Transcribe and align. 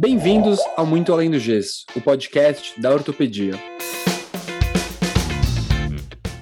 Bem-vindos 0.00 0.60
ao 0.76 0.86
Muito 0.86 1.12
Além 1.12 1.28
do 1.28 1.40
Gesso, 1.40 1.84
o 1.96 2.00
podcast 2.00 2.80
da 2.80 2.92
ortopedia. 2.92 3.54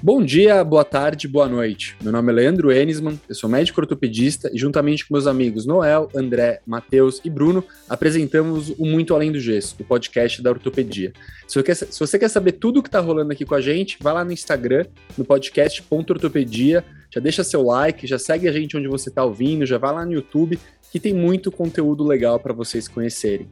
Bom 0.02 0.22
dia, 0.22 0.62
boa 0.62 0.84
tarde, 0.84 1.26
boa 1.26 1.48
noite. 1.48 1.96
Meu 2.02 2.12
nome 2.12 2.30
é 2.30 2.34
Leandro 2.34 2.70
Enisman, 2.70 3.18
eu 3.26 3.34
sou 3.34 3.48
médico 3.48 3.80
ortopedista 3.80 4.50
e 4.52 4.58
juntamente 4.58 5.08
com 5.08 5.14
meus 5.14 5.26
amigos 5.26 5.64
Noel, 5.64 6.10
André, 6.14 6.60
Matheus 6.66 7.22
e 7.24 7.30
Bruno, 7.30 7.64
apresentamos 7.88 8.68
o 8.78 8.84
Muito 8.84 9.14
Além 9.14 9.32
do 9.32 9.40
Gesso, 9.40 9.74
o 9.80 9.84
podcast 9.84 10.42
da 10.42 10.50
ortopedia. 10.50 11.14
Se 11.48 11.58
você 11.98 12.18
quer, 12.18 12.28
saber 12.28 12.52
tudo 12.52 12.80
o 12.80 12.82
que 12.82 12.88
está 12.88 13.00
rolando 13.00 13.32
aqui 13.32 13.46
com 13.46 13.54
a 13.54 13.60
gente, 13.62 13.96
vai 14.02 14.12
lá 14.12 14.22
no 14.22 14.32
Instagram, 14.32 14.84
no 15.16 15.24
podcast.ortopedia, 15.24 16.84
já 17.16 17.20
deixa 17.20 17.42
seu 17.42 17.62
like, 17.62 18.06
já 18.06 18.18
segue 18.18 18.46
a 18.46 18.52
gente 18.52 18.76
onde 18.76 18.88
você 18.88 19.08
está 19.08 19.24
ouvindo, 19.24 19.64
já 19.64 19.78
vai 19.78 19.90
lá 19.90 20.04
no 20.04 20.12
YouTube, 20.12 20.58
que 20.92 21.00
tem 21.00 21.14
muito 21.14 21.50
conteúdo 21.50 22.04
legal 22.04 22.38
para 22.38 22.52
vocês 22.52 22.86
conhecerem. 22.86 23.48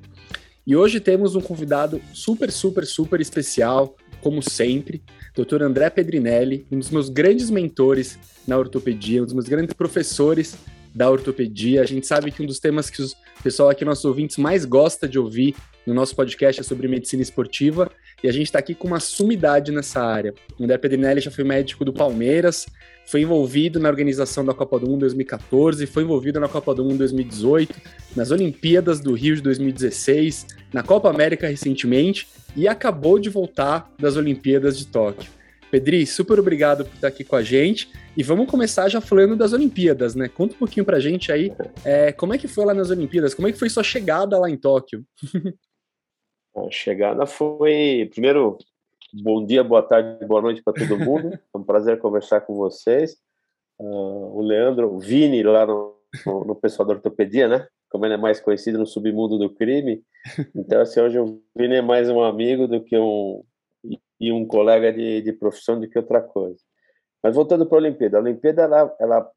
E 0.67 0.77
hoje 0.77 1.01
temos 1.01 1.35
um 1.35 1.41
convidado 1.41 1.99
super, 2.13 2.53
super, 2.53 2.85
super 2.85 3.23
especial, 3.23 3.97
como 4.21 4.43
sempre, 4.43 5.03
Dr. 5.35 5.63
André 5.63 5.89
Pedrinelli, 5.89 6.67
um 6.71 6.79
dos 6.79 6.91
meus 6.91 7.09
grandes 7.09 7.49
mentores 7.49 8.19
na 8.47 8.59
ortopedia, 8.59 9.23
um 9.23 9.25
dos 9.25 9.33
meus 9.33 9.49
grandes 9.49 9.73
professores 9.73 10.59
da 10.95 11.11
ortopedia. 11.11 11.81
A 11.81 11.87
gente 11.87 12.07
sabe 12.07 12.31
que 12.31 12.43
um 12.43 12.47
dos 12.47 12.59
temas 12.59 12.91
que 12.91 13.03
o 13.03 13.09
pessoal 13.43 13.71
aqui, 13.71 13.83
nossos 13.83 14.05
ouvintes, 14.05 14.37
mais 14.37 14.67
gosta 14.67 15.09
de 15.09 15.19
ouvir 15.19 15.57
no 15.87 15.95
nosso 15.95 16.15
podcast 16.15 16.61
é 16.61 16.65
sobre 16.65 16.87
medicina 16.87 17.23
esportiva 17.23 17.91
e 18.23 18.29
a 18.29 18.33
gente 18.33 18.47
está 18.47 18.59
aqui 18.59 18.75
com 18.75 18.89
uma 18.89 19.01
sumidade 19.01 19.73
nessa 19.73 20.03
área. 20.03 20.35
O 20.59 20.65
André 20.65 20.77
Pedrinelli 20.79 21.21
já 21.21 21.31
foi 21.31 21.45
médico 21.45 21.85
do 21.85 21.93
Palmeiras, 21.93 22.67
foi 23.07 23.23
envolvido 23.23 23.79
na 23.79 23.89
organização 23.89 24.45
da 24.45 24.55
Copa 24.55 24.79
do 24.79 24.87
Mundo 24.87 25.01
2014, 25.01 25.87
foi 25.87 26.03
envolvido 26.03 26.41
na 26.41 26.49
Copa 26.49 26.75
do 26.75 26.85
Mundo 26.85 26.99
2018, 26.99 27.75
nas 28.17 28.31
Olimpíadas 28.31 29.01
do 29.01 29.13
Rio 29.13 29.37
de 29.37 29.43
2016, 29.43 30.47
na 30.73 30.83
Copa 30.83 31.11
América 31.11 31.47
recentemente 31.47 32.29
e 32.57 32.69
acabou 32.69 33.19
de 33.19 33.29
voltar 33.29 33.93
das 33.99 34.17
Olimpíadas 34.17 34.79
de 34.79 34.87
Tóquio. 34.87 35.31
Pedri, 35.71 36.07
super 36.07 36.39
obrigado 36.39 36.85
por 36.85 36.95
estar 36.95 37.09
aqui 37.09 37.25
com 37.25 37.35
a 37.35 37.43
gente. 37.43 37.91
E 38.17 38.23
vamos 38.23 38.49
começar 38.49 38.89
já 38.89 39.01
falando 39.01 39.35
das 39.35 39.53
Olimpíadas, 39.53 40.15
né? 40.15 40.29
Conta 40.29 40.55
um 40.55 40.59
pouquinho 40.59 40.87
pra 40.87 41.01
gente 41.01 41.33
aí 41.33 41.53
é, 41.85 42.13
como 42.13 42.33
é 42.33 42.39
que 42.39 42.47
foi 42.47 42.65
lá 42.65 42.73
nas 42.73 42.91
Olimpíadas, 42.91 43.35
como 43.35 43.49
é 43.49 43.53
que 43.53 43.59
foi 43.59 43.69
sua 43.69 43.83
chegada 43.83 44.39
lá 44.39 44.49
em 44.49 44.57
Tóquio? 44.57 45.05
A 46.57 46.71
chegada 46.71 47.27
foi, 47.27 48.09
primeiro, 48.13 48.57
bom 49.23 49.45
dia, 49.45 49.63
boa 49.63 49.83
tarde, 49.83 50.25
boa 50.27 50.43
noite 50.43 50.63
para 50.63 50.73
todo 50.73 50.99
mundo. 50.99 51.33
É 51.35 51.59
um 51.59 51.63
prazer 51.63 51.99
conversar 52.01 52.41
com 52.41 52.55
vocês. 52.55 53.17
Uh, 53.79 54.37
o 54.37 54.41
Leandro, 54.41 54.93
o 54.93 54.99
Vini, 54.99 55.43
lá 55.43 55.67
no, 55.67 55.97
no, 56.27 56.45
no, 56.45 56.55
pessoal 56.57 56.87
da 56.87 56.95
ortopedia, 56.95 57.47
né? 57.47 57.67
Como 57.91 58.05
ele 58.05 58.15
é 58.15 58.19
mais 58.19 58.41
conhecido 58.41 58.79
no 58.79 58.87
submundo 58.87 59.39
do 59.39 59.51
crime. 59.51 60.03
Então, 60.55 60.81
assim, 60.81 61.01
hoje 61.01 61.19
o 61.19 61.41
Vini 61.57 61.77
é 61.77 61.83
mais 61.83 62.09
um 62.11 62.23
amigo 62.23 62.67
do 62.67 62.83
que 62.83 62.99
um, 62.99 63.45
e 64.19 64.33
um 64.33 64.47
colega 64.47 64.93
de, 64.93 65.23
de 65.23 65.33
profissão 65.33 65.79
do 65.79 65.89
que 65.89 65.99
outra 65.99 66.21
coisa. 66.21 66.59
Mas 67.23 67.37
voltando 67.37 67.67
para 67.67 67.79
a 67.79 67.81
Olimpíada, 67.81 68.19
a 68.19 68.21
Olimpíada, 68.21 68.63
ela, 68.63 68.97
ela 68.99 69.31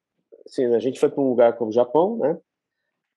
assim, 0.46 0.66
a 0.74 0.80
gente 0.80 1.00
foi 1.00 1.10
para 1.10 1.22
um 1.22 1.30
lugar 1.30 1.58
como 1.58 1.70
o 1.70 1.74
Japão, 1.74 2.18
né? 2.18 2.38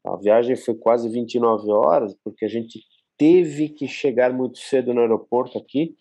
A 0.05 0.17
viagem 0.17 0.57
foi 0.57 0.75
quase 0.75 1.09
29 1.09 1.71
horas, 1.71 2.15
porque 2.25 2.45
a 2.45 2.49
gente 2.49 2.81
teve 3.17 3.69
que 3.69 3.87
chegar 3.87 4.33
muito 4.33 4.59
cedo 4.59 4.95
no 4.95 5.01
aeroporto 5.01 5.59
aqui, 5.59 5.95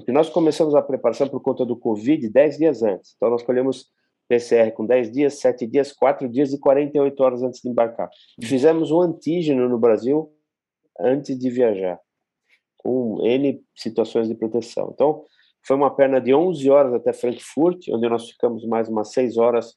porque 0.00 0.12
nós 0.12 0.30
começamos 0.30 0.74
a 0.74 0.82
preparação 0.82 1.28
por 1.28 1.40
conta 1.40 1.64
do 1.64 1.76
Covid 1.76 2.28
10 2.28 2.58
dias 2.58 2.82
antes. 2.82 3.14
Então, 3.16 3.30
nós 3.30 3.42
colhemos 3.42 3.86
PCR 4.28 4.70
com 4.72 4.86
10 4.86 5.12
dias, 5.12 5.40
7 5.40 5.66
dias, 5.66 5.92
4 5.92 6.28
dias 6.28 6.52
e 6.52 6.58
48 6.58 7.22
horas 7.22 7.42
antes 7.42 7.60
de 7.60 7.68
embarcar. 7.68 8.08
fizemos 8.42 8.90
o 8.90 9.00
antígeno 9.00 9.68
no 9.68 9.78
Brasil 9.78 10.32
antes 10.98 11.38
de 11.38 11.50
viajar 11.50 12.00
com 12.78 13.20
N 13.26 13.62
situações 13.76 14.28
de 14.28 14.34
proteção. 14.34 14.90
Então, 14.94 15.24
foi 15.66 15.76
uma 15.76 15.94
perna 15.94 16.20
de 16.20 16.32
11 16.32 16.70
horas 16.70 16.94
até 16.94 17.12
Frankfurt, 17.12 17.88
onde 17.90 18.08
nós 18.08 18.30
ficamos 18.30 18.64
mais 18.64 18.88
umas 18.88 19.12
6 19.12 19.36
horas 19.36 19.74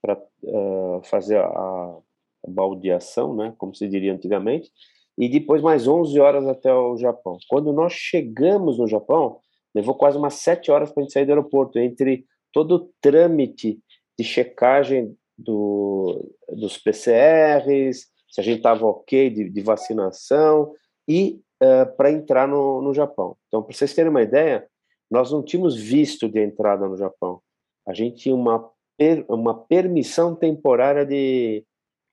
para 0.00 0.16
uh, 0.44 1.00
fazer 1.04 1.38
a, 1.38 1.46
a, 1.46 1.98
baldeação, 2.46 3.34
né, 3.34 3.54
como 3.58 3.74
se 3.74 3.88
diria 3.88 4.12
antigamente, 4.12 4.70
e 5.16 5.28
depois 5.28 5.62
mais 5.62 5.88
11 5.88 6.20
horas 6.20 6.46
até 6.46 6.72
o 6.72 6.96
Japão. 6.96 7.38
Quando 7.48 7.72
nós 7.72 7.92
chegamos 7.92 8.78
no 8.78 8.86
Japão, 8.86 9.40
levou 9.74 9.94
quase 9.94 10.16
umas 10.16 10.34
7 10.34 10.70
horas 10.70 10.90
para 10.90 11.00
a 11.00 11.04
gente 11.04 11.12
sair 11.12 11.26
do 11.26 11.30
aeroporto, 11.30 11.78
entre 11.78 12.24
todo 12.52 12.74
o 12.76 12.90
trâmite 13.00 13.80
de 14.18 14.24
checagem 14.24 15.16
do, 15.36 16.32
dos 16.48 16.78
PCRs, 16.78 18.06
se 18.30 18.40
a 18.40 18.44
gente 18.44 18.58
estava 18.58 18.86
ok 18.86 19.30
de, 19.30 19.50
de 19.50 19.60
vacinação, 19.60 20.72
e 21.08 21.40
uh, 21.62 21.96
para 21.96 22.10
entrar 22.10 22.46
no, 22.46 22.80
no 22.80 22.94
Japão. 22.94 23.36
Então, 23.48 23.62
para 23.62 23.76
vocês 23.76 23.94
terem 23.94 24.10
uma 24.10 24.22
ideia, 24.22 24.66
nós 25.10 25.30
não 25.30 25.42
tínhamos 25.42 25.76
visto 25.76 26.28
de 26.28 26.42
entrada 26.42 26.88
no 26.88 26.96
Japão. 26.96 27.40
A 27.86 27.92
gente 27.92 28.16
tinha 28.16 28.34
uma, 28.34 28.70
per, 28.96 29.24
uma 29.28 29.64
permissão 29.66 30.34
temporária 30.34 31.04
de, 31.04 31.64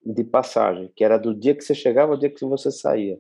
de 0.04 0.24
passagem, 0.24 0.92
que 0.96 1.04
era 1.04 1.18
do 1.18 1.34
dia 1.34 1.56
que 1.56 1.64
você 1.64 1.74
chegava 1.74 2.14
ao 2.14 2.18
dia 2.18 2.30
que 2.30 2.44
você 2.46 2.72
saía. 2.72 3.18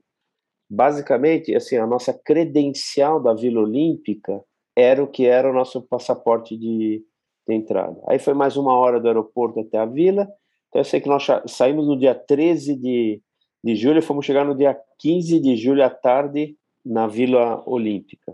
Basicamente, 0.73 1.53
assim, 1.53 1.75
a 1.75 1.85
nossa 1.85 2.13
credencial 2.13 3.21
da 3.21 3.33
Vila 3.33 3.59
Olímpica 3.59 4.41
era 4.73 5.03
o 5.03 5.07
que 5.07 5.25
era 5.25 5.51
o 5.51 5.53
nosso 5.53 5.81
passaporte 5.81 6.57
de, 6.57 7.03
de 7.45 7.53
entrada. 7.53 8.01
Aí 8.07 8.17
foi 8.17 8.33
mais 8.33 8.55
uma 8.55 8.73
hora 8.73 8.97
do 8.97 9.05
aeroporto 9.05 9.59
até 9.59 9.77
a 9.77 9.85
vila. 9.85 10.29
Então 10.69 10.79
eu 10.79 10.85
sei 10.85 11.01
que 11.01 11.09
nós 11.09 11.27
saímos 11.47 11.85
no 11.85 11.99
dia 11.99 12.15
13 12.15 12.77
de, 12.77 13.21
de 13.61 13.75
julho, 13.75 14.01
fomos 14.01 14.25
chegar 14.25 14.45
no 14.45 14.55
dia 14.55 14.79
15 14.99 15.41
de 15.41 15.57
julho 15.57 15.83
à 15.83 15.89
tarde 15.89 16.55
na 16.85 17.05
Vila 17.05 17.61
Olímpica. 17.65 18.33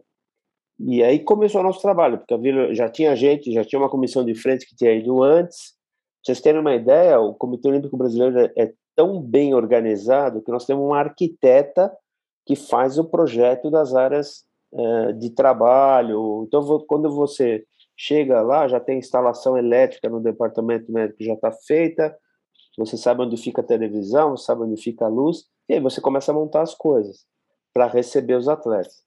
E 0.80 1.02
aí 1.02 1.18
começou 1.18 1.62
o 1.62 1.64
nosso 1.64 1.82
trabalho, 1.82 2.20
porque 2.20 2.36
a 2.36 2.38
Vila 2.38 2.72
já 2.72 2.88
tinha 2.88 3.16
gente, 3.16 3.52
já 3.52 3.66
tinha 3.66 3.82
uma 3.82 3.90
comissão 3.90 4.24
de 4.24 4.36
frente 4.36 4.68
que 4.68 4.76
tinha 4.76 4.94
ido 4.94 5.24
antes. 5.24 5.72
Pra 6.24 6.36
vocês 6.36 6.42
terem 6.42 6.62
uma 6.62 6.76
ideia, 6.76 7.20
o 7.20 7.34
Comitê 7.34 7.68
Olímpico 7.68 7.98
Brasileiro 7.98 8.38
é, 8.38 8.54
é 8.56 8.74
tão 8.96 9.20
bem 9.20 9.56
organizado 9.56 10.44
que 10.44 10.52
nós 10.52 10.68
temos 10.68 10.86
uma 10.86 11.00
arquiteta 11.00 11.92
que 12.48 12.56
faz 12.56 12.98
o 12.98 13.04
projeto 13.04 13.70
das 13.70 13.94
áreas 13.94 14.46
é, 14.74 15.14
de 15.14 15.30
trabalho. 15.32 16.46
Então, 16.48 16.80
quando 16.88 17.14
você 17.14 17.66
chega 17.96 18.42
lá, 18.42 18.68
já 18.68 18.80
tem 18.80 19.00
instalação 19.00 19.58
elétrica 19.58 20.10
no 20.10 20.22
departamento 20.22 20.92
médico 20.92 21.24
já 21.24 21.34
está 21.34 21.52
feita, 21.52 22.18
você 22.78 22.96
sabe 22.96 23.24
onde 23.24 23.36
fica 23.36 23.62
a 23.62 23.66
televisão, 23.66 24.38
sabe 24.38 24.62
onde 24.62 24.82
fica 24.82 25.06
a 25.06 25.10
luz, 25.10 25.46
e 25.68 25.74
aí 25.74 25.80
você 25.80 26.00
começa 26.00 26.32
a 26.32 26.36
montar 26.36 26.62
as 26.62 26.74
coisas 26.74 27.26
para 27.74 27.88
receber 27.88 28.36
os 28.36 28.48
atletas. 28.48 29.04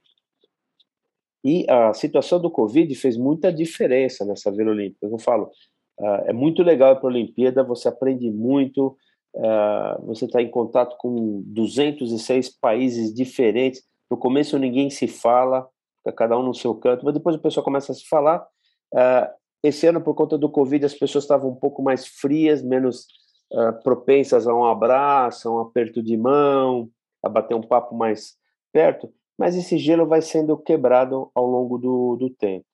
E 1.43 1.65
a 1.71 1.95
situação 1.95 2.41
do 2.41 2.51
Covid 2.51 2.95
fez 2.95 3.17
muita 3.17 3.51
diferença 3.51 4.25
nessa 4.27 4.51
Vila 4.51 4.73
Olímpica. 4.73 5.07
Eu 5.07 5.19
falo, 5.19 5.51
uh, 5.99 6.25
é 6.27 6.33
muito 6.33 6.63
legal 6.63 6.97
para 6.97 7.09
a 7.09 7.13
Olimpíada, 7.13 7.63
você 7.63 7.89
aprende 7.89 8.31
muito, 8.31 8.97
uh, 9.35 10.07
você 10.07 10.25
está 10.25 10.41
em 10.41 10.51
contato 10.51 10.97
com 10.99 11.43
206 11.47 12.59
países 12.59 13.15
diferentes. 13.15 13.83
No 14.11 14.17
começo 14.17 14.59
ninguém 14.59 14.91
se 14.91 15.07
fala, 15.07 15.69
cada 16.17 16.39
um 16.39 16.43
no 16.43 16.55
seu 16.55 16.75
canto, 16.75 17.05
mas 17.05 17.15
depois 17.15 17.37
o 17.37 17.41
pessoal 17.41 17.65
começa 17.65 17.93
a 17.93 17.95
se 17.95 18.07
falar. 18.09 18.47
Uh, 18.95 19.41
esse 19.63 19.87
ano, 19.87 20.01
por 20.01 20.15
conta 20.15 20.39
do 20.39 20.51
Covid, 20.51 20.85
as 20.85 20.95
pessoas 20.95 21.25
estavam 21.25 21.51
um 21.51 21.55
pouco 21.55 21.83
mais 21.83 22.07
frias, 22.07 22.63
menos 22.63 23.07
uh, 23.53 23.83
propensas 23.83 24.47
a 24.47 24.55
um 24.55 24.65
abraço, 24.65 25.49
a 25.49 25.53
um 25.53 25.61
aperto 25.61 26.03
de 26.03 26.17
mão, 26.17 26.89
a 27.23 27.29
bater 27.29 27.55
um 27.55 27.63
papo 27.63 27.95
mais 27.95 28.35
perto, 28.73 29.13
mas 29.39 29.57
esse 29.57 29.77
gelo 29.79 30.07
vai 30.07 30.23
sendo 30.23 30.57
quebrado 30.57 31.31
ao 31.35 31.47
longo 31.47 31.79
do, 31.79 32.17
do 32.17 32.31
tempo. 32.31 32.65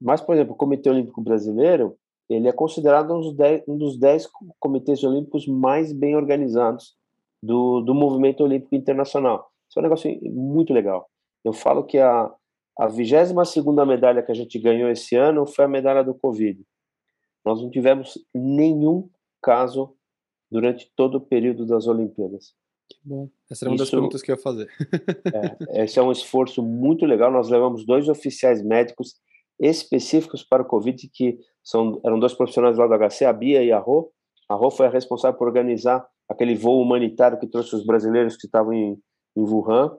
Mas, 0.00 0.20
por 0.20 0.34
exemplo, 0.34 0.54
o 0.54 0.56
Comitê 0.56 0.88
Olímpico 0.88 1.20
Brasileiro, 1.20 1.96
ele 2.30 2.48
é 2.48 2.52
considerado 2.52 3.12
um 3.12 3.20
dos 3.20 3.34
dez, 3.34 3.62
um 3.66 3.76
dos 3.76 3.98
dez 3.98 4.28
comitês 4.60 5.02
olímpicos 5.02 5.48
mais 5.48 5.92
bem 5.92 6.14
organizados 6.14 6.94
do, 7.42 7.80
do 7.80 7.92
movimento 7.92 8.44
olímpico 8.44 8.76
internacional. 8.76 9.50
Isso 9.68 9.78
é 9.78 9.80
um 9.80 9.82
negócio 9.82 10.20
muito 10.22 10.72
legal. 10.72 11.10
Eu 11.44 11.52
falo 11.52 11.84
que 11.84 11.98
a, 11.98 12.30
a 12.78 12.86
22 12.86 13.64
medalha 13.86 14.22
que 14.22 14.30
a 14.30 14.34
gente 14.34 14.58
ganhou 14.60 14.88
esse 14.88 15.16
ano 15.16 15.44
foi 15.44 15.64
a 15.64 15.68
medalha 15.68 16.04
do 16.04 16.14
Covid. 16.14 16.62
Nós 17.44 17.60
não 17.60 17.68
tivemos 17.68 18.18
nenhum 18.32 19.08
caso 19.42 19.96
durante 20.50 20.90
todo 20.94 21.16
o 21.16 21.20
período 21.20 21.66
das 21.66 21.86
Olimpíadas. 21.88 22.54
Que 22.88 22.98
bom. 23.04 23.28
Essa 23.50 23.64
era 23.64 23.70
uma 23.70 23.76
Isso, 23.76 23.84
das 23.84 23.90
perguntas 23.90 24.22
que 24.22 24.30
eu 24.30 24.36
ia 24.36 24.42
fazer. 24.42 24.68
é, 25.70 25.84
esse 25.84 25.98
é 25.98 26.02
um 26.02 26.12
esforço 26.12 26.62
muito 26.62 27.06
legal. 27.06 27.30
Nós 27.30 27.48
levamos 27.48 27.84
dois 27.84 28.08
oficiais 28.08 28.62
médicos 28.62 29.14
específicos 29.58 30.42
para 30.42 30.62
o 30.62 30.66
Covid, 30.66 31.08
que 31.12 31.38
são, 31.62 32.00
eram 32.04 32.18
dois 32.18 32.34
profissionais 32.34 32.76
lá 32.76 32.86
do 32.86 32.94
HC, 32.94 33.24
a 33.24 33.32
Bia 33.32 33.62
e 33.62 33.72
a 33.72 33.78
Rô. 33.78 34.10
A 34.48 34.54
Rô 34.54 34.70
foi 34.70 34.86
a 34.86 34.90
responsável 34.90 35.38
por 35.38 35.46
organizar 35.46 36.06
aquele 36.28 36.54
voo 36.54 36.80
humanitário 36.80 37.38
que 37.38 37.46
trouxe 37.46 37.74
os 37.74 37.84
brasileiros 37.84 38.36
que 38.36 38.46
estavam 38.46 38.72
em, 38.72 38.98
em 39.36 39.42
Wuhan, 39.42 39.96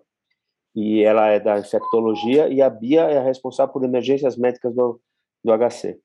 e 0.73 1.03
ela 1.03 1.27
é 1.27 1.39
da 1.39 1.59
infectologia, 1.59 2.47
e 2.47 2.61
a 2.61 2.69
Bia 2.69 3.01
é 3.01 3.17
a 3.17 3.23
responsável 3.23 3.73
por 3.73 3.83
emergências 3.83 4.37
médicas 4.37 4.73
do, 4.73 4.99
do 5.43 5.51
HC. 5.51 5.99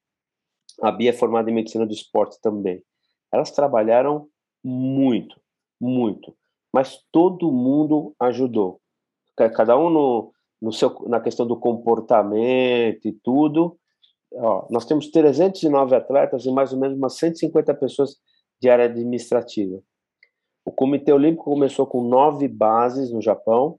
A 0.83 0.91
Bia 0.91 1.11
é 1.11 1.13
formada 1.13 1.51
em 1.51 1.55
medicina 1.55 1.87
do 1.87 1.93
esporte 1.93 2.39
também. 2.41 2.83
Elas 3.33 3.51
trabalharam 3.51 4.29
muito, 4.63 5.41
muito. 5.81 6.37
mas 6.73 7.01
todo 7.13 7.53
mundo 7.53 8.15
ajudou. 8.21 8.81
Cada 9.37 9.79
um 9.79 9.89
no, 9.89 10.33
no 10.61 10.73
seu, 10.73 10.91
na 11.07 11.21
questão 11.21 11.47
do 11.47 11.57
comportamento 11.57 13.07
e 13.07 13.13
tudo. 13.13 13.79
Ó, 14.39 14.67
nós 14.71 14.85
temos 14.85 15.11
309 15.11 15.97
atletas 15.97 16.45
e 16.45 16.51
mais 16.51 16.73
ou 16.73 16.79
menos 16.79 16.97
umas 16.97 17.17
150 17.17 17.75
pessoas 17.75 18.17
de 18.61 18.69
área 18.69 18.85
administrativa. 18.85 19.81
O 20.65 20.73
Comitê 20.73 21.13
Olímpico 21.13 21.45
começou 21.45 21.87
com 21.87 22.03
nove 22.03 22.49
bases 22.49 23.13
no 23.13 23.23
Japão, 23.23 23.79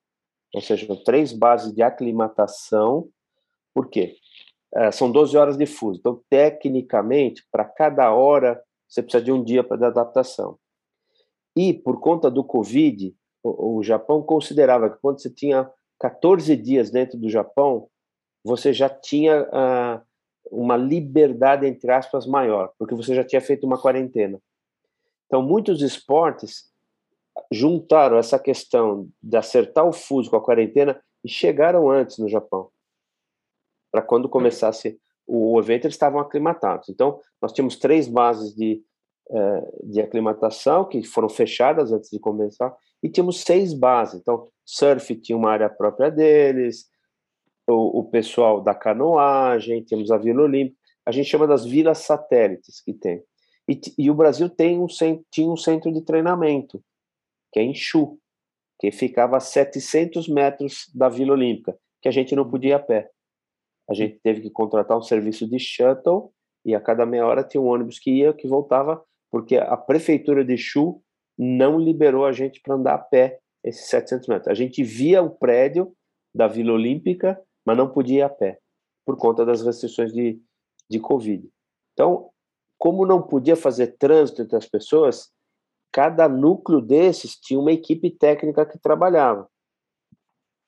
ou 0.53 0.61
seja, 0.61 0.87
três 1.03 1.33
bases 1.33 1.73
de 1.73 1.83
aclimatação. 1.83 3.09
Por 3.73 3.89
quê? 3.89 4.15
É, 4.73 4.91
são 4.91 5.11
12 5.11 5.37
horas 5.37 5.57
de 5.57 5.65
fuso. 5.65 5.99
Então, 5.99 6.21
tecnicamente, 6.29 7.45
para 7.51 7.65
cada 7.65 8.13
hora, 8.13 8.61
você 8.87 9.01
precisa 9.01 9.23
de 9.23 9.31
um 9.31 9.43
dia 9.43 9.63
para 9.63 9.87
adaptação. 9.87 10.57
E, 11.55 11.73
por 11.73 11.99
conta 11.99 12.31
do 12.31 12.43
Covid, 12.43 13.13
o, 13.43 13.77
o 13.77 13.83
Japão 13.83 14.21
considerava 14.21 14.89
que 14.89 14.99
quando 15.01 15.21
você 15.21 15.29
tinha 15.29 15.69
14 15.99 16.55
dias 16.55 16.89
dentro 16.89 17.17
do 17.17 17.29
Japão, 17.29 17.89
você 18.43 18.71
já 18.71 18.87
tinha 18.87 19.43
uh, 19.43 20.01
uma 20.51 20.77
liberdade, 20.77 21.65
entre 21.65 21.91
aspas, 21.91 22.25
maior, 22.25 22.71
porque 22.77 22.95
você 22.95 23.13
já 23.13 23.23
tinha 23.23 23.41
feito 23.41 23.65
uma 23.65 23.79
quarentena. 23.79 24.39
Então, 25.25 25.41
muitos 25.41 25.81
esportes 25.81 26.71
juntaram 27.51 28.17
essa 28.17 28.39
questão 28.39 29.07
de 29.21 29.37
acertar 29.37 29.85
o 29.85 29.93
fuso 29.93 30.29
com 30.29 30.37
a 30.37 30.43
quarentena 30.43 30.99
e 31.23 31.29
chegaram 31.29 31.89
antes 31.89 32.17
no 32.17 32.27
Japão. 32.27 32.69
Para 33.91 34.01
quando 34.01 34.29
começasse 34.29 34.99
o 35.25 35.59
evento, 35.59 35.85
eles 35.85 35.95
estavam 35.95 36.19
aclimatados. 36.19 36.89
Então, 36.89 37.19
nós 37.41 37.51
tínhamos 37.51 37.75
três 37.75 38.07
bases 38.07 38.55
de, 38.55 38.81
eh, 39.29 39.71
de 39.83 40.01
aclimatação 40.01 40.85
que 40.85 41.03
foram 41.03 41.29
fechadas 41.29 41.91
antes 41.91 42.09
de 42.09 42.19
começar, 42.19 42.75
e 43.03 43.09
tínhamos 43.09 43.41
seis 43.41 43.73
bases. 43.73 44.21
Então, 44.21 44.47
surf 44.65 45.15
tinha 45.17 45.37
uma 45.37 45.51
área 45.51 45.69
própria 45.69 46.09
deles, 46.09 46.89
o, 47.67 47.99
o 47.99 48.03
pessoal 48.05 48.61
da 48.61 48.73
canoagem, 48.73 49.83
temos 49.83 50.11
a 50.11 50.17
Vila 50.17 50.43
Olímpica, 50.43 50.77
a 51.05 51.11
gente 51.11 51.29
chama 51.29 51.47
das 51.47 51.65
vilas 51.65 51.99
satélites 51.99 52.81
que 52.81 52.93
tem. 52.93 53.23
E, 53.69 53.79
e 53.97 54.11
o 54.11 54.15
Brasil 54.15 54.49
tem 54.49 54.79
um, 54.79 54.87
tinha 55.31 55.49
um 55.49 55.57
centro 55.57 55.91
de 55.91 56.01
treinamento, 56.01 56.81
que 57.51 57.59
é 57.59 57.63
em 57.63 57.73
Chu, 57.73 58.17
que 58.79 58.91
ficava 58.91 59.37
a 59.37 59.39
700 59.39 60.27
metros 60.27 60.89
da 60.93 61.09
Vila 61.09 61.33
Olímpica, 61.33 61.77
que 62.01 62.07
a 62.07 62.11
gente 62.11 62.35
não 62.35 62.49
podia 62.49 62.71
ir 62.71 62.73
a 62.73 62.79
pé. 62.79 63.09
A 63.89 63.93
gente 63.93 64.19
teve 64.21 64.41
que 64.41 64.49
contratar 64.49 64.97
um 64.97 65.01
serviço 65.01 65.47
de 65.47 65.59
shuttle 65.59 66.31
e 66.65 66.75
a 66.75 66.81
cada 66.81 67.05
meia 67.05 67.25
hora 67.25 67.43
tinha 67.43 67.61
um 67.61 67.67
ônibus 67.67 67.99
que 67.99 68.11
ia, 68.11 68.33
que 68.33 68.47
voltava, 68.47 69.01
porque 69.31 69.57
a 69.57 69.77
prefeitura 69.77 70.43
de 70.43 70.57
Chu 70.57 71.01
não 71.37 71.79
liberou 71.79 72.25
a 72.25 72.31
gente 72.31 72.61
para 72.61 72.75
andar 72.75 72.95
a 72.95 72.99
pé 72.99 73.39
esses 73.63 73.87
700 73.89 74.27
metros. 74.27 74.47
A 74.47 74.53
gente 74.53 74.83
via 74.83 75.21
o 75.21 75.29
prédio 75.29 75.93
da 76.33 76.47
Vila 76.47 76.73
Olímpica, 76.73 77.41
mas 77.67 77.75
não 77.75 77.89
podia 77.89 78.19
ir 78.19 78.21
a 78.21 78.29
pé, 78.29 78.59
por 79.05 79.17
conta 79.17 79.45
das 79.45 79.61
restrições 79.61 80.13
de, 80.13 80.41
de 80.89 81.01
Covid. 81.01 81.45
Então, 81.91 82.29
como 82.77 83.05
não 83.05 83.21
podia 83.21 83.57
fazer 83.57 83.97
trânsito 83.97 84.41
entre 84.41 84.55
as 84.55 84.65
pessoas, 84.65 85.33
cada 85.91 86.29
núcleo 86.29 86.79
desses 86.79 87.35
tinha 87.35 87.59
uma 87.59 87.73
equipe 87.73 88.09
técnica 88.09 88.65
que 88.65 88.79
trabalhava. 88.79 89.49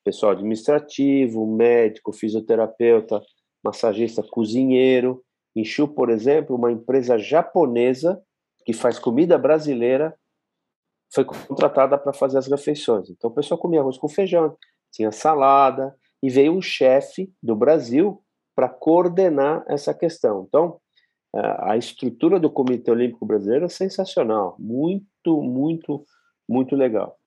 Pessoal 0.04 0.34
administrativo, 0.34 1.48
médico, 1.48 2.12
fisioterapeuta, 2.12 3.22
massagista, 3.64 4.22
cozinheiro. 4.22 5.24
Em 5.56 5.64
Chu, 5.64 5.88
por 5.88 6.10
exemplo, 6.10 6.58
uma 6.58 6.70
empresa 6.70 7.18
japonesa 7.18 8.22
que 8.66 8.74
faz 8.74 9.00
comida 9.00 9.38
brasileira 9.38 10.20
foi 11.14 11.24
contratada 11.24 11.98
para 11.98 12.12
fazer 12.12 12.40
as 12.40 12.48
refeições. 12.48 13.10
Então 13.10 13.30
o 13.30 13.34
pessoal 13.34 13.58
comia 13.58 13.80
arroz 13.80 13.98
com 13.98 14.10
feijão, 14.10 14.58
tinha 14.92 15.14
salada, 15.14 15.98
e 16.22 16.30
veio 16.30 16.54
um 16.54 16.62
chefe 16.62 17.32
do 17.42 17.56
Brasil 17.56 18.22
para 18.56 18.68
coordenar 18.68 19.64
essa 19.68 19.94
questão. 19.94 20.46
Então, 20.48 20.80
a 21.34 21.78
estrutura 21.78 22.40
do 22.40 22.50
Comitê 22.50 22.92
Olímpico 22.92 23.26
Brasileiro 23.26 23.66
é 23.66 23.70
sensacional, 23.70 24.56
muito, 24.60 25.42
muito, 25.42 26.04
muito 26.48 26.76
legal. 26.76 27.18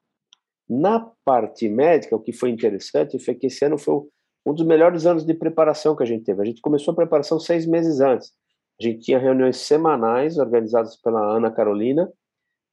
Na 0.68 1.00
parte 1.24 1.68
médica, 1.68 2.16
o 2.16 2.20
que 2.20 2.32
foi 2.32 2.50
interessante 2.50 3.18
foi 3.18 3.34
que 3.34 3.46
esse 3.46 3.64
ano 3.64 3.78
foi 3.78 4.02
um 4.44 4.52
dos 4.52 4.66
melhores 4.66 5.06
anos 5.06 5.24
de 5.24 5.34
preparação 5.34 5.94
que 5.94 6.02
a 6.02 6.06
gente 6.06 6.24
teve. 6.24 6.42
A 6.42 6.44
gente 6.44 6.60
começou 6.60 6.92
a 6.92 6.96
preparação 6.96 7.38
seis 7.38 7.66
meses 7.66 8.00
antes. 8.00 8.32
A 8.80 8.84
gente 8.84 9.00
tinha 9.00 9.18
reuniões 9.18 9.58
semanais 9.58 10.38
organizadas 10.38 10.96
pela 10.96 11.20
Ana 11.20 11.50
Carolina, 11.50 12.10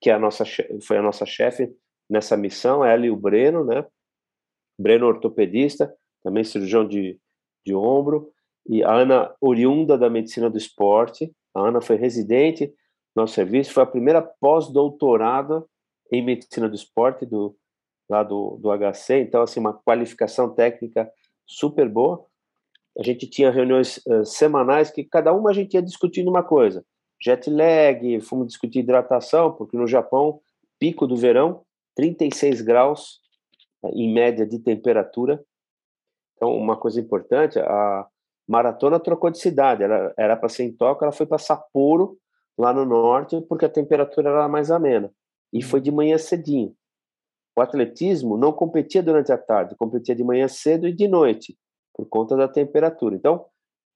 que 0.02 0.10
é 0.10 0.14
a 0.14 0.20
nossa, 0.20 0.44
foi 0.82 0.98
a 0.98 1.02
nossa 1.02 1.26
chefe 1.26 1.72
nessa 2.10 2.36
missão, 2.36 2.84
ela 2.84 3.06
e 3.06 3.12
o 3.12 3.16
Breno, 3.16 3.64
né? 3.64 3.86
Breno 4.80 5.06
ortopedista, 5.06 5.94
também 6.24 6.44
cirurgião 6.44 6.88
de, 6.88 7.20
de 7.66 7.74
ombro, 7.76 8.32
e 8.68 8.84
a 8.84 8.94
Ana, 8.94 9.34
oriunda 9.42 9.98
da 9.98 10.10
medicina 10.10 10.50
do 10.50 10.58
esporte, 10.58 11.34
a 11.56 11.62
Ana 11.68 11.82
foi 11.82 11.96
residente 11.96 12.68
no 13.16 13.24
nosso 13.24 13.34
serviço, 13.34 13.74
foi 13.74 13.84
a 13.84 13.88
primeira 13.88 14.22
pós-doutorada 14.22 15.66
em 16.12 16.24
medicina 16.24 16.70
do 16.70 16.76
esporte 16.76 17.26
do, 17.26 17.56
lá 18.10 18.24
do, 18.24 18.58
do 18.58 18.70
HC, 18.70 19.22
então, 19.22 19.42
assim, 19.42 19.60
uma 19.60 19.74
qualificação 19.74 20.54
técnica 20.54 21.12
super 21.46 21.90
boa. 21.90 22.26
A 22.98 23.04
gente 23.04 23.28
tinha 23.28 23.50
reuniões 23.50 23.98
uh, 24.06 24.26
semanais 24.26 24.92
que 24.92 25.04
cada 25.04 25.34
uma 25.34 25.52
a 25.52 25.54
gente 25.54 25.74
ia 25.74 25.82
discutindo 25.82 26.30
uma 26.30 26.44
coisa 26.44 26.84
jet 27.22 27.50
lag, 27.50 28.22
fomos 28.22 28.48
discutir 28.48 28.80
hidratação, 28.80 29.52
porque 29.52 29.76
no 29.76 29.86
Japão, 29.86 30.40
pico 30.80 31.06
do 31.06 31.16
verão, 31.16 31.64
36 31.96 32.62
graus 32.62 33.20
em 33.94 34.14
média 34.14 34.46
de 34.46 34.60
temperatura. 34.60 35.44
Então, 36.40 36.56
uma 36.56 36.78
coisa 36.78 37.02
importante, 37.02 37.60
a 37.60 38.08
maratona 38.48 38.98
trocou 38.98 39.30
de 39.30 39.40
cidade, 39.40 39.84
ela 39.84 40.14
era 40.18 40.38
para 40.38 40.48
ser 40.48 40.64
em 40.64 40.72
Tóquio, 40.72 41.04
ela 41.04 41.12
foi 41.12 41.26
para 41.26 41.38
Sapporo, 41.38 42.18
lá 42.58 42.74
no 42.74 42.86
norte, 42.86 43.40
porque 43.42 43.66
a 43.66 43.70
temperatura 43.70 44.30
era 44.30 44.48
mais 44.48 44.72
amena. 44.72 45.12
E 45.52 45.62
foi 45.62 45.82
de 45.82 45.92
manhã 45.92 46.18
cedinho. 46.18 46.74
O 47.58 47.62
atletismo 47.62 48.38
não 48.38 48.54
competia 48.54 49.04
durante 49.04 49.34
a 49.34 49.38
tarde, 49.38 49.76
competia 49.76 50.16
de 50.16 50.24
manhã 50.24 50.48
cedo 50.48 50.88
e 50.88 50.94
de 50.94 51.10
noite, 51.10 51.58
por 51.94 52.08
conta 52.08 52.38
da 52.38 52.48
temperatura. 52.48 53.16
Então, 53.16 53.46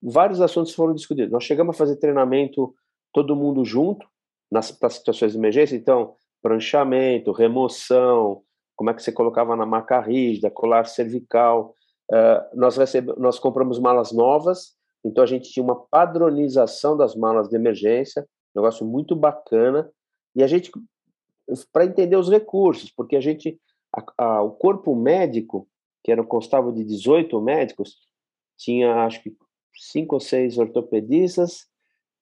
vários 0.02 0.42
assuntos 0.42 0.74
foram 0.74 0.94
discutidos. 0.94 1.32
Nós 1.32 1.46
chegamos 1.46 1.76
a 1.76 1.78
fazer 1.78 1.96
treinamento 1.96 2.76
todo 3.14 3.38
mundo 3.38 3.64
junto 3.64 4.06
nas 4.52 4.70
para 4.70 4.90
situações 4.90 5.32
de 5.32 5.38
emergência. 5.38 5.78
Então, 5.78 6.16
pranchamento, 6.42 7.32
remoção, 7.32 8.42
como 8.76 8.90
é 8.90 8.94
que 8.94 9.02
você 9.02 9.14
colocava 9.14 9.56
na 9.56 9.66
maca 9.66 10.02
rígida, 10.02 10.52
colar 10.52 10.86
cervical. 10.86 11.74
Uh, 12.12 12.58
nós, 12.58 12.78
recebe, 12.78 13.14
nós 13.18 13.40
compramos 13.40 13.80
malas 13.80 14.12
novas, 14.12 14.76
então 15.04 15.24
a 15.24 15.28
gente 15.28 15.52
tinha 15.52 15.64
uma 15.64 15.86
padronização 15.86 16.96
das 16.96 17.16
malas 17.16 17.50
de 17.50 17.56
emergência, 17.56 18.28
negócio 18.56 18.86
muito 18.86 19.16
bacana. 19.16 19.92
E 20.36 20.44
a 20.44 20.48
gente, 20.48 20.72
para 21.72 21.86
entender 21.86 22.16
os 22.16 22.30
recursos, 22.30 22.92
porque 22.92 23.16
a 23.16 23.22
gente, 23.22 23.60
a, 23.96 24.26
a, 24.26 24.42
o 24.42 24.52
corpo 24.52 24.96
médico, 24.96 25.68
que 26.04 26.12
era 26.12 26.24
constava 26.24 26.72
de 26.72 26.84
18 26.84 27.40
médicos, 27.42 27.98
tinha 28.58 29.06
acho 29.06 29.22
que 29.22 29.36
cinco 29.76 30.16
ou 30.16 30.20
seis 30.20 30.58
ortopedistas, 30.58 31.68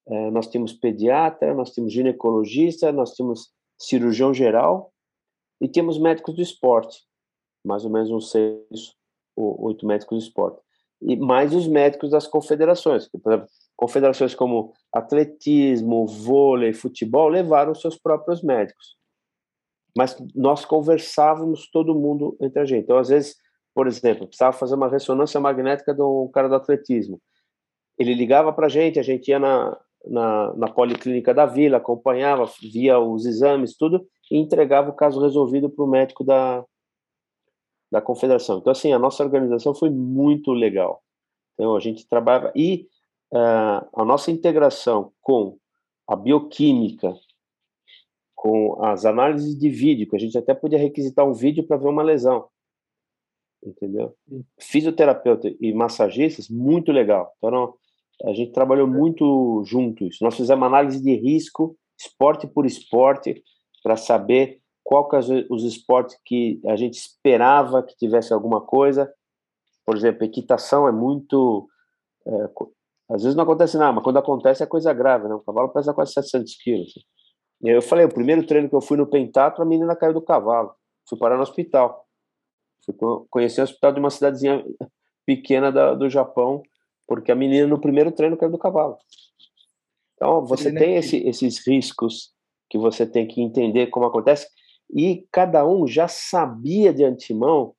é, 0.08 0.32
nós 0.32 0.48
temos 0.48 0.74
pediatra, 0.74 1.54
nós 1.54 1.72
temos 1.72 1.94
ginecologista, 1.94 2.92
nós 2.92 3.14
temos 3.14 3.52
cirurgião 3.78 4.34
geral 4.34 4.92
e 5.60 5.68
temos 5.68 6.00
médicos 6.00 6.36
do 6.36 6.42
esporte, 6.42 7.04
mais 7.64 7.86
ou 7.86 7.92
menos 7.92 8.10
uns 8.10 8.32
seis 8.32 8.96
oito 9.36 9.86
médicos 9.86 10.18
do 10.18 10.24
esporte. 10.24 10.62
E 11.02 11.16
mais 11.16 11.54
os 11.54 11.68
médicos 11.68 12.12
das 12.12 12.28
confederações, 12.28 13.08
por 13.08 13.32
exemplo, 13.32 13.50
confederações 13.76 14.36
como 14.36 14.74
atletismo, 14.94 16.06
vôlei, 16.06 16.74
futebol 16.74 17.28
levaram 17.28 17.74
seus 17.74 17.98
próprios 17.98 18.44
médicos. 18.44 18.96
Mas 19.98 20.16
nós 20.36 20.64
conversávamos 20.64 21.70
todo 21.72 21.96
mundo 21.96 22.38
entre 22.40 22.60
a 22.60 22.66
gente. 22.66 22.84
Então, 22.84 22.98
às 22.98 23.10
vezes, 23.10 23.36
por 23.74 23.88
exemplo, 23.88 24.28
precisava 24.28 24.56
fazer 24.56 24.76
uma 24.76 24.88
ressonância 24.88 25.40
magnética 25.40 25.94
do 25.94 26.30
cara 26.34 26.48
do 26.48 26.56
atletismo. 26.56 27.20
Ele 27.98 28.14
ligava 28.14 28.54
para 28.54 28.68
a 28.68 28.70
gente, 28.70 29.00
a 29.00 29.04
gente 29.04 29.30
ia 29.30 29.40
na, 29.40 29.78
na, 30.06 30.54
na 30.56 30.68
policlínica 30.68 31.34
da 31.34 31.46
vila, 31.46 31.78
acompanhava, 31.78 32.50
via 32.62 33.00
os 33.00 33.26
exames, 33.26 33.76
tudo, 33.76 34.06
e 34.30 34.38
entregava 34.38 34.92
o 34.92 34.96
caso 34.96 35.22
resolvido 35.22 35.70
para 35.70 35.84
o 35.84 35.90
médico 35.90 36.24
da, 36.24 36.64
da 37.92 38.02
confederação. 38.02 38.60
Então, 38.60 38.72
assim, 38.72 38.94
a 38.94 39.00
nossa 39.00 39.24
organização 39.24 39.76
foi 39.76 39.90
muito 39.90 40.54
legal. 40.54 41.04
Então, 41.54 41.76
a 41.76 41.80
gente 41.80 42.08
trabalhava, 42.08 42.52
e 42.56 42.88
uh, 43.34 43.86
a 43.94 44.06
nossa 44.06 44.32
integração 44.32 45.12
com 45.22 45.58
a 46.08 46.16
bioquímica, 46.16 47.14
com 48.34 48.84
as 48.84 49.06
análises 49.06 49.58
de 49.58 49.70
vídeo, 49.70 50.10
que 50.10 50.16
a 50.16 50.20
gente 50.20 50.38
até 50.38 50.54
podia 50.54 50.80
requisitar 50.80 51.28
um 51.28 51.34
vídeo 51.34 51.66
para 51.66 51.78
ver 51.78 51.90
uma 51.90 52.02
lesão, 52.02 52.48
entendeu? 53.64 54.16
Fisioterapeuta 54.60 55.54
e 55.60 55.74
massagistas, 55.74 56.50
muito 56.50 56.92
legal. 56.92 57.32
Então, 57.38 57.76
a 58.24 58.34
gente 58.34 58.52
trabalhou 58.52 58.88
muito 58.88 59.64
juntos. 59.66 60.18
Nós 60.22 60.36
fizemos 60.36 60.66
análise 60.66 61.02
de 61.04 61.14
risco, 61.16 61.78
esporte 62.00 62.48
por 62.48 62.66
esporte, 62.66 63.44
para 63.84 63.98
saber 63.98 64.61
qual 64.92 65.08
que 65.08 65.16
é 65.16 65.20
os 65.50 65.64
esportes 65.64 66.20
que 66.26 66.60
a 66.66 66.76
gente 66.76 66.96
esperava 66.96 67.82
que 67.82 67.96
tivesse 67.96 68.34
alguma 68.34 68.60
coisa. 68.60 69.10
Por 69.86 69.96
exemplo, 69.96 70.26
equitação 70.26 70.86
é 70.86 70.92
muito. 70.92 71.70
É, 72.28 72.50
às 73.10 73.24
vezes 73.24 73.34
não 73.34 73.46
acontece 73.46 73.78
nada, 73.78 73.94
mas 73.94 74.04
quando 74.04 74.18
acontece 74.18 74.62
é 74.62 74.66
coisa 74.66 74.92
grave, 74.92 75.30
né? 75.30 75.34
O 75.34 75.40
cavalo 75.40 75.70
pesa 75.70 75.94
quase 75.94 76.12
700 76.12 76.56
quilos. 76.62 76.94
Aí 77.64 77.72
eu 77.72 77.82
falei, 77.82 78.04
o 78.04 78.14
primeiro 78.14 78.46
treino 78.46 78.68
que 78.68 78.76
eu 78.76 78.82
fui 78.82 78.98
no 78.98 79.08
pentatlo, 79.08 79.64
a 79.64 79.66
menina 79.66 79.96
caiu 79.96 80.14
do 80.14 80.22
cavalo. 80.22 80.74
Fui 81.08 81.18
parar 81.18 81.38
no 81.38 81.44
hospital. 81.44 82.06
Fui 82.86 82.94
conhecer 83.30 83.62
o 83.62 83.64
hospital 83.64 83.94
de 83.94 84.00
uma 84.02 84.10
cidadezinha 84.10 84.62
pequena 85.26 85.72
da, 85.72 85.94
do 85.94 86.10
Japão, 86.10 86.62
porque 87.08 87.32
a 87.32 87.36
menina 87.36 87.66
no 87.66 87.80
primeiro 87.80 88.12
treino 88.12 88.36
caiu 88.36 88.52
do 88.52 88.58
cavalo. 88.58 88.98
Então, 90.16 90.46
você 90.46 90.70
tem 90.74 90.98
esse, 90.98 91.16
esses 91.26 91.66
riscos 91.66 92.34
que 92.70 92.78
você 92.78 93.06
tem 93.06 93.26
que 93.26 93.42
entender 93.42 93.88
como 93.88 94.06
acontece, 94.06 94.48
e 94.94 95.26
cada 95.32 95.66
um 95.66 95.88
já 95.88 96.08
sabia 96.08 96.94
de 96.94 97.04
antemão 97.04 97.74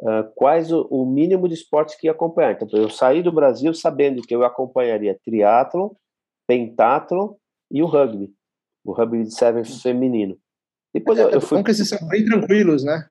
uh, 0.00 0.24
quais 0.34 0.72
o, 0.72 0.86
o, 0.90 1.04
mínimo 1.06 1.48
de 1.48 1.54
esportes 1.54 1.94
que 1.94 2.06
ia 2.06 2.12
acompanhar. 2.12 2.52
Então, 2.52 2.80
eu 2.80 2.90
saí 2.90 3.22
do 3.22 3.32
Brasil 3.32 3.72
sabendo 3.74 4.22
que 4.22 4.34
eu 4.34 4.44
acompanharia 4.44 5.18
triatlo, 5.24 5.96
pentatlo 6.46 7.36
e 7.70 7.82
o 7.82 7.86
rugby, 7.86 8.32
o 8.84 8.92
rugby 8.92 9.24
de 9.24 9.34
sevens 9.34 9.82
feminino. 9.82 10.36
Depois 10.94 11.18
é, 11.18 11.24
eu, 11.24 11.30
eu 11.30 11.40
fui... 11.40 11.62
que 11.62 11.70
esses 11.70 11.88
são 11.88 12.08
bem 12.08 12.24
tranquilos, 12.24 12.82
né? 12.82 13.06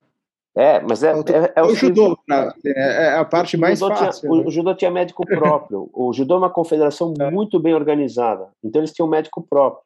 É, 0.58 0.80
mas 0.80 1.04
é, 1.04 1.12
é, 1.12 1.54
é 1.56 1.62
o, 1.62 1.68
o 1.68 1.76
judô, 1.76 2.18
né? 2.28 2.52
é, 2.66 3.04
é 3.10 3.14
a 3.14 3.24
parte 3.24 3.56
mais 3.56 3.80
fácil. 3.80 4.22
Tinha, 4.22 4.32
né? 4.32 4.44
o, 4.44 4.48
o, 4.48 4.52
judô 4.52 4.74
tinha 4.74 4.90
médico 4.90 5.24
próprio. 5.24 5.88
o 5.94 6.12
judô 6.12 6.34
é 6.34 6.38
uma 6.40 6.50
confederação 6.50 7.14
é. 7.22 7.30
muito 7.30 7.60
bem 7.60 7.76
organizada. 7.76 8.50
Então 8.64 8.82
eles 8.82 8.92
tinham 8.92 9.08
médico 9.08 9.46
próprio. 9.48 9.84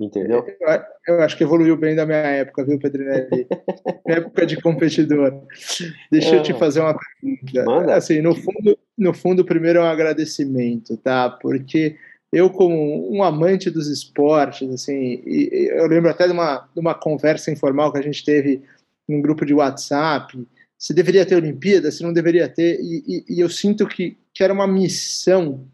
Entendeu? 0.00 0.46
Eu, 0.58 0.82
eu, 1.08 1.22
acho 1.22 1.36
que 1.36 1.44
evoluiu 1.44 1.76
bem 1.76 1.94
da 1.94 2.06
minha 2.06 2.16
época, 2.16 2.64
viu, 2.64 2.78
Pedrinelli? 2.78 3.46
época 4.08 4.46
de 4.46 4.60
competidor. 4.60 5.42
Deixa 6.10 6.36
eu 6.36 6.42
te 6.42 6.52
é. 6.52 6.54
fazer 6.54 6.80
uma 6.80 6.96
pergunta. 6.98 7.64
Manda. 7.66 7.94
Assim, 7.94 8.22
no 8.22 8.34
fundo, 8.34 8.78
no 8.96 9.12
fundo, 9.12 9.44
primeiro 9.44 9.80
é 9.80 9.82
um 9.82 9.86
agradecimento, 9.86 10.96
tá? 10.96 11.28
Porque 11.28 11.96
eu, 12.32 12.48
como 12.48 13.14
um 13.14 13.22
amante 13.22 13.68
dos 13.70 13.88
esportes, 13.88 14.70
assim, 14.70 15.22
eu 15.26 15.86
lembro 15.86 16.10
até 16.10 16.26
de 16.26 16.32
uma, 16.32 16.66
de 16.72 16.80
uma 16.80 16.94
conversa 16.94 17.50
informal 17.50 17.92
que 17.92 17.98
a 17.98 18.02
gente 18.02 18.24
teve 18.24 18.62
num 19.06 19.20
grupo 19.20 19.44
de 19.44 19.52
WhatsApp, 19.52 20.46
se 20.78 20.94
deveria 20.94 21.26
ter 21.26 21.34
Olimpíada, 21.34 21.90
se 21.90 22.02
não 22.02 22.12
deveria 22.12 22.48
ter, 22.48 22.80
e, 22.80 23.04
e, 23.06 23.36
e 23.36 23.40
eu 23.40 23.50
sinto 23.50 23.86
que, 23.86 24.16
que 24.32 24.42
era 24.42 24.52
uma 24.52 24.66
missão 24.66 25.66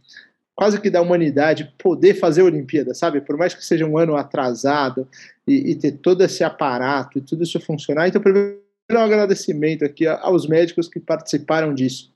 quase 0.57 0.81
que 0.81 0.89
da 0.89 1.03
humanidade 1.03 1.73
poder 1.79 2.15
fazer 2.15 2.41
a 2.41 2.47
Olimpíada, 2.47 2.95
sabe? 2.95 3.21
Por 3.21 3.37
mais 3.37 3.55
que 3.55 3.65
seja 3.65 3.85
um 3.87 3.99
ano 3.99 4.17
atrasado 4.17 5.07
e, 5.47 5.71
e 5.71 5.75
ter 5.77 5.93
todo 5.93 6.25
esse 6.25 6.43
aparato 6.43 7.19
e 7.19 7.21
tudo 7.21 7.45
isso 7.45 7.61
funcionar. 7.61 8.09
Então, 8.09 8.23
primeiro, 8.23 8.59
um 8.91 8.99
agradecimento 8.99 9.85
aqui 9.85 10.07
aos 10.07 10.49
médicos 10.49 10.89
que 10.89 10.99
participaram 10.99 11.75
disso. 11.75 12.11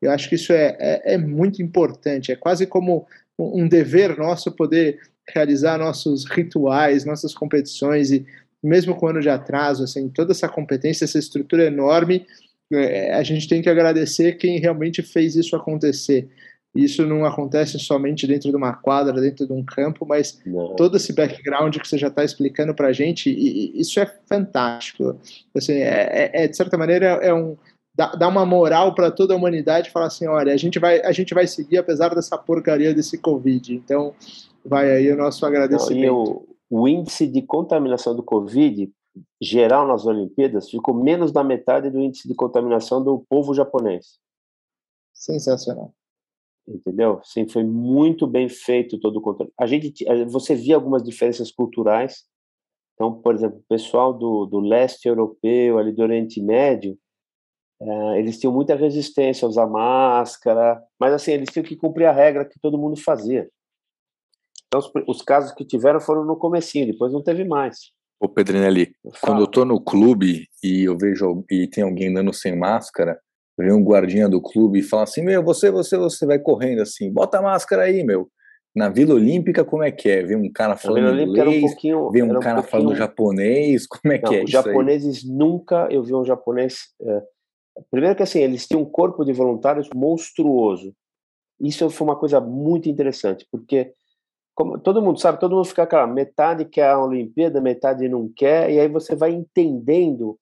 Eu 0.00 0.12
acho 0.12 0.28
que 0.28 0.36
isso 0.36 0.52
é, 0.52 0.76
é, 0.78 1.14
é 1.14 1.18
muito 1.18 1.60
importante, 1.60 2.30
é 2.32 2.36
quase 2.36 2.66
como 2.66 3.06
um 3.38 3.66
dever 3.66 4.16
nosso 4.16 4.52
poder 4.52 5.00
realizar 5.28 5.78
nossos 5.78 6.24
rituais, 6.24 7.04
nossas 7.04 7.34
competições 7.34 8.10
e 8.10 8.24
mesmo 8.62 8.94
com 8.94 9.08
ano 9.08 9.20
de 9.20 9.28
atraso, 9.28 9.84
assim, 9.84 10.08
toda 10.08 10.32
essa 10.32 10.48
competência, 10.48 11.04
essa 11.04 11.18
estrutura 11.18 11.64
enorme, 11.64 12.26
é, 12.72 13.14
a 13.14 13.22
gente 13.22 13.48
tem 13.48 13.62
que 13.62 13.68
agradecer 13.68 14.36
quem 14.36 14.58
realmente 14.58 15.02
fez 15.02 15.34
isso 15.34 15.56
acontecer. 15.56 16.28
Isso 16.74 17.04
não 17.04 17.24
acontece 17.24 17.78
somente 17.78 18.26
dentro 18.26 18.50
de 18.50 18.56
uma 18.56 18.72
quadra, 18.72 19.20
dentro 19.20 19.46
de 19.46 19.52
um 19.52 19.64
campo, 19.64 20.06
mas 20.06 20.40
não. 20.46 20.76
todo 20.76 20.96
esse 20.96 21.12
background 21.12 21.76
que 21.76 21.88
você 21.88 21.98
já 21.98 22.08
está 22.08 22.22
explicando 22.24 22.74
para 22.74 22.88
a 22.88 22.92
gente, 22.92 23.28
e, 23.28 23.76
e 23.76 23.80
isso 23.80 23.98
é 23.98 24.06
fantástico. 24.28 25.18
Assim, 25.56 25.74
é, 25.74 26.30
é, 26.32 26.44
é 26.44 26.48
de 26.48 26.56
certa 26.56 26.78
maneira, 26.78 27.06
é 27.06 27.34
um 27.34 27.56
dá, 27.94 28.12
dá 28.12 28.28
uma 28.28 28.46
moral 28.46 28.94
para 28.94 29.10
toda 29.10 29.34
a 29.34 29.36
humanidade, 29.36 29.90
falar 29.90 30.06
assim, 30.06 30.26
olha, 30.26 30.52
a 30.52 30.56
gente 30.56 30.78
vai 30.78 31.02
a 31.02 31.12
gente 31.12 31.34
vai 31.34 31.46
seguir 31.46 31.78
apesar 31.78 32.14
dessa 32.14 32.38
porcaria 32.38 32.94
desse 32.94 33.18
covid. 33.18 33.74
Então, 33.74 34.14
vai 34.64 34.90
aí 34.90 35.10
o 35.12 35.16
nosso 35.16 35.44
agradecimento. 35.44 36.06
Não, 36.06 36.46
o 36.70 36.88
índice 36.88 37.26
de 37.26 37.42
contaminação 37.42 38.14
do 38.14 38.22
Covid 38.22 38.90
geral 39.40 39.86
nas 39.86 40.06
Olimpíadas 40.06 40.70
ficou 40.70 40.94
menos 40.94 41.32
da 41.32 41.42
metade 41.42 41.90
do 41.90 41.98
índice 41.98 42.28
de 42.28 42.34
contaminação 42.34 43.02
do 43.02 43.24
povo 43.28 43.52
japonês. 43.52 44.18
Sensacional. 45.12 45.92
Entendeu? 46.66 47.20
Sim, 47.24 47.48
foi 47.48 47.64
muito 47.64 48.26
bem 48.26 48.48
feito 48.48 48.98
todo 48.98 49.16
o 49.16 49.20
controle. 49.20 49.52
A 49.58 49.66
gente, 49.66 50.04
você 50.28 50.54
via 50.54 50.76
algumas 50.76 51.02
diferenças 51.02 51.50
culturais. 51.50 52.24
Então, 52.94 53.12
por 53.14 53.34
exemplo, 53.34 53.58
o 53.58 53.68
pessoal 53.68 54.12
do, 54.12 54.46
do 54.46 54.60
leste 54.60 55.08
europeu, 55.08 55.78
ali 55.78 55.92
do 55.92 56.02
Oriente 56.02 56.40
Médio, 56.40 56.98
é, 57.80 58.18
eles 58.18 58.38
tinham 58.38 58.52
muita 58.52 58.76
resistência 58.76 59.46
a 59.46 59.48
usar 59.48 59.66
máscara, 59.66 60.82
mas 60.98 61.14
assim, 61.14 61.32
eles 61.32 61.48
tinham 61.50 61.64
que 61.64 61.76
cumprir 61.76 62.04
a 62.04 62.12
regra 62.12 62.44
que 62.44 62.60
todo 62.60 62.78
mundo 62.78 62.96
fazia. 62.96 63.48
Então, 64.66 64.80
os, 64.80 64.90
os, 65.08 65.22
casos 65.22 65.52
que 65.52 65.64
tiveram 65.64 65.98
foram 65.98 66.24
no 66.24 66.36
comecinho, 66.36 66.86
depois 66.86 67.12
não 67.12 67.22
teve 67.22 67.42
mais. 67.42 67.90
Ô 68.20 68.28
Pedrinelli, 68.28 68.94
quando 69.22 69.40
eu 69.40 69.46
tô 69.46 69.64
no 69.64 69.82
clube 69.82 70.46
e 70.62 70.84
eu 70.84 70.96
vejo 70.96 71.42
e 71.50 71.66
tem 71.66 71.82
alguém 71.82 72.08
andando 72.08 72.34
sem 72.34 72.56
máscara, 72.56 73.18
vem 73.60 73.72
um 73.72 73.84
guardinha 73.84 74.28
do 74.28 74.40
clube 74.40 74.80
e 74.80 74.82
fala 74.82 75.04
assim, 75.04 75.22
meu, 75.22 75.42
você, 75.42 75.70
você, 75.70 75.96
você 75.96 76.26
vai 76.26 76.38
correndo 76.38 76.82
assim, 76.82 77.12
bota 77.12 77.38
a 77.38 77.42
máscara 77.42 77.82
aí, 77.82 78.02
meu. 78.04 78.28
Na 78.74 78.88
Vila 78.88 79.14
Olímpica, 79.14 79.64
como 79.64 79.82
é 79.82 79.90
que 79.90 80.08
é? 80.08 80.22
Vem 80.22 80.36
um 80.36 80.52
cara 80.52 80.76
falando 80.76 81.20
inglês, 81.20 81.74
um 81.84 82.10
vem 82.10 82.22
um, 82.22 82.36
um 82.36 82.40
cara 82.40 82.62
falando 82.62 82.94
japonês, 82.94 83.86
como 83.86 84.14
é 84.14 84.20
não, 84.20 84.28
que 84.28 84.36
é 84.36 84.44
Os 84.44 84.50
japoneses 84.50 85.28
nunca, 85.28 85.88
eu 85.90 86.02
vi 86.02 86.14
um 86.14 86.24
japonês... 86.24 86.78
É, 87.00 87.22
primeiro 87.90 88.16
que 88.16 88.22
assim, 88.22 88.40
eles 88.40 88.66
tinham 88.66 88.82
um 88.82 88.86
corpo 88.86 89.24
de 89.24 89.32
voluntários 89.32 89.88
monstruoso. 89.94 90.94
Isso 91.60 91.88
foi 91.90 92.06
uma 92.06 92.16
coisa 92.16 92.40
muito 92.40 92.88
interessante, 92.88 93.46
porque 93.50 93.92
como 94.54 94.78
todo 94.78 95.02
mundo 95.02 95.18
sabe, 95.18 95.40
todo 95.40 95.56
mundo 95.56 95.64
fica 95.64 95.84
aquela 95.84 96.06
metade 96.06 96.64
quer 96.64 96.90
a 96.90 97.02
Olimpíada, 97.02 97.60
metade 97.60 98.08
não 98.08 98.28
quer, 98.28 98.70
e 98.70 98.78
aí 98.78 98.88
você 98.88 99.16
vai 99.16 99.32
entendendo 99.32 100.38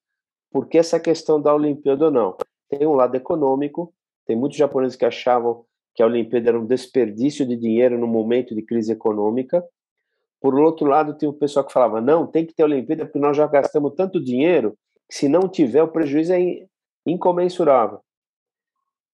por 0.51 0.67
que 0.67 0.77
essa 0.77 0.99
questão 0.99 1.41
da 1.41 1.55
Olimpíada 1.55 2.07
ou 2.07 2.11
não. 2.11 2.37
Tem 2.69 2.87
um 2.87 2.95
lado 2.95 3.17
econômico, 3.17 3.93
tem 4.27 4.37
muitos 4.37 4.59
japoneses 4.59 4.97
que 4.97 5.05
achavam 5.05 5.65
que 5.95 6.03
a 6.03 6.07
Olimpíada 6.07 6.51
era 6.51 6.61
um 6.61 6.67
desperdício 6.67 7.47
de 7.47 7.57
dinheiro 7.57 7.99
no 7.99 8.07
momento 8.07 8.55
de 8.55 8.63
crise 8.63 8.93
econômica. 8.93 9.65
Por 10.41 10.55
outro 10.59 10.87
lado, 10.87 11.15
tem 11.15 11.29
o 11.29 11.33
pessoal 11.33 11.65
que 11.65 11.73
falava: 11.73 12.01
não, 12.01 12.27
tem 12.27 12.47
que 12.47 12.55
ter 12.55 12.63
a 12.63 12.67
Olimpíada 12.67 13.05
porque 13.05 13.19
nós 13.19 13.37
já 13.37 13.47
gastamos 13.47 13.95
tanto 13.95 14.23
dinheiro 14.23 14.77
que 15.09 15.15
se 15.15 15.29
não 15.29 15.49
tiver, 15.49 15.83
o 15.83 15.89
prejuízo 15.89 16.35
é 16.35 16.67
incomensurável. 17.07 18.01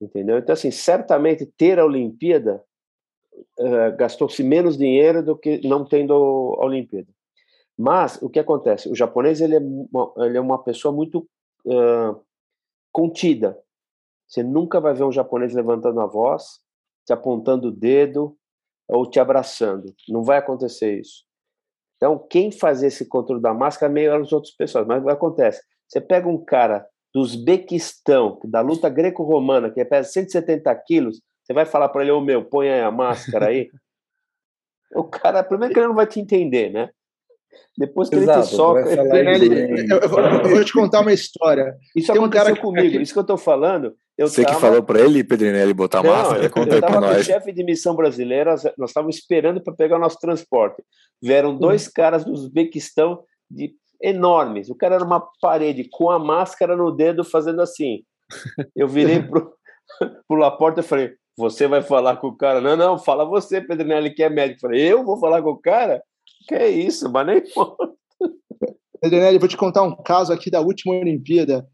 Entendeu? 0.00 0.38
Então, 0.38 0.52
assim, 0.52 0.70
certamente 0.70 1.46
ter 1.56 1.78
a 1.78 1.86
Olimpíada 1.86 2.62
uh, 3.58 3.96
gastou-se 3.96 4.42
menos 4.42 4.76
dinheiro 4.76 5.22
do 5.22 5.36
que 5.36 5.66
não 5.66 5.84
tendo 5.84 6.12
a 6.60 6.64
Olimpíada. 6.66 7.08
Mas 7.78 8.20
o 8.22 8.28
que 8.28 8.38
acontece? 8.38 8.88
O 8.88 8.94
japonês 8.94 9.40
ele 9.40 9.56
é 9.56 9.60
uma, 9.60 10.12
ele 10.18 10.36
é 10.36 10.40
uma 10.40 10.62
pessoa 10.62 10.92
muito 10.92 11.26
uh, 11.64 12.20
contida. 12.94 13.58
Você 14.26 14.42
nunca 14.42 14.80
vai 14.80 14.94
ver 14.94 15.02
um 15.02 15.12
japonês 15.12 15.52
levantando 15.52 16.00
a 16.00 16.06
voz, 16.06 16.60
te 17.04 17.12
apontando 17.12 17.68
o 17.68 17.72
dedo 17.72 18.38
ou 18.88 19.10
te 19.10 19.18
abraçando. 19.18 19.92
Não 20.08 20.22
vai 20.22 20.38
acontecer 20.38 21.00
isso. 21.00 21.24
Então, 21.96 22.18
quem 22.30 22.52
faz 22.52 22.82
esse 22.82 23.06
controle 23.06 23.42
da 23.42 23.52
máscara 23.52 23.90
é 23.90 23.94
meio 23.94 24.14
as 24.14 24.32
outras 24.32 24.54
pessoas. 24.54 24.86
Mas 24.86 25.02
o 25.02 25.06
que 25.06 25.12
acontece? 25.12 25.60
Você 25.88 26.00
pega 26.00 26.28
um 26.28 26.42
cara 26.42 26.86
do 27.12 27.20
Uzbequistão, 27.20 28.40
da 28.44 28.60
luta 28.60 28.88
greco-romana, 28.88 29.70
que 29.70 29.84
pesa 29.84 30.08
170 30.10 30.74
quilos, 30.86 31.20
você 31.42 31.52
vai 31.52 31.66
falar 31.66 31.88
para 31.88 32.02
ele, 32.02 32.10
ô 32.10 32.18
oh, 32.18 32.20
meu, 32.20 32.44
põe 32.44 32.70
a 32.70 32.90
máscara 32.90 33.48
aí. 33.48 33.70
o 34.94 35.04
cara, 35.04 35.44
primeiro 35.44 35.74
que 35.74 35.80
ele 35.80 35.88
não 35.88 35.94
vai 35.94 36.06
te 36.06 36.20
entender, 36.20 36.70
né? 36.70 36.90
Depois 37.76 38.08
que 38.08 38.16
Exato, 38.16 38.38
ele 38.38 38.46
te 38.46 38.54
soca. 38.54 39.18
Ele... 39.18 39.92
Eu, 39.92 40.08
vou, 40.08 40.20
eu, 40.20 40.48
vou 40.48 40.64
te 40.64 40.72
contar 40.72 41.00
uma 41.00 41.12
história. 41.12 41.76
Isso 41.94 42.12
Tem 42.12 42.16
aconteceu 42.16 42.22
um 42.24 42.30
cara 42.30 42.56
comigo, 42.56 43.00
isso 43.00 43.12
que 43.12 43.18
eu 43.18 43.22
estou 43.22 43.36
falando. 43.36 43.94
Eu 44.16 44.28
Você 44.28 44.42
tava... 44.42 44.54
que 44.54 44.60
falou 44.60 44.82
para 44.82 45.00
ele, 45.00 45.24
Pedrinelli, 45.24 45.74
botar 45.74 46.02
não, 46.02 46.10
máscara, 46.10 46.48
conta 46.48 46.76
aí 46.76 46.80
para 46.80 47.00
nós. 47.00 47.20
O 47.20 47.24
chefe 47.24 47.52
de 47.52 47.64
missão 47.64 47.96
brasileira, 47.96 48.54
nós 48.78 48.90
estávamos 48.90 49.16
esperando 49.16 49.60
para 49.60 49.74
pegar 49.74 49.96
o 49.96 50.00
nosso 50.00 50.18
transporte. 50.18 50.82
Vieram 51.20 51.56
dois 51.56 51.86
hum. 51.88 51.90
caras 51.94 52.24
do 52.24 52.32
Uzbequistão 52.32 53.22
de 53.50 53.74
enormes. 54.00 54.70
O 54.70 54.74
cara 54.74 54.96
era 54.96 55.04
uma 55.04 55.26
parede 55.40 55.88
com 55.90 56.10
a 56.10 56.18
máscara 56.18 56.76
no 56.76 56.92
dedo 56.92 57.24
fazendo 57.24 57.60
assim. 57.60 58.04
Eu 58.74 58.86
virei 58.86 59.22
pro, 59.22 59.52
pro 60.28 60.38
Laporta 60.38 60.80
e 60.80 60.84
falei: 60.84 61.12
você 61.36 61.66
vai 61.66 61.82
falar 61.82 62.16
com 62.16 62.28
o 62.28 62.36
cara? 62.36 62.60
Não, 62.60 62.76
não, 62.76 62.98
fala 62.98 63.24
você, 63.24 63.60
Pedrinelli, 63.60 64.14
que 64.14 64.22
é 64.22 64.30
médico. 64.30 64.58
Eu 64.58 64.60
falei, 64.60 64.92
eu 64.92 65.04
vou 65.04 65.18
falar 65.18 65.42
com 65.42 65.50
o 65.50 65.58
cara? 65.58 66.02
Que 66.48 66.54
é 66.54 66.68
isso, 66.68 67.10
mas 67.10 67.26
nem 67.26 67.42
vou 69.38 69.48
te 69.48 69.56
contar 69.56 69.82
um 69.82 69.96
caso 70.02 70.32
aqui 70.32 70.50
da 70.50 70.60
última 70.60 70.94
Olimpíada. 70.94 71.66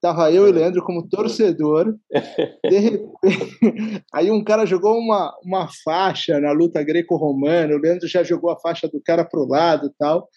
Tava 0.00 0.30
eu 0.30 0.46
e 0.46 0.50
o 0.50 0.52
Leandro 0.52 0.84
como 0.84 1.08
torcedor. 1.08 1.96
Repente, 2.12 3.02
aí 4.12 4.30
um 4.30 4.44
cara 4.44 4.66
jogou 4.66 4.96
uma, 4.98 5.34
uma 5.42 5.68
faixa 5.82 6.38
na 6.38 6.52
luta 6.52 6.82
greco-romana. 6.82 7.74
O 7.74 7.78
Leandro 7.78 8.06
já 8.06 8.22
jogou 8.22 8.50
a 8.50 8.60
faixa 8.60 8.86
do 8.88 9.00
cara 9.04 9.24
pro 9.24 9.48
lado 9.48 9.86
e 9.86 9.92
tal. 9.98 10.28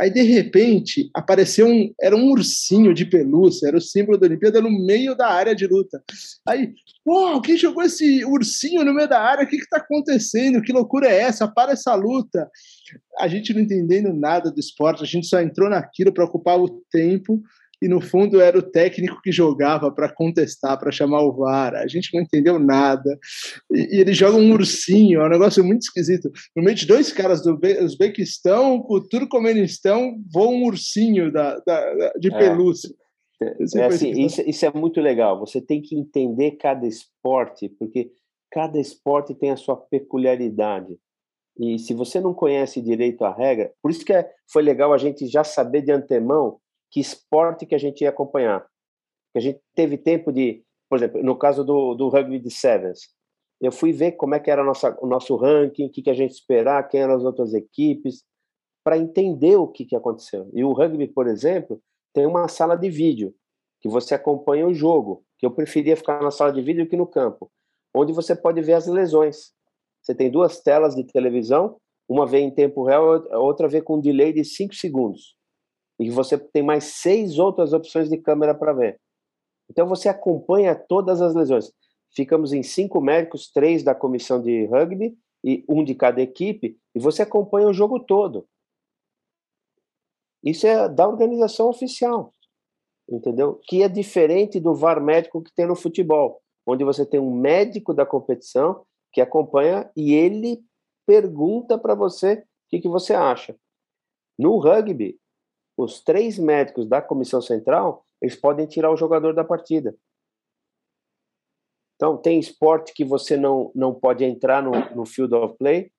Aí, 0.00 0.10
de 0.10 0.22
repente, 0.22 1.10
apareceu 1.12 1.66
um. 1.66 1.92
Era 2.00 2.16
um 2.16 2.30
ursinho 2.30 2.94
de 2.94 3.04
pelúcia, 3.04 3.68
era 3.68 3.76
o 3.76 3.80
símbolo 3.82 4.16
da 4.16 4.26
Olimpíada 4.26 4.58
no 4.60 4.70
meio 4.70 5.14
da 5.14 5.28
área 5.28 5.54
de 5.54 5.66
luta. 5.66 6.02
Aí, 6.48 6.72
uau, 7.06 7.42
quem 7.42 7.56
jogou 7.56 7.82
esse 7.82 8.24
ursinho 8.24 8.82
no 8.82 8.94
meio 8.94 9.08
da 9.08 9.20
área? 9.20 9.44
O 9.44 9.46
que 9.46 9.56
está 9.56 9.76
acontecendo? 9.76 10.62
Que 10.62 10.72
loucura 10.72 11.06
é 11.06 11.20
essa? 11.20 11.46
Para 11.46 11.72
essa 11.72 11.94
luta. 11.94 12.50
A 13.18 13.28
gente 13.28 13.52
não 13.52 13.60
entendendo 13.60 14.10
nada 14.14 14.50
do 14.50 14.58
esporte, 14.58 15.02
a 15.02 15.06
gente 15.06 15.26
só 15.26 15.38
entrou 15.40 15.68
naquilo 15.68 16.12
para 16.12 16.24
ocupar 16.24 16.58
o 16.58 16.82
tempo 16.90 17.42
e 17.82 17.88
no 17.88 18.00
fundo 18.00 18.40
era 18.40 18.58
o 18.58 18.62
técnico 18.62 19.20
que 19.22 19.32
jogava 19.32 19.90
para 19.90 20.12
contestar, 20.12 20.78
para 20.78 20.92
chamar 20.92 21.22
o 21.22 21.32
VAR. 21.32 21.74
A 21.74 21.86
gente 21.86 22.14
não 22.14 22.22
entendeu 22.22 22.58
nada. 22.58 23.18
E, 23.72 23.96
e 23.96 24.00
ele 24.00 24.12
joga 24.12 24.36
um 24.36 24.52
ursinho, 24.52 25.20
é 25.20 25.26
um 25.26 25.30
negócio 25.30 25.64
muito 25.64 25.82
esquisito. 25.82 26.30
No 26.54 26.62
meio 26.62 26.76
de 26.76 26.86
dois 26.86 27.12
caras 27.12 27.42
do 27.42 27.58
Uzbequistão, 27.82 28.84
o 28.88 29.00
Turcomenistão, 29.00 30.16
voa 30.32 30.48
um 30.48 30.64
ursinho 30.64 31.32
da, 31.32 31.58
da 31.66 32.12
de 32.18 32.32
é. 32.32 32.38
pelúcia. 32.38 32.90
É, 33.42 33.80
é 33.80 33.84
assim, 33.86 34.10
isso, 34.10 34.42
isso 34.46 34.66
é 34.66 34.72
muito 34.72 35.00
legal. 35.00 35.40
Você 35.40 35.60
tem 35.60 35.80
que 35.80 35.96
entender 35.96 36.52
cada 36.52 36.86
esporte, 36.86 37.70
porque 37.78 38.10
cada 38.50 38.78
esporte 38.78 39.34
tem 39.34 39.50
a 39.50 39.56
sua 39.56 39.76
peculiaridade. 39.76 40.98
E 41.58 41.78
se 41.78 41.94
você 41.94 42.20
não 42.20 42.34
conhece 42.34 42.80
direito 42.80 43.24
a 43.24 43.34
regra, 43.34 43.72
por 43.82 43.90
isso 43.90 44.04
que 44.04 44.12
é, 44.12 44.30
foi 44.50 44.62
legal 44.62 44.92
a 44.92 44.98
gente 44.98 45.26
já 45.26 45.44
saber 45.44 45.82
de 45.82 45.92
antemão 45.92 46.58
que 46.90 47.00
esporte 47.00 47.64
que 47.64 47.74
a 47.74 47.78
gente 47.78 48.02
ia 48.02 48.10
acompanhar. 48.10 48.66
Que 49.32 49.38
a 49.38 49.40
gente 49.40 49.60
teve 49.74 49.96
tempo 49.96 50.32
de, 50.32 50.64
por 50.88 50.98
exemplo, 50.98 51.22
no 51.22 51.36
caso 51.36 51.64
do, 51.64 51.94
do 51.94 52.08
rugby 52.08 52.38
de 52.38 52.50
sevens, 52.50 53.00
eu 53.60 53.70
fui 53.70 53.92
ver 53.92 54.12
como 54.12 54.34
é 54.34 54.40
que 54.40 54.50
era 54.50 54.64
nossa, 54.64 54.96
o 55.00 55.06
nosso 55.06 55.36
ranking, 55.36 55.86
o 55.86 55.90
que, 55.90 56.02
que 56.02 56.10
a 56.10 56.14
gente 56.14 56.32
esperar, 56.32 56.88
quem 56.88 57.00
eram 57.00 57.14
as 57.14 57.24
outras 57.24 57.54
equipes, 57.54 58.24
para 58.82 58.98
entender 58.98 59.56
o 59.56 59.68
que, 59.68 59.84
que 59.84 59.94
aconteceu. 59.94 60.50
E 60.52 60.64
o 60.64 60.72
rugby, 60.72 61.06
por 61.06 61.28
exemplo, 61.28 61.80
tem 62.12 62.26
uma 62.26 62.48
sala 62.48 62.76
de 62.76 62.90
vídeo 62.90 63.34
que 63.80 63.88
você 63.88 64.14
acompanha 64.14 64.66
o 64.66 64.74
jogo, 64.74 65.22
que 65.38 65.46
eu 65.46 65.50
preferia 65.50 65.96
ficar 65.96 66.22
na 66.22 66.30
sala 66.30 66.52
de 66.52 66.60
vídeo 66.60 66.88
que 66.88 66.96
no 66.96 67.06
campo, 67.06 67.50
onde 67.94 68.12
você 68.12 68.34
pode 68.34 68.60
ver 68.62 68.74
as 68.74 68.86
lesões. 68.86 69.52
Você 70.02 70.14
tem 70.14 70.30
duas 70.30 70.60
telas 70.60 70.94
de 70.94 71.04
televisão, 71.04 71.76
uma 72.08 72.26
vê 72.26 72.40
em 72.40 72.50
tempo 72.50 72.84
real, 72.84 73.26
a 73.30 73.38
outra 73.38 73.68
vê 73.68 73.80
com 73.80 73.96
um 73.96 74.00
delay 74.00 74.32
de 74.32 74.44
5 74.44 74.74
segundos 74.74 75.38
e 76.00 76.08
você 76.08 76.38
tem 76.38 76.62
mais 76.62 76.84
seis 76.84 77.38
outras 77.38 77.74
opções 77.74 78.08
de 78.08 78.16
câmera 78.16 78.54
para 78.54 78.72
ver. 78.72 78.98
Então 79.70 79.86
você 79.86 80.08
acompanha 80.08 80.74
todas 80.74 81.20
as 81.20 81.34
lesões. 81.34 81.70
Ficamos 82.16 82.54
em 82.54 82.62
cinco 82.62 83.02
médicos, 83.02 83.52
três 83.52 83.82
da 83.84 83.94
comissão 83.94 84.40
de 84.40 84.64
rugby 84.64 85.14
e 85.44 85.62
um 85.68 85.84
de 85.84 85.94
cada 85.94 86.22
equipe, 86.22 86.76
e 86.94 86.98
você 86.98 87.22
acompanha 87.22 87.68
o 87.68 87.72
jogo 87.72 88.00
todo. 88.00 88.48
Isso 90.42 90.66
é 90.66 90.88
da 90.88 91.06
organização 91.06 91.68
oficial, 91.68 92.34
entendeu? 93.08 93.60
Que 93.64 93.82
é 93.82 93.88
diferente 93.88 94.58
do 94.58 94.74
VAR 94.74 95.02
médico 95.02 95.42
que 95.42 95.54
tem 95.54 95.66
no 95.66 95.76
futebol, 95.76 96.40
onde 96.66 96.82
você 96.82 97.04
tem 97.04 97.20
um 97.20 97.34
médico 97.34 97.92
da 97.92 98.06
competição 98.06 98.84
que 99.12 99.20
acompanha 99.20 99.90
e 99.94 100.14
ele 100.14 100.62
pergunta 101.06 101.78
para 101.78 101.94
você 101.94 102.36
o 102.36 102.44
que, 102.70 102.80
que 102.80 102.88
você 102.88 103.12
acha. 103.12 103.54
No 104.38 104.58
rugby, 104.58 105.19
os 105.82 106.02
três 106.02 106.38
médicos 106.38 106.86
da 106.86 107.00
comissão 107.00 107.40
central, 107.40 108.04
eles 108.20 108.36
podem 108.36 108.66
tirar 108.66 108.90
o 108.90 108.96
jogador 108.96 109.34
da 109.34 109.44
partida. 109.44 109.94
Então, 111.96 112.16
tem 112.16 112.38
esporte 112.38 112.92
que 112.94 113.04
você 113.04 113.36
não, 113.36 113.70
não 113.74 113.94
pode 113.94 114.24
entrar 114.24 114.62
no, 114.62 114.72
no 114.94 115.04
field 115.04 115.34
of 115.34 115.56
play, 115.58 115.92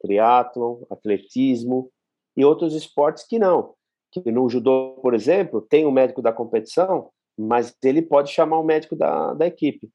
triatlon, 0.00 0.82
atletismo, 0.90 1.90
e 2.36 2.44
outros 2.44 2.74
esportes 2.74 3.26
que 3.26 3.38
não. 3.38 3.74
Que 4.10 4.30
no 4.30 4.48
judô, 4.48 4.98
por 5.02 5.12
exemplo, 5.12 5.60
tem 5.60 5.84
o 5.84 5.88
um 5.88 5.92
médico 5.92 6.22
da 6.22 6.32
competição, 6.32 7.10
mas 7.36 7.76
ele 7.82 8.00
pode 8.00 8.30
chamar 8.30 8.58
o 8.58 8.64
médico 8.64 8.96
da, 8.96 9.34
da 9.34 9.46
equipe. 9.46 9.90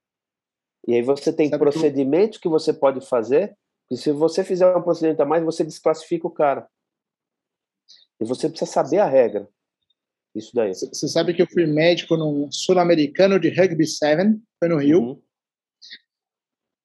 E 0.88 0.94
aí 0.94 1.02
você 1.02 1.32
tem 1.32 1.50
Sabe 1.50 1.64
procedimentos 1.64 2.38
que... 2.38 2.44
que 2.44 2.50
você 2.50 2.74
pode 2.74 3.02
fazer, 3.02 3.58
e 3.90 3.98
se 3.98 4.12
você 4.12 4.44
fizer 4.44 4.76
um 4.76 4.82
procedimento 4.82 5.22
a 5.24 5.26
mais, 5.26 5.44
você 5.44 5.64
desclassifica 5.64 6.28
o 6.28 6.32
cara. 6.32 6.68
E 8.24 8.26
você 8.26 8.50
precisa 8.50 8.72
saber 8.72 9.00
a 9.00 9.06
regra. 9.06 9.48
Isso 10.34 10.52
daí. 10.56 10.74
Você 10.74 11.08
sabe 11.08 11.34
que 11.34 11.42
eu 11.42 11.48
fui 11.48 11.66
médico 11.68 12.18
num 12.18 12.52
sul-americano 12.52 13.40
de 13.40 13.50
rugby 13.50 13.86
7, 13.86 14.40
foi 14.58 14.70
no 14.70 14.78
Rio. 14.78 15.02
Uhum. 15.02 15.22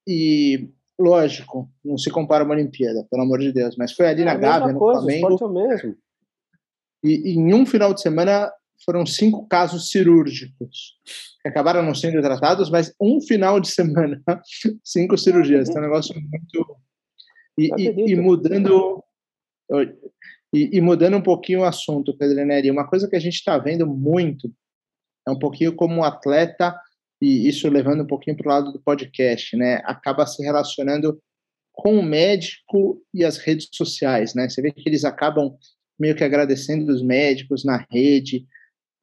E, 0.07 0.71
lógico, 0.99 1.71
não 1.85 1.97
se 1.97 2.11
compara 2.11 2.45
uma 2.45 2.55
Olimpíada, 2.55 3.07
pelo 3.11 3.23
amor 3.23 3.39
de 3.39 3.53
Deus, 3.53 3.77
mas 3.77 3.93
foi 3.93 4.07
ali 4.07 4.23
é 4.23 4.25
na 4.25 4.35
Gávea, 4.35 4.73
no 4.73 4.79
coisa, 4.79 5.01
Flamengo. 5.01 5.39
É 5.45 5.69
mesmo. 5.69 5.97
E, 7.05 7.31
e 7.31 7.35
em 7.37 7.55
um 7.55 7.65
final 7.65 7.95
de 7.95 8.03
semana 8.03 8.53
foram 8.85 9.07
cinco 9.07 9.47
casos 9.47 9.91
cirúrgicos 9.91 10.99
que 11.41 11.49
acabaram 11.49 11.83
não 11.83 11.95
sendo 11.95 12.21
tratados, 12.21 12.71
mas 12.71 12.95
um 13.01 13.21
final 13.21 13.61
de 13.61 13.69
semana, 13.69 14.23
cinco 14.85 15.17
cirurgias. 15.17 15.69
Então, 15.69 15.83
é 15.83 15.87
um 15.87 15.89
negócio 15.89 16.15
muito. 16.15 16.77
E, 17.59 17.71
e, 17.77 18.13
e 18.13 18.17
mudando. 18.17 19.03
E, 20.55 20.79
e, 20.79 20.81
mudando 20.81 21.17
um 21.17 21.23
pouquinho 21.23 21.61
o 21.61 21.65
assunto, 21.65 22.17
Pedro 22.17 22.39
uma 22.73 22.89
coisa 22.89 23.09
que 23.09 23.17
a 23.17 23.21
gente 23.21 23.35
está 23.35 23.59
vendo 23.59 23.87
muito 23.87 24.51
é 25.27 25.31
um 25.31 25.39
pouquinho 25.39 25.75
como 25.75 25.97
um 25.97 26.05
atleta, 26.05 26.75
e 27.21 27.47
isso 27.47 27.69
levando 27.69 28.03
um 28.03 28.07
pouquinho 28.07 28.37
para 28.37 28.47
o 28.47 28.49
lado 28.49 28.73
do 28.73 28.81
podcast, 28.81 29.55
né? 29.57 29.83
Acaba 29.85 30.27
se 30.27 30.43
relacionando 30.43 31.21
com 31.73 31.99
o 31.99 32.03
médico 32.03 33.01
e 33.13 33.25
as 33.25 33.37
redes 33.37 33.69
sociais, 33.73 34.35
né? 34.35 34.49
Você 34.49 34.63
vê 34.63 34.73
que 34.73 34.89
eles 34.89 35.05
acabam 35.05 35.55
meio 35.99 36.15
que 36.17 36.25
agradecendo 36.25 36.91
os 36.91 37.03
médicos 37.03 37.65
na 37.65 37.85
rede. 37.91 38.47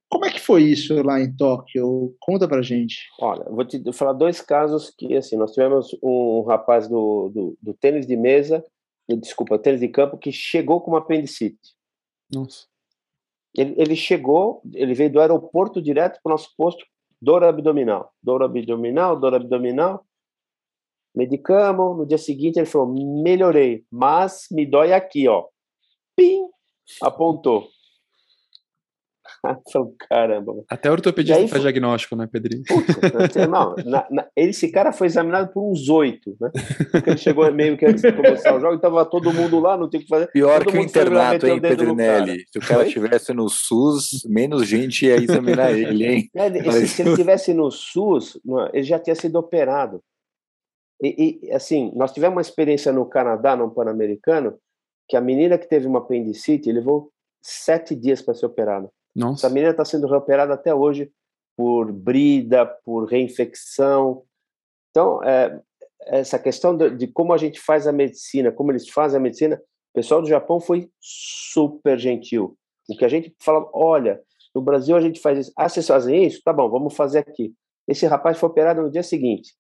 Como 0.10 0.26
é 0.26 0.32
que 0.32 0.40
foi 0.40 0.64
isso 0.64 1.02
lá 1.04 1.20
em 1.20 1.36
Tóquio? 1.36 2.16
Conta 2.20 2.48
pra 2.48 2.62
gente. 2.62 2.96
Olha, 3.20 3.44
vou 3.46 3.66
te 3.66 3.82
falar 3.94 4.14
dois 4.14 4.42
casos 4.42 4.94
que, 4.98 5.16
assim, 5.16 5.38
nós 5.38 5.52
tivemos 5.52 5.96
um 6.02 6.44
rapaz 6.48 6.88
do, 6.88 7.30
do, 7.30 7.58
do 7.62 7.74
tênis 7.74 8.08
de 8.08 8.16
mesa 8.16 8.64
desculpa, 9.08 9.60
tênis 9.60 9.80
de 9.80 9.88
campo, 9.88 10.18
que 10.18 10.32
chegou 10.32 10.82
com 10.82 10.92
uma 10.92 11.00
apendicite. 11.00 11.76
Nossa. 12.34 12.68
Ele, 13.56 13.76
ele 13.78 13.96
chegou, 13.96 14.62
ele 14.74 14.94
veio 14.94 15.12
do 15.12 15.20
aeroporto 15.20 15.82
direto 15.82 16.20
para 16.22 16.32
o 16.32 16.34
nosso 16.34 16.54
posto, 16.58 16.86
dor 17.22 17.44
abdominal, 17.44 18.14
dor 18.22 18.44
abdominal, 18.44 19.20
dor 19.20 19.36
abdominal. 19.36 20.06
Medicamos, 21.16 21.98
no 21.98 22.06
dia 22.06 22.18
seguinte 22.18 22.58
ele 22.58 22.66
falou, 22.66 22.94
melhorei, 23.24 23.86
mas 23.90 24.48
me 24.52 24.66
dói 24.66 24.92
aqui, 24.92 25.28
ó. 25.28 25.48
Pim! 26.16 26.50
Apontou. 27.02 27.70
Caramba. 30.10 30.64
Até 30.70 30.90
o 30.90 30.94
ortopedista 30.94 31.40
aí, 31.40 31.48
faz 31.48 31.62
diagnóstico, 31.62 32.16
né, 32.16 32.28
Pedrinho? 32.32 32.64
Putz, 32.68 33.36
não, 33.50 33.76
na, 33.86 34.08
na, 34.10 34.28
esse 34.36 34.72
cara 34.72 34.92
foi 34.92 35.08
examinado 35.08 35.52
por 35.52 35.70
uns 35.70 35.90
oito, 35.90 36.36
né? 36.40 36.52
Porque 36.92 37.10
ele 37.12 37.18
chegou 37.18 37.52
meio 37.52 37.78
que 37.78 37.86
antes 37.86 38.02
de 38.02 38.12
começar 38.12 38.56
o 38.56 38.60
jogo, 38.60 38.76
estava 38.76 39.06
todo 39.06 39.34
mundo 39.34 39.60
lá, 39.60 39.78
não 39.78 39.90
tem 39.90 40.00
o 40.00 40.04
que 40.04 40.10
fazer. 40.10 40.28
Pior 40.32 40.66
que 40.66 40.78
o 40.78 40.82
internato, 40.82 41.48
hein, 41.48 41.60
Pedrinelli? 41.60 42.46
Se 42.52 42.60
o 42.60 42.62
cara 42.62 42.86
estivesse 42.86 43.34
no 43.34 43.50
SUS, 43.50 44.26
menos 44.26 44.68
gente 44.68 45.06
ia 45.06 45.16
examinar 45.16 45.72
ele, 45.72 46.06
hein? 46.06 46.30
É, 46.36 46.50
Mas... 46.50 46.92
Se 46.92 47.02
ele 47.02 47.12
estivesse 47.12 47.54
no 47.54 47.72
SUS, 47.72 48.40
ele 48.74 48.84
já 48.84 49.00
tinha 49.00 49.16
sido 49.16 49.38
operado. 49.38 50.02
E, 51.02 51.40
e, 51.44 51.52
assim, 51.52 51.92
nós 51.96 52.12
tivemos 52.12 52.36
uma 52.36 52.42
experiência 52.42 52.92
no 52.92 53.06
Canadá, 53.06 53.56
no 53.56 53.72
Pan-Americano, 53.72 54.58
que 55.08 55.16
a 55.16 55.22
menina 55.22 55.58
que 55.58 55.68
teve 55.68 55.88
uma 55.88 56.00
apendicite 56.00 56.72
levou 56.72 57.12
sete 57.44 57.96
dias 57.96 58.22
para 58.22 58.34
ser 58.34 58.46
operada. 58.46 58.90
Nossa. 59.16 59.48
Essa 59.48 59.54
menina 59.54 59.72
está 59.72 59.86
sendo 59.86 60.08
reoperada 60.08 60.54
até 60.54 60.74
hoje 60.74 61.12
por 61.56 61.92
brida, 61.92 62.66
por 62.66 63.06
reinfecção. 63.06 64.24
Então, 64.92 65.24
é, 65.24 65.60
essa 66.02 66.38
questão 66.38 66.76
de, 66.76 66.90
de, 66.92 67.08
como 67.08 67.34
a 67.34 67.38
gente 67.38 67.60
faz 67.60 67.88
a 67.88 67.92
medicina, 67.92 68.52
como 68.52 68.72
eles 68.72 68.90
fazem 68.90 69.18
a 69.18 69.22
medicina, 69.22 69.56
o 69.56 69.94
pessoal 69.94 70.22
do 70.22 70.28
Japão 70.28 70.60
foi 70.60 70.90
super 71.00 71.98
gentil. 71.98 72.58
O 72.90 72.98
que 72.98 73.06
a 73.06 73.10
gente 73.10 73.34
fala, 73.40 73.68
olha, 73.74 74.22
no 74.54 74.62
Brasil 74.62 74.96
a 74.96 75.02
gente 75.02 75.20
faz 75.20 75.40
isso. 75.40 75.54
Ah, 75.58 75.70
vocês 75.70 75.88
fazem 75.88 76.26
isso? 76.26 76.42
Tá 76.44 76.54
bom, 76.54 76.70
vamos 76.70 76.96
fazer 76.96 77.20
aqui. 77.20 77.54
Esse 77.88 78.06
rapaz 78.06 78.38
foi 78.38 78.50
operado 78.50 78.82
no 78.82 78.92
dia 78.92 79.04
seguinte. 79.04 79.54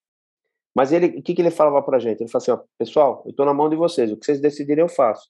Mas 0.76 0.92
ele, 0.92 1.20
o 1.20 1.22
que, 1.22 1.34
que 1.34 1.42
ele 1.42 1.52
falava 1.52 1.82
para 1.82 1.98
a 1.98 2.00
gente? 2.00 2.22
Ele 2.22 2.30
falou 2.30 2.42
assim, 2.42 2.52
ó, 2.52 2.60
pessoal, 2.78 3.24
eu 3.26 3.32
estou 3.32 3.46
na 3.46 3.54
mão 3.54 3.70
de 3.70 3.78
vocês, 3.78 4.12
o 4.12 4.18
que 4.18 4.26
vocês 4.26 4.42
decidirem 4.42 4.84
eu 4.84 4.90
faço. 4.90 5.30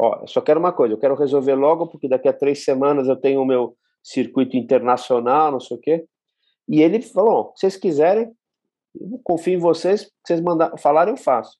Ó, 0.00 0.26
só 0.26 0.40
quero 0.40 0.60
uma 0.60 0.72
coisa, 0.72 0.94
eu 0.94 0.98
quero 0.98 1.16
resolver 1.16 1.54
logo, 1.54 1.88
porque 1.88 2.08
daqui 2.08 2.28
a 2.28 2.32
três 2.32 2.64
semanas 2.64 3.08
eu 3.08 3.16
tenho 3.16 3.42
o 3.42 3.46
meu 3.46 3.76
circuito 4.02 4.56
internacional, 4.56 5.50
não 5.50 5.60
sei 5.60 5.76
o 5.76 5.80
quê. 5.80 6.06
E 6.68 6.82
ele 6.82 7.02
falou: 7.02 7.52
vocês 7.56 7.76
quiserem, 7.76 8.32
confio 9.24 9.54
em 9.54 9.58
vocês, 9.58 10.10
vocês 10.24 10.40
mandar, 10.40 10.76
falarem, 10.78 11.14
eu 11.14 11.18
faço. 11.18 11.58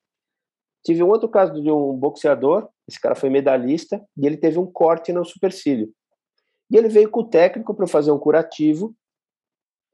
Tive 0.85 1.03
um 1.03 1.09
outro 1.09 1.29
caso 1.29 1.61
de 1.61 1.71
um 1.71 1.93
boxeador, 1.95 2.69
esse 2.87 3.01
cara 3.01 3.15
foi 3.15 3.29
medalhista, 3.29 4.03
e 4.17 4.27
ele 4.27 4.37
teve 4.37 4.59
um 4.59 4.67
corte 4.67 5.13
no 5.13 5.25
supercílio. 5.25 5.93
E 6.71 6.77
ele 6.77 6.89
veio 6.89 7.11
com 7.11 7.21
o 7.21 7.29
técnico 7.29 7.75
para 7.75 7.87
fazer 7.87 8.13
um 8.13 8.19
curativo, 8.19 8.95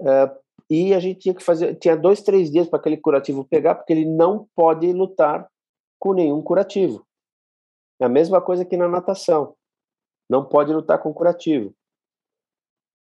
uh, 0.00 0.44
e 0.68 0.92
a 0.94 0.98
gente 0.98 1.20
tinha 1.20 1.35
que 1.35 1.42
fazer, 1.42 1.74
tinha 1.76 1.96
dois, 1.96 2.22
três 2.22 2.50
dias 2.50 2.68
para 2.68 2.78
aquele 2.78 2.96
curativo 2.96 3.44
pegar, 3.44 3.74
porque 3.74 3.92
ele 3.92 4.04
não 4.04 4.46
pode 4.54 4.92
lutar 4.92 5.48
com 5.98 6.12
nenhum 6.12 6.42
curativo. 6.42 7.03
É 8.00 8.04
a 8.04 8.09
mesma 8.09 8.40
coisa 8.40 8.64
que 8.64 8.76
na 8.76 8.88
natação. 8.88 9.54
não 10.28 10.44
pode 10.44 10.72
lutar 10.72 10.98
com 10.98 11.12
curativo. 11.12 11.74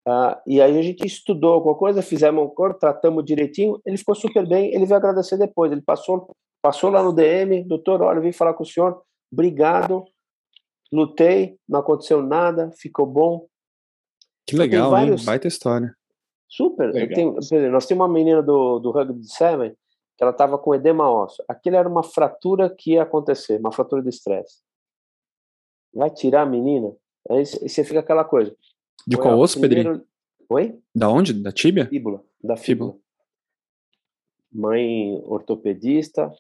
Ah, 0.07 0.43
e 0.45 0.61
aí 0.61 0.77
a 0.77 0.83
gente 0.83 1.07
estudou 1.07 1.53
alguma 1.53 1.77
coisa, 1.77 2.03
fizemos 2.03 2.43
um 2.43 2.49
acordo, 2.49 2.79
tratamos 2.79 3.25
direitinho, 3.25 3.81
ele 3.87 3.97
ficou 3.97 4.15
super 4.17 4.47
bem, 4.47 4.75
ele 4.75 4.85
veio 4.85 4.97
agradecer 4.97 5.37
depois, 5.37 5.71
ele 5.71 5.81
passou, 5.81 6.35
passou 6.61 6.91
lá 6.91 7.03
no 7.03 7.13
DM, 7.13 7.63
doutor, 7.63 8.03
olha, 8.03 8.21
vim 8.21 8.33
falar 8.33 8.55
com 8.55 8.65
o 8.65 8.67
senhor, 8.67 9.01
obrigado, 9.33 10.05
lutei, 10.93 11.57
não 11.69 11.79
aconteceu 11.79 12.21
nada, 12.21 12.73
ficou 12.77 13.07
bom. 13.07 13.47
Que 14.45 14.57
legal, 14.57 14.91
vários... 14.91 15.21
hein? 15.21 15.27
Baita 15.27 15.47
história. 15.47 15.97
Super. 16.49 16.93
Tenho, 17.15 17.37
nós 17.71 17.87
temos 17.87 18.05
uma 18.05 18.13
menina 18.13 18.43
do, 18.43 18.81
do 18.81 18.91
Rugby 18.91 19.25
Seven 19.25 19.71
que 19.71 20.23
ela 20.23 20.33
estava 20.33 20.59
com 20.59 20.75
edema 20.75 21.11
ósseo. 21.11 21.43
Aquilo 21.49 21.77
era 21.77 21.89
uma 21.89 22.03
fratura 22.03 22.69
que 22.69 22.93
ia 22.93 23.03
acontecer, 23.05 23.59
uma 23.59 23.73
fratura 23.73 24.03
de 24.03 24.11
estresse. 24.11 24.59
Vai 25.95 26.11
tirar 26.11 26.43
a 26.43 26.47
menina? 26.47 26.93
Aí 27.31 27.45
você 27.45 27.85
fica 27.85 28.01
aquela 28.01 28.25
coisa. 28.25 28.55
De 29.07 29.17
qual 29.17 29.39
osso, 29.39 29.61
primeiro... 29.61 29.91
Pedrinho? 29.91 30.07
Oi? 30.49 30.79
Da 30.95 31.09
onde? 31.09 31.33
Da 31.33 31.53
tíbia? 31.53 31.87
Fíbula. 31.87 32.23
Da 32.43 32.57
fíbula. 32.57 32.93
fíbula. 32.93 33.03
Mãe 34.53 35.23
ortopedista, 35.25 36.31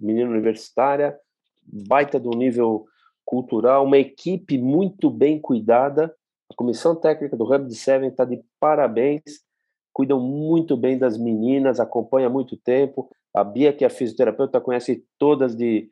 menina 0.00 0.30
universitária, 0.30 1.18
baita 1.66 2.20
do 2.20 2.30
nível 2.30 2.86
cultural, 3.24 3.84
uma 3.84 3.96
equipe 3.98 4.58
muito 4.58 5.08
bem 5.10 5.40
cuidada. 5.40 6.14
A 6.50 6.54
comissão 6.54 6.94
técnica 6.94 7.36
do 7.36 7.44
Rugby 7.44 7.74
Seven 7.74 8.10
está 8.10 8.24
de 8.24 8.42
parabéns, 8.60 9.22
cuidam 9.92 10.20
muito 10.20 10.76
bem 10.76 10.98
das 10.98 11.16
meninas, 11.16 11.80
acompanha 11.80 12.26
há 12.26 12.30
muito 12.30 12.56
tempo. 12.56 13.10
A 13.32 13.42
Bia, 13.42 13.72
que 13.72 13.84
é 13.84 13.88
fisioterapeuta, 13.88 14.60
conhece 14.60 15.04
todas 15.18 15.56
de. 15.56 15.90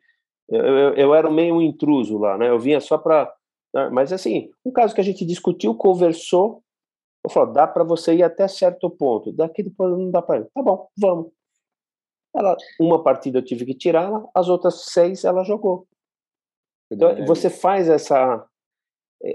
Eu, 0.49 0.65
eu, 0.65 0.93
eu 0.95 1.15
era 1.15 1.29
meio 1.29 1.55
um 1.55 1.61
intruso 1.61 2.17
lá, 2.17 2.37
né? 2.37 2.49
Eu 2.49 2.59
vinha 2.59 2.79
só 2.79 2.97
para. 2.97 3.33
Né? 3.73 3.89
Mas, 3.89 4.11
assim, 4.11 4.51
um 4.65 4.71
caso 4.71 4.93
que 4.93 5.01
a 5.01 5.03
gente 5.03 5.25
discutiu, 5.25 5.75
conversou. 5.75 6.61
Eu 7.25 7.31
falei, 7.31 7.53
dá 7.53 7.65
para 7.65 7.85
você 7.85 8.13
ir 8.15 8.23
até 8.23 8.47
certo 8.47 8.89
ponto. 8.89 9.31
Daqui 9.31 9.63
depois 9.63 9.91
não 9.91 10.11
dá 10.11 10.21
para 10.21 10.41
ir. 10.41 10.47
Tá 10.53 10.61
bom, 10.61 10.89
vamos. 10.97 11.31
Ela, 12.35 12.57
uma 12.79 13.01
partida 13.01 13.37
eu 13.37 13.45
tive 13.45 13.65
que 13.65 13.75
tirá-la, 13.75 14.27
as 14.33 14.49
outras 14.49 14.85
seis 14.85 15.23
ela 15.23 15.43
jogou. 15.43 15.87
Então, 16.91 17.25
você 17.25 17.49
faz 17.49 17.87
essa, 17.87 18.45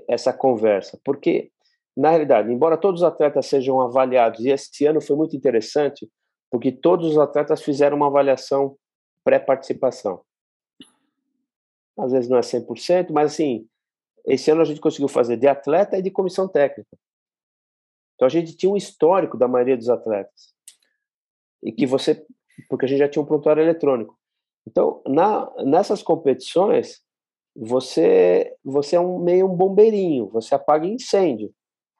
essa 0.08 0.32
conversa, 0.32 1.00
porque, 1.04 1.50
na 1.96 2.10
realidade, 2.10 2.52
embora 2.52 2.76
todos 2.76 3.02
os 3.02 3.06
atletas 3.06 3.46
sejam 3.46 3.80
avaliados, 3.80 4.44
e 4.44 4.50
esse 4.50 4.84
ano 4.84 5.00
foi 5.00 5.16
muito 5.16 5.36
interessante, 5.36 6.08
porque 6.50 6.70
todos 6.72 7.08
os 7.08 7.18
atletas 7.18 7.62
fizeram 7.62 7.96
uma 7.96 8.08
avaliação 8.08 8.76
pré-participação. 9.24 10.20
Às 11.98 12.12
vezes 12.12 12.28
não 12.28 12.38
é 12.38 12.42
100%, 12.42 13.10
mas 13.10 13.32
assim, 13.32 13.66
esse 14.26 14.50
ano 14.50 14.60
a 14.60 14.64
gente 14.64 14.80
conseguiu 14.80 15.08
fazer 15.08 15.36
de 15.36 15.46
atleta 15.46 15.98
e 15.98 16.02
de 16.02 16.10
comissão 16.10 16.46
técnica. 16.46 16.96
Então 18.14 18.26
a 18.26 18.28
gente 18.28 18.56
tinha 18.56 18.70
um 18.70 18.76
histórico 18.76 19.36
da 19.36 19.48
maioria 19.48 19.76
dos 19.76 19.88
atletas. 19.88 20.54
E 21.62 21.72
que 21.72 21.86
você, 21.86 22.24
porque 22.68 22.84
a 22.84 22.88
gente 22.88 22.98
já 22.98 23.08
tinha 23.08 23.22
um 23.22 23.26
prontuário 23.26 23.62
eletrônico. 23.62 24.18
Então, 24.66 25.02
na, 25.06 25.50
nessas 25.64 26.02
competições, 26.02 27.00
você 27.56 28.54
você 28.62 28.96
é 28.96 29.00
um 29.00 29.18
meio 29.18 29.50
um 29.50 29.56
bombeirinho, 29.56 30.28
você 30.28 30.54
apaga 30.54 30.86
incêndio. 30.86 31.52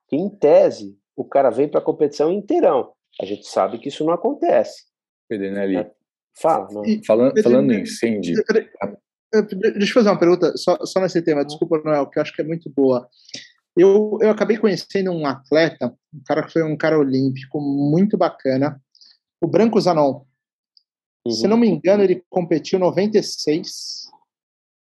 Que, 0.08 0.16
em 0.16 0.28
tese, 0.28 0.96
o 1.16 1.24
cara 1.24 1.50
vem 1.50 1.68
para 1.68 1.80
a 1.80 1.84
competição 1.84 2.32
inteirão. 2.32 2.92
A 3.20 3.24
gente 3.24 3.46
sabe 3.46 3.78
que 3.78 3.88
isso 3.88 4.04
não 4.04 4.12
acontece. 4.12 4.84
Pedrinelli, 5.28 5.76
né? 5.76 5.90
Fala. 6.34 6.68
Não. 6.70 6.82
Falando, 7.04 7.42
falando 7.42 7.72
em 7.72 7.82
incêndio. 7.82 8.36
Deixa 9.32 9.90
eu 9.90 9.94
fazer 9.94 10.08
uma 10.08 10.18
pergunta 10.18 10.56
só, 10.56 10.78
só 10.84 11.00
nesse 11.00 11.20
tema, 11.22 11.44
desculpa, 11.44 11.80
Noel, 11.84 12.06
que 12.08 12.18
eu 12.18 12.22
acho 12.22 12.34
que 12.34 12.40
é 12.40 12.44
muito 12.44 12.70
boa. 12.70 13.08
Eu, 13.76 14.18
eu 14.20 14.30
acabei 14.30 14.58
conhecendo 14.58 15.12
um 15.12 15.26
atleta, 15.26 15.94
um 16.12 16.22
cara 16.24 16.44
que 16.44 16.52
foi 16.52 16.62
um 16.62 16.76
cara 16.76 16.98
olímpico 16.98 17.60
muito 17.60 18.16
bacana, 18.16 18.82
o 19.40 19.46
Branco 19.46 19.80
Zanon. 19.80 20.24
Uhum. 21.26 21.32
Se 21.32 21.46
não 21.46 21.56
me 21.56 21.68
engano, 21.68 22.02
ele 22.02 22.24
competiu 22.28 22.78
96 22.78 24.08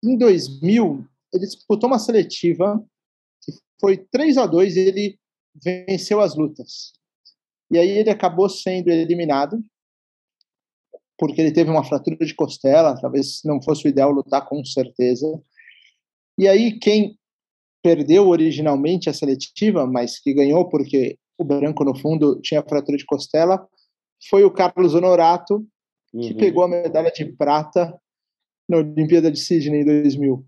em 0.04 0.18
2000, 0.18 1.06
ele 1.32 1.46
disputou 1.46 1.88
uma 1.88 1.98
seletiva 1.98 2.84
que 3.42 3.52
foi 3.80 3.96
3 3.96 4.36
a 4.36 4.46
2 4.46 4.76
e 4.76 4.80
ele 4.80 5.18
venceu 5.54 6.20
as 6.20 6.36
lutas. 6.36 6.92
E 7.70 7.78
aí 7.78 7.90
ele 7.90 8.10
acabou 8.10 8.48
sendo 8.48 8.90
eliminado 8.90 9.58
porque 11.18 11.40
ele 11.40 11.52
teve 11.52 11.70
uma 11.70 11.84
fratura 11.84 12.16
de 12.16 12.34
costela, 12.34 12.98
talvez 13.00 13.40
não 13.44 13.62
fosse 13.62 13.86
o 13.86 13.88
ideal 13.88 14.10
lutar 14.10 14.46
com 14.46 14.64
certeza. 14.64 15.26
E 16.38 16.48
aí 16.48 16.78
quem 16.78 17.16
perdeu 17.82 18.28
originalmente 18.28 19.08
a 19.08 19.14
seletiva, 19.14 19.86
mas 19.86 20.18
que 20.18 20.32
ganhou 20.32 20.68
porque 20.68 21.18
o 21.38 21.44
branco 21.44 21.84
no 21.84 21.96
fundo 21.96 22.40
tinha 22.40 22.62
fratura 22.62 22.96
de 22.96 23.04
costela, 23.04 23.66
foi 24.30 24.44
o 24.44 24.50
Carlos 24.50 24.94
Honorato, 24.94 25.66
que 26.10 26.32
uhum. 26.32 26.36
pegou 26.36 26.64
a 26.64 26.68
medalha 26.68 27.10
de 27.10 27.24
prata 27.32 27.94
na 28.68 28.78
Olimpíada 28.78 29.30
de 29.30 29.38
Sydney 29.38 29.82
em 29.82 29.84
2000. 29.84 30.46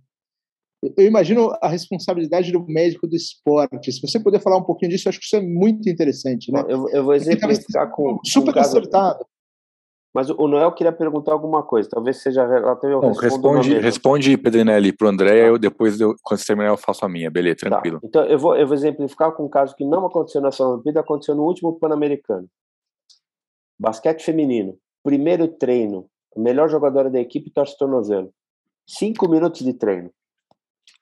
Eu 0.96 1.05
imagino 1.05 1.50
a 1.61 1.68
responsabilidade 1.68 2.52
do 2.52 2.64
médico 2.66 3.07
do 3.07 3.16
esporte. 3.16 3.92
Se 3.92 4.00
você 4.00 4.20
puder 4.20 4.40
falar 4.40 4.59
um 4.59 4.64
pouquinho 4.64 4.90
disso, 4.90 5.09
eu 5.09 5.11
acho 5.11 5.18
que 5.18 5.26
isso 5.26 5.37
é 5.37 5.40
muito 5.40 5.88
interessante, 5.88 6.52
né? 6.52 6.62
Eu, 6.68 6.88
eu 6.90 7.05
vou 7.05 7.14
exemplificar 7.14 7.90
com 7.90 8.18
super 8.24 8.52
com 8.52 8.61
acertado. 8.61 9.26
Mas 10.16 10.31
o 10.31 10.48
Noel 10.48 10.72
queria 10.72 10.92
perguntar 10.92 11.33
alguma 11.33 11.62
coisa, 11.62 11.90
talvez 11.90 12.22
seja 12.22 12.46
relativa 12.46 12.98
Bom, 12.98 13.12
responde, 13.12 13.79
responde, 13.79 14.38
Pedrinelli, 14.38 14.90
para 14.90 15.09
o 15.09 15.11
André, 15.11 15.42
tá. 15.42 15.48
eu 15.48 15.59
depois, 15.59 16.00
eu, 16.00 16.16
quando 16.22 16.40
você 16.40 16.46
terminar, 16.46 16.70
eu 16.70 16.79
faço 16.79 17.05
a 17.05 17.09
minha, 17.09 17.31
beleza, 17.31 17.57
tá. 17.57 17.68
tranquilo. 17.68 18.00
Tá. 18.00 18.07
Então, 18.07 18.24
eu 18.24 18.38
vou, 18.38 18.57
eu 18.57 18.66
vou 18.66 18.74
exemplificar 18.74 19.33
com 19.33 19.44
um 19.44 19.48
caso 19.50 19.76
que 19.76 19.85
não 19.85 20.07
aconteceu 20.07 20.40
nessa 20.40 20.66
Olimpíada, 20.66 21.00
aconteceu 21.00 21.35
no 21.35 21.42
último 21.42 21.79
Pan-Americano. 21.79 22.48
Basquete 23.79 24.22
feminino, 24.22 24.79
primeiro 25.05 25.48
treino, 25.48 26.09
a 26.35 26.40
melhor 26.40 26.70
jogadora 26.70 27.11
da 27.11 27.20
equipe 27.20 27.50
torce 27.50 27.76
tornozelo. 27.76 28.33
Cinco 28.87 29.29
minutos 29.29 29.61
de 29.61 29.74
treino. 29.74 30.11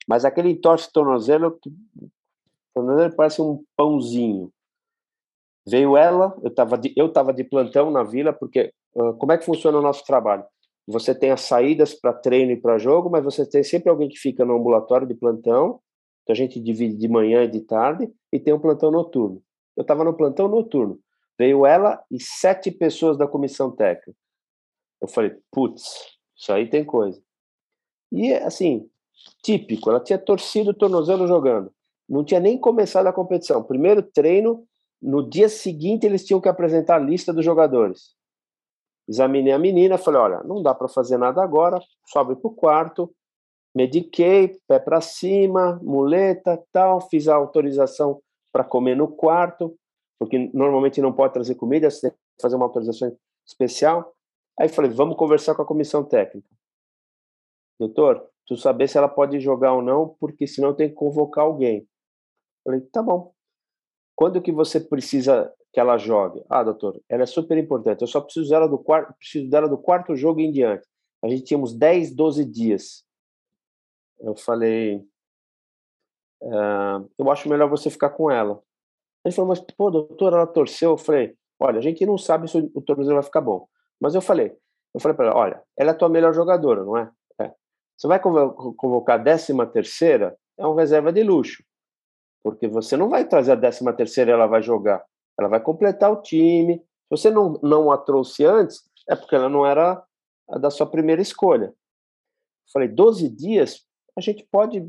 Mas 0.09 0.24
aquele 0.24 0.57
torce 0.57 0.92
tornozelo, 0.92 1.57
tornozelo 2.74 3.14
parece 3.14 3.40
um 3.40 3.62
pãozinho. 3.77 4.50
Veio 5.64 5.96
ela, 5.96 6.37
eu 6.42 6.48
estava 6.48 6.77
de, 6.77 6.92
eu 6.96 7.09
tava 7.12 7.33
de 7.33 7.44
plantão 7.44 7.92
na 7.92 8.03
vila, 8.03 8.33
porque 8.33 8.72
como 9.18 9.33
é 9.33 9.38
que 9.38 9.44
funciona 9.44 9.78
o 9.78 9.83
nosso 9.83 10.04
trabalho? 10.04 10.44
Você 10.87 11.14
tem 11.14 11.30
as 11.30 11.40
saídas 11.40 11.94
para 11.94 12.12
treino 12.12 12.52
e 12.52 12.61
para 12.61 12.78
jogo, 12.78 13.11
mas 13.11 13.24
você 13.24 13.48
tem 13.48 13.62
sempre 13.62 13.88
alguém 13.88 14.09
que 14.09 14.18
fica 14.18 14.44
no 14.44 14.57
ambulatório 14.57 15.07
de 15.07 15.14
plantão. 15.14 15.80
Então 16.22 16.33
a 16.33 16.35
gente 16.35 16.61
divide 16.61 16.96
de 16.96 17.09
manhã 17.09 17.44
e 17.44 17.48
de 17.48 17.61
tarde 17.61 18.11
e 18.33 18.38
tem 18.38 18.52
um 18.52 18.61
plantão 18.61 18.90
noturno. 18.90 19.42
Eu 19.76 19.83
estava 19.83 20.04
no 20.04 20.14
plantão 20.14 20.48
noturno. 20.48 20.98
Veio 21.38 21.66
ela 21.66 22.02
e 22.11 22.22
sete 22.22 22.70
pessoas 22.70 23.16
da 23.16 23.26
comissão 23.26 23.70
técnica. 23.70 24.14
Eu 25.00 25.09
falei, 25.09 25.35
putz, 25.50 26.16
isso 26.37 26.52
aí 26.52 26.68
tem 26.68 26.85
coisa. 26.85 27.20
E, 28.12 28.33
assim, 28.33 28.88
típico, 29.42 29.90
ela 29.90 30.00
tinha 30.00 30.18
torcido 30.18 30.70
o 30.70 30.74
tornozelo 30.74 31.26
jogando. 31.26 31.72
Não 32.09 32.24
tinha 32.24 32.40
nem 32.40 32.59
começado 32.59 33.07
a 33.07 33.12
competição. 33.12 33.62
Primeiro 33.62 34.02
treino, 34.02 34.66
no 35.02 35.28
dia 35.28 35.48
seguinte 35.48 36.07
eles 36.07 36.24
tinham 36.24 36.40
que 36.40 36.48
apresentar 36.48 36.96
a 36.96 37.04
lista 37.04 37.33
dos 37.33 37.44
jogadores. 37.44 38.14
Examinei 39.09 39.53
a 39.53 39.59
menina, 39.59 39.99
falei, 39.99 40.21
olha, 40.21 40.43
não 40.45 40.62
dá 40.62 40.75
para 40.75 40.88
fazer 40.88 41.19
nada 41.19 41.43
agora, 41.43 41.79
sobe 42.07 42.37
para 42.37 42.49
o 42.49 42.55
quarto, 42.55 43.14
mediquei, 43.75 44.59
pé 44.67 44.79
para 44.79 45.01
cima, 45.01 45.79
muleta, 45.83 46.62
tal, 46.73 47.01
fiz 47.01 47.29
a 47.29 47.35
autorização 47.35 48.23
para 48.53 48.64
comer 48.64 48.97
no 48.97 49.09
quarto, 49.09 49.77
porque 50.19 50.51
normalmente 50.55 51.03
não 51.03 51.12
pode 51.12 51.35
trazer 51.35 51.57
comida, 51.57 51.90
você 51.90 52.09
tem 52.09 52.11
que 52.12 52.43
fazer 52.43 52.57
uma 52.57 52.67
autorização 52.67 53.14
especial. 53.47 54.14
Aí 54.59 54.69
falei, 54.69 54.90
vamos 54.90 55.17
conversar 55.17 55.55
com 55.55 55.62
a 55.62 55.67
comissão 55.67 56.05
técnica. 56.05 56.49
Doutor, 57.79 58.31
tu 58.47 58.57
saber 58.57 58.88
se 58.88 58.97
ela 58.97 59.09
pode 59.09 59.40
jogar 59.40 59.75
ou 59.75 59.83
não, 59.83 60.17
porque 60.21 60.47
senão 60.47 60.75
tem 60.75 60.88
que 60.88 60.95
convocar 60.95 61.45
alguém. 61.45 61.87
Falei, 62.64 62.81
tá 62.81 63.03
bom. 63.03 63.35
Quando 64.17 64.40
que 64.40 64.53
você 64.53 64.81
precisa 64.81 65.53
que 65.75 65.81
ela 65.81 65.99
jogue? 65.99 66.41
Ah, 66.49 66.63
doutor, 66.63 67.03
ela 67.09 67.25
é 67.25 67.27
super 67.27 67.59
importante. 67.59 68.01
Eu 68.01 68.07
só 68.07 68.21
preciso 68.21 68.49
dela 68.49 68.69
do 68.69 68.79
quarto, 68.79 69.13
preciso 69.15 69.51
dela 69.51 69.69
do 69.69 69.77
quarto 69.77 70.15
jogo 70.15 70.41
em 70.41 70.53
diante. 70.53 70.87
A 71.21 71.29
gente 71.29 71.43
tinha 71.43 71.59
uns 71.59 71.75
10, 71.75 72.15
12 72.15 72.45
dias. 72.45 73.05
Eu 74.21 74.37
falei, 74.37 75.05
ah, 76.45 77.03
eu 77.19 77.31
acho 77.31 77.49
melhor 77.49 77.69
você 77.69 77.91
ficar 77.91 78.11
com 78.11 78.31
ela. 78.31 78.63
Ele 79.25 79.35
falou, 79.35 79.49
mas 79.49 79.61
pô, 79.61 79.91
doutor, 79.91 80.33
ela 80.33 80.47
torceu. 80.47 80.93
Eu 80.93 80.97
falei, 80.97 81.37
olha, 81.59 81.81
a 81.81 81.83
gente 81.83 82.07
não 82.07 82.17
sabe 82.17 82.49
se 82.49 82.57
o 82.73 82.81
tornozelo 82.81 83.17
vai 83.17 83.25
ficar 83.25 83.41
bom. 83.41 83.67
Mas 84.01 84.15
eu 84.15 84.21
falei, 84.21 84.57
eu 84.95 85.01
falei 85.01 85.17
para 85.17 85.27
ela, 85.27 85.37
olha, 85.37 85.63
ela 85.77 85.91
é 85.91 85.95
a 85.95 85.97
tua 85.97 86.09
melhor 86.09 86.33
jogadora, 86.33 86.85
não 86.85 86.97
é? 86.97 87.11
é. 87.41 87.53
Você 87.97 88.07
vai 88.07 88.21
convocar 88.21 89.19
a 89.19 89.23
décima 89.23 89.67
terceira, 89.67 90.37
é 90.57 90.65
um 90.65 90.75
reserva 90.75 91.13
de 91.13 91.25
luxo, 91.25 91.65
porque 92.45 92.69
você 92.69 92.97
não 92.97 93.09
vai 93.09 93.27
trazer 93.27 93.53
a 93.53 93.57
décima 93.57 93.93
terceira 93.93 94.31
e 94.31 94.35
ela 94.35 94.47
vai 94.47 94.63
jogar, 94.63 95.05
ela 95.38 95.49
vai 95.49 95.61
completar 95.61 96.12
o 96.12 96.23
time. 96.23 96.79
Se 96.79 97.11
você 97.11 97.31
não, 97.31 97.59
não 97.62 97.90
a 97.90 97.99
trouxe 97.99 98.44
antes, 98.44 98.83
é 99.09 99.14
porque 99.14 99.35
ela 99.35 99.49
não 99.49 99.66
era 99.66 100.03
a 100.49 100.59
da 100.59 100.70
sua 100.70 100.87
primeira 100.87 101.23
escolha. 101.23 101.66
Eu 101.66 102.73
falei, 102.73 102.88
12 102.88 103.29
dias, 103.29 103.85
a 104.16 104.20
gente 104.20 104.47
pode 104.51 104.87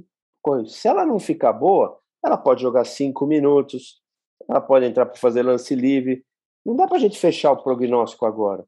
Se 0.67 0.87
ela 0.87 1.05
não 1.05 1.17
ficar 1.17 1.53
boa, 1.53 1.99
ela 2.23 2.37
pode 2.37 2.61
jogar 2.61 2.85
cinco 2.85 3.25
minutos, 3.25 3.99
ela 4.47 4.61
pode 4.61 4.85
entrar 4.85 5.05
para 5.07 5.19
fazer 5.19 5.41
lance 5.41 5.73
livre. 5.73 6.23
Não 6.63 6.75
dá 6.75 6.87
para 6.87 6.97
a 6.97 6.99
gente 6.99 7.17
fechar 7.17 7.51
o 7.51 7.63
prognóstico 7.63 8.25
agora. 8.25 8.63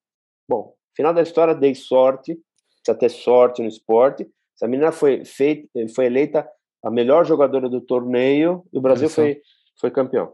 Bom, 0.49 0.73
final 0.95 1.13
da 1.13 1.21
história, 1.21 1.53
dei 1.53 1.75
sorte, 1.75 2.39
precisa 2.83 2.97
ter 2.97 3.09
sorte 3.09 3.61
no 3.61 3.67
esporte. 3.67 4.27
Essa 4.55 4.67
menina 4.67 4.91
foi, 4.91 5.23
feita, 5.23 5.69
foi 5.93 6.05
eleita 6.05 6.49
a 6.83 6.89
melhor 6.89 7.25
jogadora 7.25 7.69
do 7.69 7.81
torneio 7.81 8.63
e 8.73 8.77
o 8.77 8.81
Brasil 8.81 9.09
foi, 9.09 9.41
foi 9.79 9.91
campeão. 9.91 10.33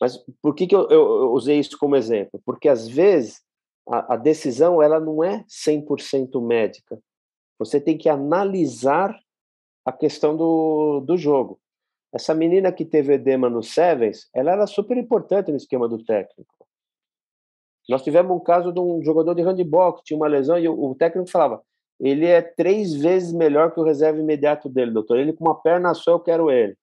Mas 0.00 0.16
por 0.40 0.54
que, 0.54 0.66
que 0.66 0.74
eu, 0.74 0.88
eu, 0.88 1.20
eu 1.22 1.32
usei 1.32 1.58
isso 1.58 1.78
como 1.78 1.94
exemplo? 1.94 2.40
Porque 2.44 2.68
às 2.68 2.88
vezes 2.88 3.42
a, 3.86 4.14
a 4.14 4.16
decisão 4.16 4.82
ela 4.82 4.98
não 4.98 5.22
é 5.22 5.44
100% 5.44 6.40
médica. 6.40 6.98
Você 7.58 7.80
tem 7.80 7.98
que 7.98 8.08
analisar 8.08 9.14
a 9.84 9.92
questão 9.92 10.36
do, 10.36 11.00
do 11.00 11.16
jogo. 11.16 11.60
Essa 12.12 12.34
menina 12.34 12.72
que 12.72 12.84
teve 12.84 13.14
edema 13.14 13.50
no 13.50 13.62
Sevens, 13.62 14.28
ela 14.34 14.52
era 14.52 14.66
super 14.66 14.96
importante 14.96 15.50
no 15.50 15.56
esquema 15.56 15.88
do 15.88 16.02
técnico. 16.02 16.66
Nós 17.88 18.02
tivemos 18.02 18.34
um 18.34 18.40
caso 18.40 18.72
de 18.72 18.80
um 18.80 19.02
jogador 19.02 19.34
de 19.34 19.42
handball 19.42 19.94
que 19.94 20.04
tinha 20.04 20.16
uma 20.16 20.28
lesão 20.28 20.58
e 20.58 20.68
o, 20.68 20.90
o 20.90 20.94
técnico 20.94 21.30
falava: 21.30 21.62
ele 22.00 22.26
é 22.26 22.40
três 22.40 22.94
vezes 22.94 23.32
melhor 23.32 23.72
que 23.72 23.80
o 23.80 23.84
reserva 23.84 24.18
imediato 24.18 24.68
dele, 24.68 24.92
doutor. 24.92 25.18
Ele 25.18 25.32
com 25.32 25.44
uma 25.44 25.60
perna 25.60 25.92
só, 25.92 26.12
eu 26.12 26.20
quero 26.20 26.50
ele. 26.50 26.76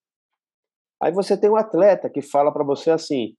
Aí 1.01 1.11
você 1.11 1.37
tem 1.37 1.49
um 1.49 1.55
atleta 1.55 2.09
que 2.09 2.21
fala 2.21 2.51
para 2.51 2.63
você 2.63 2.91
assim: 2.91 3.35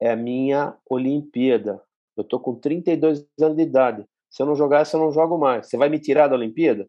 é 0.00 0.10
a 0.10 0.16
minha 0.16 0.76
Olimpíada. 0.88 1.82
Eu 2.16 2.24
tô 2.24 2.40
com 2.40 2.54
32 2.58 3.26
anos 3.40 3.56
de 3.56 3.62
idade. 3.62 4.06
Se 4.30 4.42
eu 4.42 4.46
não 4.46 4.56
jogar 4.56 4.80
essa, 4.80 4.96
eu 4.96 5.00
não 5.00 5.12
jogo 5.12 5.38
mais. 5.38 5.68
Você 5.68 5.76
vai 5.76 5.88
me 5.88 6.00
tirar 6.00 6.28
da 6.28 6.34
Olimpíada? 6.34 6.86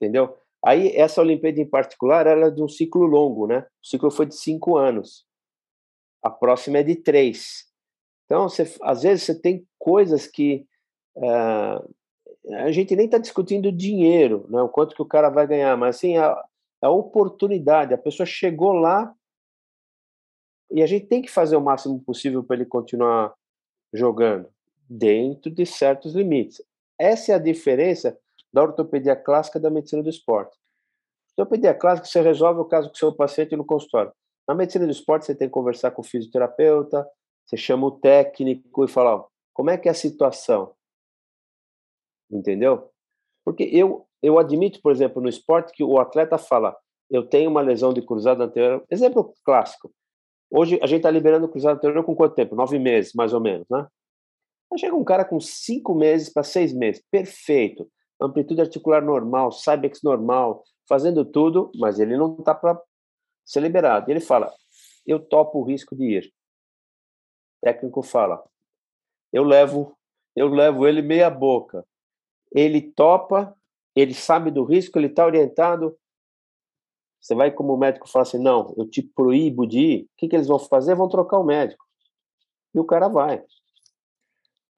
Entendeu? 0.00 0.36
Aí, 0.64 0.94
essa 0.96 1.20
Olimpíada 1.20 1.60
em 1.60 1.68
particular, 1.68 2.26
ela 2.26 2.46
é 2.46 2.50
de 2.50 2.62
um 2.62 2.68
ciclo 2.68 3.06
longo, 3.06 3.46
né? 3.46 3.66
O 3.82 3.86
ciclo 3.86 4.10
foi 4.10 4.26
de 4.26 4.36
cinco 4.36 4.76
anos. 4.76 5.24
A 6.22 6.30
próxima 6.30 6.78
é 6.78 6.82
de 6.82 6.96
três. 6.96 7.66
Então, 8.24 8.48
você, 8.48 8.62
às 8.82 9.02
vezes, 9.02 9.24
você 9.24 9.40
tem 9.40 9.66
coisas 9.78 10.26
que 10.26 10.66
uh, 11.16 11.94
a 12.54 12.70
gente 12.70 12.94
nem 12.94 13.06
está 13.06 13.18
discutindo 13.18 13.72
dinheiro, 13.72 14.46
né? 14.48 14.62
o 14.62 14.68
quanto 14.68 14.94
que 14.94 15.02
o 15.02 15.06
cara 15.06 15.30
vai 15.30 15.46
ganhar, 15.46 15.76
mas 15.76 15.96
assim, 15.96 16.16
a, 16.16 16.36
a 16.80 16.90
oportunidade. 16.90 17.94
A 17.94 17.98
pessoa 17.98 18.26
chegou 18.26 18.72
lá 18.72 19.14
e 20.70 20.82
a 20.82 20.86
gente 20.86 21.06
tem 21.06 21.20
que 21.20 21.30
fazer 21.30 21.56
o 21.56 21.60
máximo 21.60 22.00
possível 22.00 22.44
para 22.44 22.56
ele 22.56 22.66
continuar 22.66 23.34
jogando 23.92 24.48
dentro 24.88 25.50
de 25.50 25.66
certos 25.66 26.14
limites. 26.14 26.62
Essa 26.98 27.32
é 27.32 27.34
a 27.34 27.38
diferença 27.38 28.18
da 28.52 28.62
ortopedia 28.62 29.16
clássica 29.16 29.58
da 29.58 29.70
medicina 29.70 30.02
do 30.02 30.08
esporte. 30.08 30.56
Ortopedia 31.36 31.74
clássica, 31.74 32.06
você 32.06 32.20
resolve 32.20 32.60
o 32.60 32.64
caso 32.64 32.88
com 32.88 32.94
seu 32.94 33.14
paciente 33.14 33.56
no 33.56 33.64
consultório. 33.64 34.12
Na 34.46 34.54
medicina 34.54 34.84
do 34.84 34.92
esporte, 34.92 35.26
você 35.26 35.34
tem 35.34 35.48
que 35.48 35.54
conversar 35.54 35.92
com 35.92 36.02
o 36.02 36.04
fisioterapeuta, 36.04 37.08
você 37.46 37.56
chama 37.56 37.86
o 37.86 37.92
técnico 37.92 38.84
e 38.84 38.88
fala: 38.88 39.16
ó, 39.16 39.28
como 39.52 39.70
é 39.70 39.78
que 39.78 39.88
é 39.88 39.90
a 39.92 39.94
situação? 39.94 40.74
Entendeu? 42.30 42.90
Porque 43.44 43.64
eu, 43.64 44.06
eu 44.22 44.38
admito, 44.38 44.80
por 44.82 44.92
exemplo, 44.92 45.22
no 45.22 45.28
esporte, 45.28 45.72
que 45.72 45.82
o 45.82 45.98
atleta 45.98 46.38
fala: 46.38 46.76
eu 47.10 47.26
tenho 47.26 47.50
uma 47.50 47.60
lesão 47.60 47.92
de 47.92 48.02
cruzado 48.02 48.42
anterior. 48.42 48.84
Exemplo 48.90 49.34
clássico. 49.44 49.92
Hoje 50.50 50.78
a 50.82 50.86
gente 50.86 50.98
está 50.98 51.10
liberando 51.10 51.46
o 51.46 51.48
cruzado 51.48 51.76
anterior 51.76 52.04
com 52.04 52.14
quanto 52.14 52.34
tempo? 52.34 52.56
Nove 52.56 52.78
meses, 52.78 53.12
mais 53.14 53.32
ou 53.32 53.40
menos, 53.40 53.66
né? 53.70 53.86
Aí 54.72 54.78
chega 54.78 54.94
um 54.94 55.04
cara 55.04 55.24
com 55.24 55.40
cinco 55.40 55.94
meses 55.94 56.32
para 56.32 56.42
seis 56.42 56.72
meses, 56.72 57.02
perfeito, 57.10 57.90
amplitude 58.20 58.60
articular 58.60 59.02
normal, 59.02 59.50
cybex 59.50 60.00
normal, 60.02 60.62
fazendo 60.88 61.24
tudo, 61.24 61.72
mas 61.76 61.98
ele 61.98 62.16
não 62.16 62.36
está 62.38 62.54
para 62.54 62.80
ser 63.44 63.60
liberado. 63.60 64.10
Ele 64.10 64.20
fala: 64.20 64.52
eu 65.06 65.18
topo 65.18 65.58
o 65.58 65.64
risco 65.64 65.96
de 65.96 66.04
ir. 66.04 66.26
O 66.26 67.66
técnico 67.66 68.02
fala: 68.02 68.42
eu 69.32 69.44
levo, 69.44 69.96
eu 70.36 70.48
levo 70.48 70.86
ele 70.86 71.02
meia 71.02 71.30
boca. 71.30 71.84
Ele 72.52 72.80
topa, 72.80 73.56
ele 73.94 74.14
sabe 74.14 74.50
do 74.50 74.64
risco, 74.64 74.98
ele 74.98 75.08
está 75.08 75.24
orientado. 75.24 75.96
Você 77.20 77.34
vai 77.34 77.50
como 77.50 77.76
médico 77.76 78.06
e 78.08 78.10
fala 78.10 78.22
assim, 78.22 78.38
não, 78.38 78.74
eu 78.78 78.88
te 78.88 79.02
proíbo 79.02 79.66
de 79.66 79.78
ir. 79.78 80.02
O 80.04 80.08
que, 80.16 80.28
que 80.28 80.36
eles 80.36 80.46
vão 80.46 80.58
fazer? 80.58 80.94
Vão 80.94 81.08
trocar 81.08 81.38
o 81.38 81.44
médico. 81.44 81.84
E 82.74 82.78
o 82.78 82.84
cara 82.84 83.08
vai. 83.08 83.42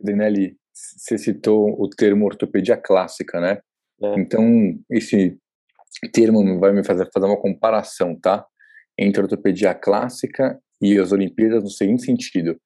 Denelli, 0.01 0.57
você 0.72 1.16
citou 1.18 1.81
o 1.81 1.88
termo 1.88 2.27
ortopedia 2.27 2.77
clássica, 2.77 3.40
né? 3.40 3.61
É. 4.03 4.18
Então, 4.18 4.44
esse 4.90 5.38
termo 6.12 6.59
vai 6.59 6.72
me 6.72 6.85
fazer 6.85 7.09
fazer 7.12 7.27
uma 7.27 7.40
comparação, 7.40 8.18
tá? 8.18 8.44
Entre 8.98 9.22
ortopedia 9.22 9.75
clássica 9.75 10.61
e 10.81 10.98
as 10.98 11.12
Olimpíadas 11.12 11.62
no 11.62 11.70
seguinte 11.70 12.05
sentido. 12.05 12.61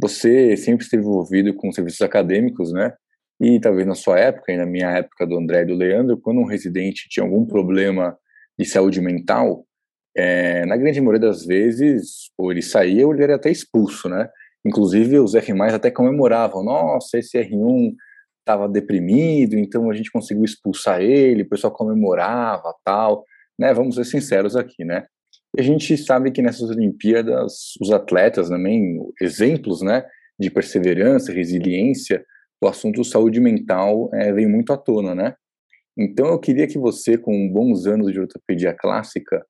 Você 0.00 0.56
sempre 0.56 0.84
esteve 0.84 1.02
envolvido 1.02 1.54
com 1.54 1.72
serviços 1.72 2.00
acadêmicos, 2.00 2.72
né? 2.72 2.94
E 3.40 3.60
talvez 3.60 3.86
na 3.86 3.94
sua 3.94 4.18
época, 4.18 4.52
e 4.52 4.56
na 4.56 4.66
minha 4.66 4.90
época 4.90 5.26
do 5.26 5.38
André 5.38 5.62
e 5.62 5.66
do 5.66 5.74
Leandro, 5.74 6.18
quando 6.18 6.40
um 6.40 6.46
residente 6.46 7.08
tinha 7.08 7.24
algum 7.24 7.46
problema 7.46 8.16
de 8.58 8.64
saúde 8.64 9.00
mental, 9.00 9.64
é, 10.16 10.66
na 10.66 10.76
grande 10.76 11.00
maioria 11.00 11.28
das 11.28 11.46
vezes, 11.46 12.30
ou 12.36 12.50
ele 12.50 12.62
saía 12.62 13.06
ou 13.06 13.14
ele 13.14 13.22
era 13.22 13.36
até 13.36 13.50
expulso, 13.50 14.08
né? 14.08 14.28
Inclusive 14.64 15.20
os 15.20 15.34
R+, 15.34 15.52
até 15.72 15.90
comemoravam, 15.90 16.64
nossa, 16.64 17.18
esse 17.18 17.38
R1 17.38 17.94
estava 18.40 18.68
deprimido, 18.68 19.56
então 19.56 19.88
a 19.90 19.94
gente 19.94 20.10
conseguiu 20.10 20.44
expulsar 20.44 21.00
ele, 21.00 21.42
o 21.42 21.48
pessoal 21.48 21.72
comemorava, 21.72 22.74
tal, 22.84 23.24
né? 23.56 23.72
Vamos 23.72 23.94
ser 23.94 24.04
sinceros 24.04 24.56
aqui, 24.56 24.84
né? 24.84 25.04
E 25.56 25.60
a 25.60 25.64
gente 25.64 25.96
sabe 25.96 26.32
que 26.32 26.42
nessas 26.42 26.68
Olimpíadas, 26.70 27.74
os 27.80 27.90
atletas 27.92 28.48
também, 28.48 29.00
exemplos, 29.20 29.82
né, 29.82 30.04
de 30.38 30.50
perseverança, 30.50 31.32
resiliência, 31.32 32.24
o 32.60 32.66
assunto 32.66 33.04
saúde 33.04 33.40
mental 33.40 34.10
é, 34.12 34.32
vem 34.32 34.48
muito 34.48 34.72
à 34.72 34.76
tona, 34.76 35.14
né? 35.14 35.34
Então 35.96 36.26
eu 36.26 36.38
queria 36.38 36.66
que 36.66 36.78
você, 36.78 37.18
com 37.18 37.50
bons 37.52 37.86
anos 37.86 38.12
de 38.12 38.20
ortopedia 38.20 38.72
clássica 38.72 39.44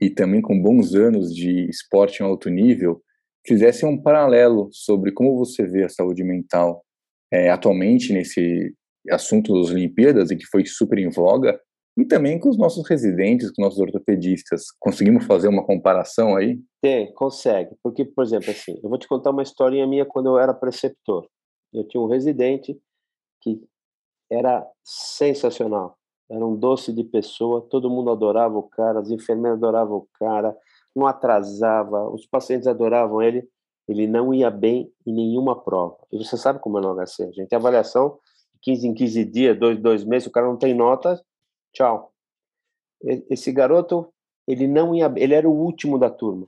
e 0.00 0.10
também 0.10 0.42
com 0.42 0.60
bons 0.60 0.94
anos 0.94 1.32
de 1.32 1.68
esporte 1.68 2.20
em 2.20 2.26
alto 2.26 2.50
nível, 2.50 3.00
fizesse 3.46 3.86
um 3.86 4.00
paralelo 4.00 4.68
sobre 4.72 5.12
como 5.12 5.36
você 5.36 5.64
vê 5.66 5.84
a 5.84 5.88
saúde 5.88 6.24
mental 6.24 6.84
é, 7.32 7.50
atualmente 7.50 8.12
nesse 8.12 8.74
assunto 9.10 9.54
das 9.54 9.70
Olimpíadas 9.70 10.30
e 10.30 10.36
que 10.36 10.46
foi 10.46 10.64
super 10.66 10.98
em 10.98 11.10
voga, 11.10 11.58
e 11.96 12.04
também 12.04 12.38
com 12.38 12.48
os 12.48 12.56
nossos 12.56 12.88
residentes, 12.88 13.50
com 13.50 13.62
os 13.62 13.66
nossos 13.66 13.80
ortopedistas. 13.80 14.64
Conseguimos 14.80 15.26
fazer 15.26 15.48
uma 15.48 15.64
comparação 15.64 16.36
aí? 16.36 16.58
Tem, 16.80 17.12
consegue. 17.12 17.70
Porque, 17.82 18.04
por 18.04 18.24
exemplo, 18.24 18.50
assim, 18.50 18.78
eu 18.82 18.88
vou 18.88 18.98
te 18.98 19.06
contar 19.06 19.30
uma 19.30 19.42
historinha 19.42 19.86
minha 19.86 20.06
quando 20.06 20.26
eu 20.26 20.38
era 20.38 20.54
preceptor. 20.54 21.26
Eu 21.72 21.84
tinha 21.84 22.00
um 22.00 22.06
residente 22.06 22.80
que 23.40 23.62
era 24.30 24.66
sensacional. 24.82 25.98
Era 26.30 26.44
um 26.44 26.56
doce 26.56 26.92
de 26.92 27.04
pessoa, 27.04 27.60
todo 27.60 27.90
mundo 27.90 28.10
adorava 28.10 28.56
o 28.56 28.62
cara, 28.62 29.00
as 29.00 29.10
enfermeiras 29.10 29.58
adoravam 29.58 29.98
o 29.98 30.08
cara, 30.14 30.56
não 30.94 31.06
atrasava, 31.06 32.08
os 32.08 32.26
pacientes 32.26 32.66
adoravam 32.66 33.20
ele. 33.20 33.48
Ele 33.88 34.06
não 34.06 34.32
ia 34.32 34.50
bem 34.50 34.90
em 35.06 35.12
nenhuma 35.12 35.60
prova. 35.60 35.98
E 36.10 36.16
você 36.16 36.36
sabe 36.36 36.60
como 36.60 36.78
é 36.78 36.80
no 36.80 36.94
HC, 36.94 37.24
a 37.24 37.32
gente 37.32 37.48
tem 37.48 37.58
avaliação 37.58 38.18
15 38.62 38.86
em 38.86 38.94
15 38.94 39.24
dias, 39.24 39.58
dois, 39.58 39.78
dois 39.78 40.04
meses, 40.04 40.28
o 40.28 40.30
cara 40.30 40.46
não 40.46 40.56
tem 40.56 40.72
nota, 40.72 41.20
tchau. 41.72 42.12
Esse 43.28 43.50
garoto, 43.50 44.12
ele 44.46 44.68
não 44.68 44.94
ia, 44.94 45.12
ele 45.16 45.34
era 45.34 45.48
o 45.48 45.52
último 45.52 45.98
da 45.98 46.08
turma 46.08 46.46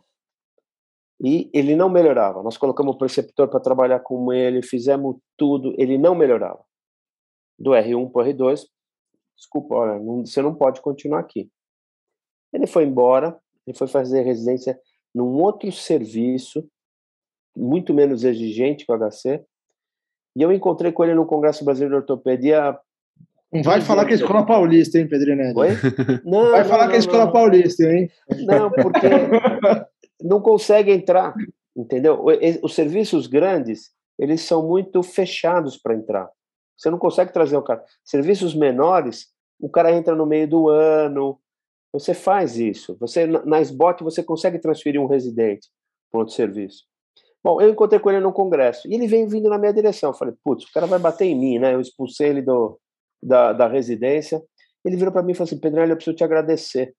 e 1.25 1.51
ele 1.55 1.75
não 1.75 1.89
melhorava. 1.89 2.43
Nós 2.43 2.59
colocamos 2.59 2.95
o 2.95 2.99
preceptor 2.99 3.49
para 3.49 3.59
trabalhar 3.59 4.01
com 4.01 4.31
ele, 4.31 4.63
fizemos 4.63 5.17
tudo, 5.39 5.75
ele 5.79 5.97
não 5.97 6.15
melhorava. 6.15 6.63
Do 7.59 7.71
R1 7.71 8.13
para 8.13 8.23
o 8.23 8.27
R2, 8.27 8.67
desculpa, 9.35 9.75
olha, 9.75 9.99
não, 9.99 10.27
você 10.27 10.43
não 10.43 10.55
pode 10.55 10.83
continuar 10.83 11.21
aqui. 11.21 11.51
Ele 12.53 12.67
foi 12.67 12.85
embora, 12.85 13.35
ele 13.67 13.75
foi 13.75 13.87
fazer 13.87 14.21
residência 14.21 14.79
num 15.15 15.41
outro 15.43 15.73
serviço, 15.73 16.69
muito 17.57 17.95
menos 17.95 18.23
exigente 18.23 18.85
que 18.85 18.93
o 18.93 18.99
HC, 18.99 19.43
e 20.37 20.43
eu 20.43 20.53
encontrei 20.53 20.93
com 20.93 21.05
ele 21.05 21.15
no 21.15 21.25
Congresso 21.25 21.65
Brasileiro 21.65 21.95
de 21.95 22.01
Ortopedia. 22.03 22.79
Não 23.51 23.63
vai 23.63 23.81
falar 23.81 24.05
que 24.05 24.13
é 24.13 24.17
Escola 24.17 24.45
Paulista, 24.45 24.99
hein, 24.99 25.09
Pedrinelli? 25.09 25.57
Oi? 25.57 25.69
Não, 26.27 26.51
vai 26.51 26.65
falar 26.65 26.83
não, 26.83 26.91
que 26.91 26.97
é 26.97 26.99
Escola 26.99 27.27
não. 27.27 27.33
Paulista, 27.33 27.85
hein? 27.85 28.11
Não, 28.45 28.69
porque 28.69 29.07
não 30.23 30.41
consegue 30.41 30.93
entrar, 30.93 31.35
entendeu? 31.77 32.25
Os 32.63 32.75
serviços 32.75 33.27
grandes, 33.27 33.91
eles 34.19 34.43
são 34.43 34.67
muito 34.67 35.03
fechados 35.03 35.77
para 35.77 35.95
entrar. 35.95 36.31
Você 36.77 36.91
não 36.91 36.99
consegue 36.99 37.33
trazer 37.33 37.57
o 37.57 37.63
cara. 37.63 37.85
Serviços 38.05 38.55
menores, 38.55 39.29
o 39.61 39.69
cara 39.69 39.93
entra 39.93 40.15
no 40.15 40.27
meio 40.27 40.49
do 40.49 40.69
ano. 40.69 41.39
Você 41.93 42.13
faz 42.13 42.59
isso. 42.59 42.97
Você 42.99 43.27
na 43.27 43.61
SBOT 43.61 44.03
você 44.03 44.23
consegue 44.23 44.59
transferir 44.59 45.01
um 45.01 45.07
residente 45.07 45.69
para 46.11 46.21
outro 46.21 46.35
serviço. 46.35 46.85
Bom, 47.43 47.61
eu 47.61 47.69
encontrei 47.69 48.01
com 48.01 48.11
ele 48.11 48.21
no 48.21 48.33
congresso 48.33 48.89
e 48.89 48.95
ele 48.95 49.07
veio 49.07 49.29
vindo 49.29 49.49
na 49.49 49.59
minha 49.59 49.73
direção. 49.73 50.11
Eu 50.11 50.15
falei, 50.15 50.35
putz, 50.43 50.65
o 50.65 50.73
cara 50.73 50.87
vai 50.87 50.99
bater 50.99 51.27
em 51.27 51.39
mim, 51.39 51.59
né? 51.59 51.75
Eu 51.75 51.81
expulsei 51.81 52.31
ele 52.31 52.43
do, 52.43 52.81
da, 53.23 53.53
da 53.53 53.67
residência 53.67 54.43
Ele 54.85 54.97
virou 54.97 55.13
para 55.13 55.23
mim 55.23 55.33
e 55.33 55.35
falou 55.35 55.47
assim: 55.47 55.59
Pedrinelli, 55.59 55.93
eu 55.93 55.97
preciso 55.97 56.17
te 56.17 56.25
agradecer. 56.25 56.95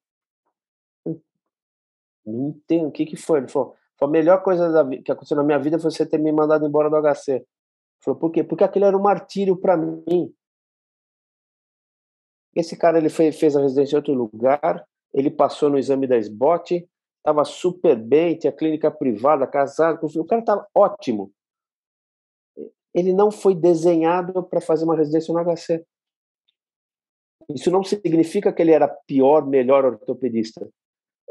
Não 2.25 2.49
entendo, 2.49 2.87
o 2.87 2.91
que, 2.91 3.05
que 3.05 3.15
foi? 3.15 3.39
Ele 3.39 3.47
falou: 3.47 3.75
a 4.01 4.07
melhor 4.07 4.41
coisa 4.43 4.71
da, 4.71 4.85
que 5.01 5.11
aconteceu 5.11 5.37
na 5.37 5.43
minha 5.43 5.59
vida 5.59 5.79
foi 5.79 5.91
você 5.91 6.05
ter 6.05 6.17
me 6.17 6.31
mandado 6.31 6.65
embora 6.65 6.89
do 6.89 6.97
HC. 6.97 7.31
Ele 7.33 7.45
falou: 8.03 8.19
por 8.19 8.31
quê? 8.31 8.43
Porque 8.43 8.63
aquilo 8.63 8.85
era 8.85 8.97
um 8.97 9.01
martírio 9.01 9.55
para 9.55 9.77
mim. 9.77 10.33
Esse 12.55 12.77
cara 12.77 12.97
ele 12.97 13.09
fez, 13.09 13.37
fez 13.37 13.55
a 13.55 13.61
residência 13.61 13.95
em 13.95 13.97
outro 13.97 14.13
lugar, 14.13 14.85
ele 15.13 15.29
passou 15.29 15.69
no 15.69 15.77
exame 15.77 16.07
da 16.07 16.17
SBOT, 16.17 16.87
estava 17.17 17.43
super 17.43 17.95
bem, 17.97 18.37
tinha 18.37 18.51
clínica 18.51 18.89
privada, 18.89 19.45
casado 19.45 19.99
com 19.99 20.07
filho, 20.07 20.23
o 20.23 20.27
cara 20.27 20.41
estava 20.41 20.65
ótimo. 20.73 21.31
Ele 22.93 23.11
não 23.11 23.29
foi 23.29 23.53
desenhado 23.53 24.41
para 24.43 24.61
fazer 24.61 24.85
uma 24.85 24.95
residência 24.95 25.33
no 25.33 25.43
HC. 25.43 25.85
Isso 27.49 27.69
não 27.69 27.83
significa 27.83 28.53
que 28.53 28.61
ele 28.61 28.71
era 28.71 28.87
pior, 28.87 29.45
melhor 29.45 29.83
ortopedista. 29.83 30.67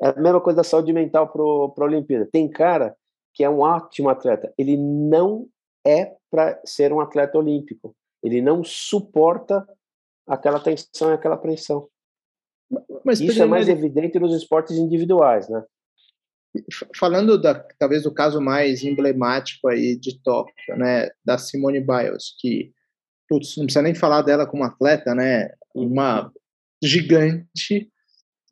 É 0.04 0.08
a 0.08 0.20
mesma 0.20 0.40
coisa 0.40 0.58
da 0.58 0.64
saúde 0.64 0.92
mental 0.92 1.32
para 1.32 1.42
a 1.42 1.88
Olimpíada. 1.88 2.28
Tem 2.30 2.48
cara 2.48 2.94
que 3.32 3.42
é 3.42 3.48
um 3.48 3.60
ótimo 3.60 4.10
atleta, 4.10 4.52
ele 4.56 4.76
não 4.76 5.48
é 5.84 6.14
para 6.30 6.60
ser 6.64 6.92
um 6.92 7.00
atleta 7.00 7.38
olímpico. 7.38 7.96
Ele 8.22 8.40
não 8.40 8.62
suporta 8.62 9.66
aquela 10.26 10.60
tensão 10.60 11.10
e 11.10 11.14
aquela 11.14 11.36
pressão. 11.36 11.88
Mas, 13.04 13.20
Isso 13.20 13.42
é 13.42 13.46
mais 13.46 13.68
evidente 13.68 14.18
nos 14.18 14.34
esportes 14.34 14.76
individuais, 14.76 15.48
né? 15.48 15.62
Falando 16.96 17.40
da, 17.40 17.54
talvez 17.78 18.04
do 18.04 18.14
caso 18.14 18.40
mais 18.40 18.84
emblemático 18.84 19.68
aí 19.68 19.96
de 19.96 20.20
Tóquio, 20.22 20.76
né, 20.76 21.10
da 21.24 21.36
Simone 21.36 21.80
Biles, 21.80 22.36
que 22.38 22.72
putz, 23.28 23.56
não 23.56 23.64
precisa 23.64 23.82
nem 23.82 23.94
falar 23.94 24.22
dela 24.22 24.46
como 24.46 24.62
atleta, 24.62 25.14
né, 25.14 25.50
uma 25.74 26.32
gigante, 26.82 27.90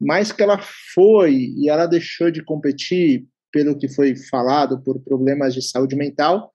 mas 0.02 0.32
que 0.32 0.42
ela 0.42 0.58
foi 0.94 1.52
e 1.56 1.68
ela 1.68 1.86
deixou 1.86 2.30
de 2.30 2.42
competir 2.44 3.26
pelo 3.52 3.76
que 3.76 3.88
foi 3.88 4.16
falado 4.16 4.82
por 4.82 5.00
problemas 5.00 5.54
de 5.54 5.62
saúde 5.62 5.94
mental 5.94 6.52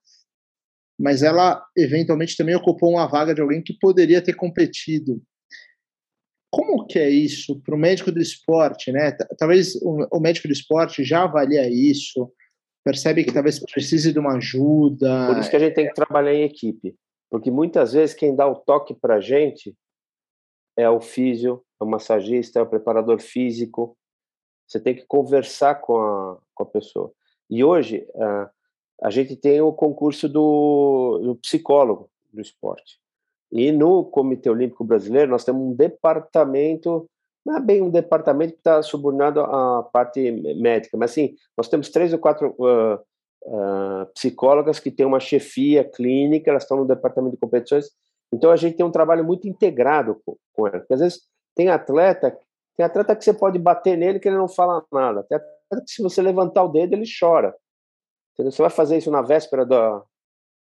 mas 0.98 1.22
ela 1.22 1.64
eventualmente 1.76 2.36
também 2.36 2.56
ocupou 2.56 2.90
uma 2.90 3.06
vaga 3.06 3.32
de 3.32 3.40
alguém 3.40 3.62
que 3.62 3.78
poderia 3.78 4.20
ter 4.20 4.34
competido. 4.34 5.22
Como 6.50 6.86
que 6.86 6.98
é 6.98 7.08
isso 7.08 7.60
para 7.60 7.74
o 7.74 7.78
médico 7.78 8.10
do 8.10 8.20
esporte, 8.20 8.90
né? 8.90 9.12
Talvez 9.38 9.76
o, 9.76 10.18
médico 10.18 10.48
do 10.48 10.52
esporte 10.52 11.04
já 11.04 11.22
avalia 11.22 11.68
isso, 11.68 12.32
percebe 12.84 13.22
que 13.22 13.32
talvez 13.32 13.60
precise 13.60 14.12
de 14.12 14.18
uma 14.18 14.36
ajuda. 14.38 15.28
Por 15.28 15.38
isso 15.38 15.50
que 15.50 15.56
a 15.56 15.60
gente 15.60 15.74
tem 15.74 15.86
que 15.86 15.94
trabalhar 15.94 16.34
em 16.34 16.42
equipe, 16.42 16.96
porque 17.30 17.50
muitas 17.50 17.92
vezes 17.92 18.14
quem 18.16 18.34
dá 18.34 18.48
o 18.48 18.56
toque 18.56 18.94
para 18.94 19.16
a 19.16 19.20
gente 19.20 19.74
é 20.78 20.88
o 20.88 21.00
físio, 21.00 21.60
é 21.80 21.84
o 21.84 21.86
massagista, 21.86 22.60
é 22.60 22.62
o 22.62 22.66
preparador 22.66 23.18
físico. 23.20 23.98
Você 24.64 24.78
tem 24.78 24.94
que 24.94 25.04
conversar 25.06 25.74
com 25.76 25.98
a, 25.98 26.38
com 26.54 26.62
a 26.62 26.66
pessoa. 26.66 27.12
E 27.50 27.64
hoje, 27.64 28.06
uh, 28.14 28.48
a 29.02 29.10
gente 29.10 29.34
tem 29.34 29.60
o 29.60 29.72
concurso 29.72 30.28
do, 30.28 31.18
do 31.18 31.36
psicólogo 31.36 32.08
do 32.32 32.40
esporte. 32.40 33.00
E 33.50 33.72
no 33.72 34.04
Comitê 34.04 34.48
Olímpico 34.48 34.84
Brasileiro, 34.84 35.32
nós 35.32 35.44
temos 35.44 35.62
um 35.62 35.74
departamento, 35.74 37.08
não 37.44 37.56
é 37.56 37.60
bem 37.60 37.82
um 37.82 37.90
departamento 37.90 38.52
que 38.52 38.60
está 38.60 38.80
subordinado 38.80 39.40
à 39.40 39.82
parte 39.82 40.30
médica, 40.30 40.96
mas 40.96 41.10
assim, 41.10 41.34
nós 41.56 41.68
temos 41.68 41.88
três 41.88 42.12
ou 42.12 42.20
quatro 42.20 42.54
uh, 42.58 42.94
uh, 43.46 44.06
psicólogas 44.14 44.78
que 44.78 44.92
têm 44.92 45.06
uma 45.06 45.18
chefia 45.18 45.82
clínica, 45.82 46.50
elas 46.50 46.62
estão 46.62 46.76
no 46.76 46.86
departamento 46.86 47.34
de 47.34 47.40
competições, 47.40 47.90
então 48.32 48.50
a 48.50 48.56
gente 48.56 48.76
tem 48.76 48.84
um 48.84 48.90
trabalho 48.90 49.24
muito 49.24 49.48
integrado 49.48 50.20
com, 50.52 50.66
elas. 50.66 50.80
Porque 50.80 50.94
às 50.94 51.00
vezes 51.00 51.28
tem 51.54 51.68
atleta, 51.68 52.38
tem 52.76 52.84
atleta 52.84 53.16
que 53.16 53.24
você 53.24 53.32
pode 53.32 53.58
bater 53.58 53.96
nele 53.96 54.20
que 54.20 54.28
ele 54.28 54.36
não 54.36 54.48
fala 54.48 54.84
nada, 54.92 55.22
tem 55.24 55.36
atleta 55.36 55.84
que 55.84 55.90
se 55.90 56.02
você 56.02 56.20
levantar 56.22 56.64
o 56.64 56.68
dedo 56.68 56.94
ele 56.94 57.04
chora. 57.18 57.54
Entendeu? 58.34 58.52
Você 58.52 58.62
vai 58.62 58.70
fazer 58.70 58.98
isso 58.98 59.10
na 59.10 59.22
véspera 59.22 59.66
da. 59.66 60.02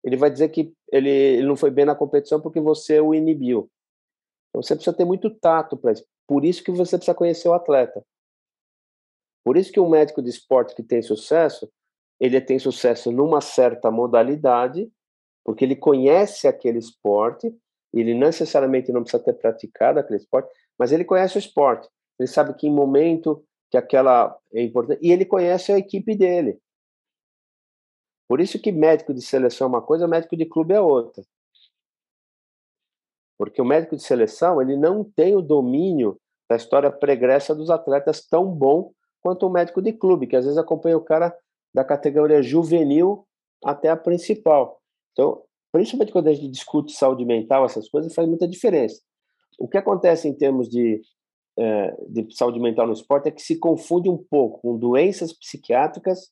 Ele 0.03 0.17
vai 0.17 0.29
dizer 0.29 0.49
que 0.49 0.73
ele, 0.91 1.09
ele 1.09 1.47
não 1.47 1.55
foi 1.55 1.71
bem 1.71 1.85
na 1.85 1.95
competição 1.95 2.39
porque 2.39 2.59
você 2.59 2.99
o 2.99 3.15
inibiu. 3.15 3.69
Então 4.49 4.61
você 4.61 4.75
precisa 4.75 4.95
ter 4.95 5.05
muito 5.05 5.29
tato 5.29 5.75
para 5.75 5.93
isso. 5.93 6.05
Por 6.27 6.45
isso 6.45 6.63
que 6.63 6.71
você 6.71 6.97
precisa 6.97 7.15
conhecer 7.15 7.47
o 7.47 7.53
atleta. 7.53 8.05
Por 9.43 9.57
isso 9.57 9.71
que 9.71 9.79
um 9.79 9.89
médico 9.89 10.21
de 10.21 10.29
esporte 10.29 10.75
que 10.75 10.83
tem 10.83 11.01
sucesso, 11.01 11.69
ele 12.19 12.39
tem 12.39 12.59
sucesso 12.59 13.11
numa 13.11 13.41
certa 13.41 13.89
modalidade, 13.89 14.89
porque 15.43 15.65
ele 15.65 15.75
conhece 15.75 16.47
aquele 16.47 16.79
esporte, 16.79 17.53
ele 17.93 18.13
necessariamente 18.13 18.91
não 18.91 19.01
precisa 19.03 19.23
ter 19.23 19.33
praticado 19.33 19.99
aquele 19.99 20.17
esporte, 20.17 20.49
mas 20.77 20.91
ele 20.91 21.05
conhece 21.05 21.37
o 21.37 21.39
esporte. 21.39 21.87
Ele 22.19 22.27
sabe 22.27 22.53
que 22.55 22.67
em 22.67 22.73
momento 22.73 23.43
que 23.69 23.77
aquela 23.77 24.37
é 24.53 24.61
importante, 24.61 24.99
e 25.01 25.11
ele 25.11 25.25
conhece 25.25 25.71
a 25.71 25.77
equipe 25.77 26.15
dele. 26.15 26.59
Por 28.27 28.39
isso 28.39 28.59
que 28.59 28.71
médico 28.71 29.13
de 29.13 29.21
seleção 29.21 29.65
é 29.65 29.69
uma 29.69 29.81
coisa, 29.81 30.07
médico 30.07 30.37
de 30.37 30.45
clube 30.45 30.73
é 30.73 30.79
outra. 30.79 31.23
Porque 33.37 33.61
o 33.61 33.65
médico 33.65 33.95
de 33.95 34.03
seleção, 34.03 34.61
ele 34.61 34.77
não 34.77 35.03
tem 35.03 35.35
o 35.35 35.41
domínio 35.41 36.19
da 36.49 36.55
história 36.55 36.91
pregressa 36.91 37.53
dos 37.53 37.69
atletas 37.69 38.25
tão 38.25 38.45
bom 38.45 38.93
quanto 39.21 39.47
o 39.47 39.49
médico 39.49 39.81
de 39.81 39.91
clube, 39.93 40.27
que 40.27 40.35
às 40.35 40.45
vezes 40.45 40.57
acompanha 40.57 40.97
o 40.97 41.03
cara 41.03 41.35
da 41.73 41.83
categoria 41.83 42.43
juvenil 42.43 43.25
até 43.63 43.89
a 43.89 43.97
principal. 43.97 44.82
Então, 45.13 45.43
principalmente 45.71 46.11
quando 46.11 46.27
a 46.27 46.33
gente 46.33 46.49
discute 46.49 46.93
saúde 46.93 47.23
mental, 47.25 47.65
essas 47.65 47.89
coisas, 47.89 48.13
faz 48.13 48.27
muita 48.27 48.47
diferença. 48.47 49.01
O 49.57 49.67
que 49.67 49.77
acontece 49.77 50.27
em 50.27 50.35
termos 50.35 50.67
de, 50.67 51.01
é, 51.57 51.95
de 52.09 52.35
saúde 52.35 52.59
mental 52.59 52.87
no 52.87 52.93
esporte 52.93 53.29
é 53.29 53.31
que 53.31 53.41
se 53.41 53.57
confunde 53.57 54.09
um 54.09 54.17
pouco 54.17 54.59
com 54.61 54.77
doenças 54.77 55.31
psiquiátricas 55.31 56.31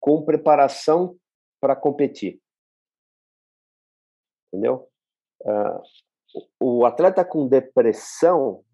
com 0.00 0.24
preparação 0.24 1.16
para 1.60 1.76
competir. 1.76 2.40
Entendeu? 4.48 4.88
Uh, 5.42 5.82
o 6.58 6.84
atleta 6.86 7.24
com 7.24 7.46
depressão, 7.46 8.64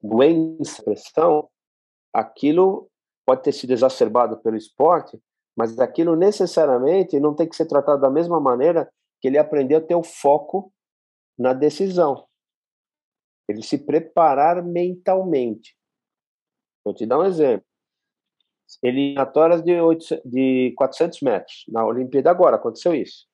doença, 0.00 0.78
depressão, 0.78 1.50
aquilo 2.12 2.88
pode 3.26 3.42
ter 3.42 3.52
sido 3.52 3.72
exacerbado 3.72 4.38
pelo 4.38 4.56
esporte, 4.56 5.20
mas 5.58 5.76
aquilo 5.80 6.14
necessariamente 6.14 7.18
não 7.18 7.34
tem 7.34 7.48
que 7.48 7.56
ser 7.56 7.66
tratado 7.66 8.00
da 8.00 8.08
mesma 8.08 8.38
maneira 8.38 8.88
que 9.20 9.26
ele 9.26 9.36
aprendeu 9.36 9.78
a 9.78 9.80
ter 9.80 9.96
o 9.96 10.04
foco 10.04 10.72
na 11.36 11.52
decisão. 11.52 12.24
Ele 13.48 13.60
se 13.60 13.76
preparar 13.76 14.62
mentalmente. 14.64 15.76
Vou 16.84 16.94
te 16.94 17.04
dar 17.04 17.18
um 17.18 17.24
exemplo 17.24 17.66
eliminatórias 18.82 19.62
de, 19.62 19.80
8, 19.80 20.20
de 20.24 20.74
400 20.76 21.22
metros. 21.22 21.64
Na 21.68 21.84
Olimpíada 21.84 22.30
agora 22.30 22.54
aconteceu 22.54 22.94
isso. 22.94 23.26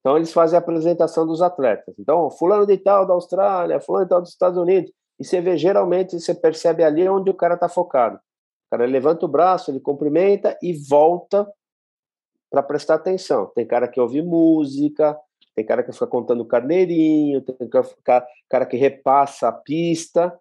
Então 0.00 0.16
eles 0.16 0.32
fazem 0.32 0.56
a 0.56 0.60
apresentação 0.60 1.26
dos 1.26 1.42
atletas. 1.42 1.94
Então, 1.98 2.30
fulano 2.30 2.64
de 2.64 2.78
tal 2.78 3.04
da 3.04 3.12
Austrália, 3.12 3.80
fulano 3.80 4.06
de 4.06 4.08
tal 4.08 4.22
dos 4.22 4.30
Estados 4.30 4.56
Unidos. 4.56 4.90
E 5.20 5.24
você 5.24 5.40
vê, 5.40 5.58
geralmente, 5.58 6.18
você 6.18 6.32
percebe 6.32 6.82
ali 6.82 7.06
onde 7.06 7.28
o 7.28 7.34
cara 7.34 7.56
está 7.56 7.68
focado. 7.68 8.18
O 8.68 8.70
cara 8.70 8.86
levanta 8.86 9.24
o 9.24 9.28
braço, 9.28 9.70
ele 9.70 9.80
cumprimenta 9.80 10.56
e 10.62 10.74
volta 10.74 11.50
para 12.50 12.62
prestar 12.62 12.96
atenção. 12.96 13.46
Tem 13.54 13.66
cara 13.66 13.88
que 13.88 13.98
ouve 13.98 14.20
música, 14.22 15.18
tem 15.54 15.64
cara 15.64 15.82
que 15.82 15.90
fica 15.90 16.06
contando 16.06 16.44
carneirinho, 16.44 17.40
tem 17.40 17.68
cara 18.48 18.66
que 18.66 18.76
repassa 18.76 19.48
a 19.48 19.52
pista. 19.52 20.38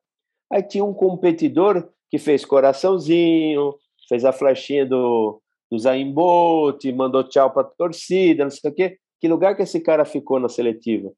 Aí 0.51 0.61
tinha 0.61 0.83
um 0.83 0.93
competidor 0.93 1.89
que 2.09 2.17
fez 2.17 2.45
coraçãozinho, 2.45 3.75
fez 4.07 4.25
a 4.25 4.33
flechinha 4.33 4.85
do, 4.85 5.41
do 5.71 5.79
Zayn 5.79 6.13
Bolt, 6.13 6.83
mandou 6.93 7.23
tchau 7.23 7.51
para 7.51 7.61
a 7.61 7.71
torcida, 7.77 8.43
não 8.43 8.51
sei 8.51 8.71
o 8.71 8.73
quê. 8.73 8.99
Que 9.19 9.27
lugar 9.27 9.55
que 9.55 9.63
esse 9.63 9.79
cara 9.79 10.05
ficou 10.05 10.39
na 10.39 10.49
seletiva? 10.49 11.11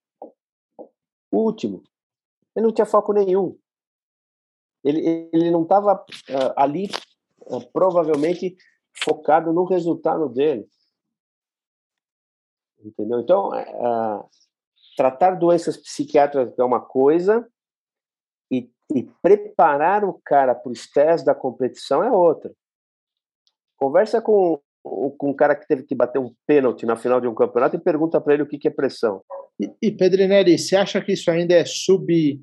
Último. 1.32 1.84
Ele 2.56 2.66
não 2.66 2.74
tinha 2.74 2.86
foco 2.86 3.14
nenhum. 3.14 3.58
Ele, 4.84 5.30
ele 5.34 5.52
não 5.52 5.64
estava 5.64 5.94
uh, 5.96 6.54
ah, 6.56 6.64
ali, 6.64 6.90
uh, 7.42 7.72
provavelmente, 7.72 8.56
focado 9.04 9.54
no 9.54 9.66
resultado 9.66 10.28
dele. 10.30 10.68
Entendeu? 12.84 13.20
Então, 13.20 13.50
uh, 13.50 14.30
tratar 14.96 15.36
doenças 15.36 15.78
psiquiátricas 15.78 16.58
é 16.58 16.64
uma 16.64 16.80
coisa 16.80 17.48
e, 18.52 18.72
e 18.94 19.04
preparar 19.22 20.04
o 20.04 20.20
cara 20.26 20.56
para 20.56 20.70
o 20.70 20.74
estresse 20.74 21.26
da 21.26 21.36
competição 21.36 22.04
é 22.04 22.12
outra. 22.12 22.52
Conversa 23.78 24.22
com, 24.22 24.60
com 24.84 25.30
um 25.30 25.34
cara 25.34 25.56
que 25.56 25.68
teve 25.68 25.84
que 25.84 25.96
bater 25.96 26.20
um 26.20 26.34
pênalti 26.46 26.86
na 26.86 26.96
final 26.96 27.22
de 27.22 27.28
um 27.28 27.36
campeonato 27.36 27.76
e 27.76 27.80
pergunta 27.80 28.20
para 28.20 28.34
ele 28.34 28.44
o 28.44 28.48
que, 28.48 28.58
que 28.58 28.68
é 28.68 28.72
pressão. 28.72 29.24
E, 29.60 29.74
e 29.82 29.92
Pedrinelli, 29.92 30.58
você 30.58 30.76
acha 30.76 31.02
que 31.02 31.14
isso 31.14 31.30
ainda 31.30 31.54
é 31.54 31.66
sub 31.66 32.42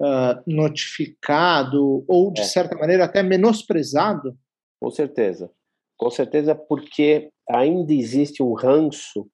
uh, 0.00 0.42
notificado 0.46 2.04
ou 2.08 2.32
de 2.32 2.42
é. 2.42 2.44
certa 2.44 2.76
maneira 2.76 3.04
até 3.04 3.22
menosprezado? 3.22 4.36
Com 4.80 4.90
certeza, 4.90 5.50
com 5.98 6.10
certeza 6.10 6.54
porque 6.54 7.30
ainda 7.48 7.92
existe 7.92 8.42
um 8.42 8.52
ranço 8.52 9.28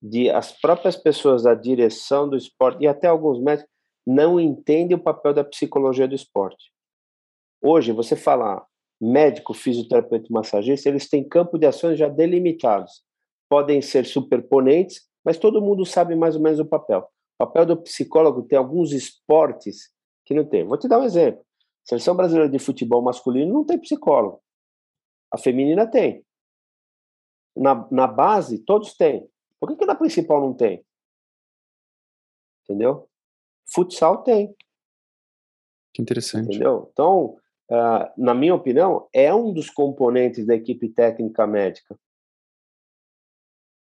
de 0.00 0.30
as 0.30 0.52
próprias 0.52 0.96
pessoas 0.96 1.42
da 1.42 1.54
direção 1.54 2.28
do 2.28 2.36
esporte 2.36 2.84
e 2.84 2.86
até 2.86 3.08
alguns 3.08 3.40
médicos 3.40 3.70
não 4.06 4.40
entendem 4.40 4.96
o 4.96 5.02
papel 5.02 5.34
da 5.34 5.44
psicologia 5.44 6.08
do 6.08 6.14
esporte. 6.14 6.72
Hoje, 7.62 7.92
você 7.92 8.16
falar 8.16 8.64
médico, 9.00 9.52
fisioterapeuta 9.52 10.26
e 10.28 10.32
massagista, 10.32 10.88
eles 10.88 11.08
têm 11.08 11.28
campo 11.28 11.58
de 11.58 11.66
ações 11.66 11.98
já 11.98 12.08
delimitados. 12.08 13.02
Podem 13.48 13.82
ser 13.82 14.06
superponentes, 14.06 15.02
mas 15.24 15.38
todo 15.38 15.60
mundo 15.60 15.84
sabe 15.84 16.16
mais 16.16 16.36
ou 16.36 16.42
menos 16.42 16.58
o 16.58 16.64
papel. 16.64 17.00
O 17.00 17.46
papel 17.46 17.66
do 17.66 17.82
psicólogo 17.82 18.42
tem 18.42 18.58
alguns 18.58 18.92
esportes 18.92 19.90
que 20.28 20.34
não 20.34 20.44
tem. 20.44 20.62
Vou 20.62 20.76
te 20.76 20.86
dar 20.86 21.00
um 21.00 21.04
exemplo. 21.04 21.40
A 21.40 21.88
seleção 21.88 22.14
brasileira 22.14 22.50
de 22.50 22.58
futebol 22.58 23.00
masculino 23.00 23.54
não 23.54 23.64
tem 23.64 23.80
psicólogo. 23.80 24.42
A 25.32 25.38
feminina 25.38 25.90
tem. 25.90 26.22
Na, 27.56 27.88
na 27.90 28.06
base, 28.06 28.58
todos 28.58 28.94
têm. 28.94 29.26
Por 29.58 29.70
que, 29.70 29.76
que 29.76 29.86
na 29.86 29.94
principal 29.94 30.38
não 30.40 30.54
tem? 30.54 30.84
Entendeu? 32.62 33.08
Futsal 33.72 34.22
tem. 34.22 34.54
Que 35.94 36.02
interessante. 36.02 36.48
Entendeu? 36.48 36.90
Então, 36.92 37.38
uh, 37.70 38.12
na 38.18 38.34
minha 38.34 38.54
opinião, 38.54 39.08
é 39.12 39.34
um 39.34 39.52
dos 39.52 39.70
componentes 39.70 40.46
da 40.46 40.54
equipe 40.54 40.90
técnica 40.90 41.46
médica. 41.46 41.98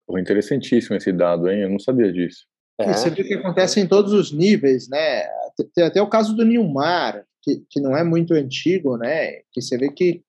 Pô, 0.06 0.18
interessantíssimo 0.18 0.96
esse 0.96 1.12
dado, 1.12 1.50
hein? 1.50 1.60
Eu 1.60 1.70
não 1.70 1.78
sabia 1.78 2.10
disso. 2.10 2.46
É. 2.78 2.90
Você 2.94 3.10
vê 3.10 3.22
que 3.22 3.34
acontece 3.34 3.78
em 3.80 3.86
todos 3.86 4.12
os 4.12 4.32
níveis, 4.32 4.88
né? 4.88 5.28
Tem 5.74 5.84
até 5.84 6.00
o 6.00 6.08
caso 6.08 6.34
do 6.34 6.44
Nilmar, 6.44 7.24
que, 7.42 7.64
que 7.68 7.80
não 7.80 7.96
é 7.96 8.04
muito 8.04 8.34
antigo, 8.34 8.96
né? 8.96 9.40
Que 9.52 9.60
você 9.60 9.76
vê 9.76 9.90
que 9.90 10.22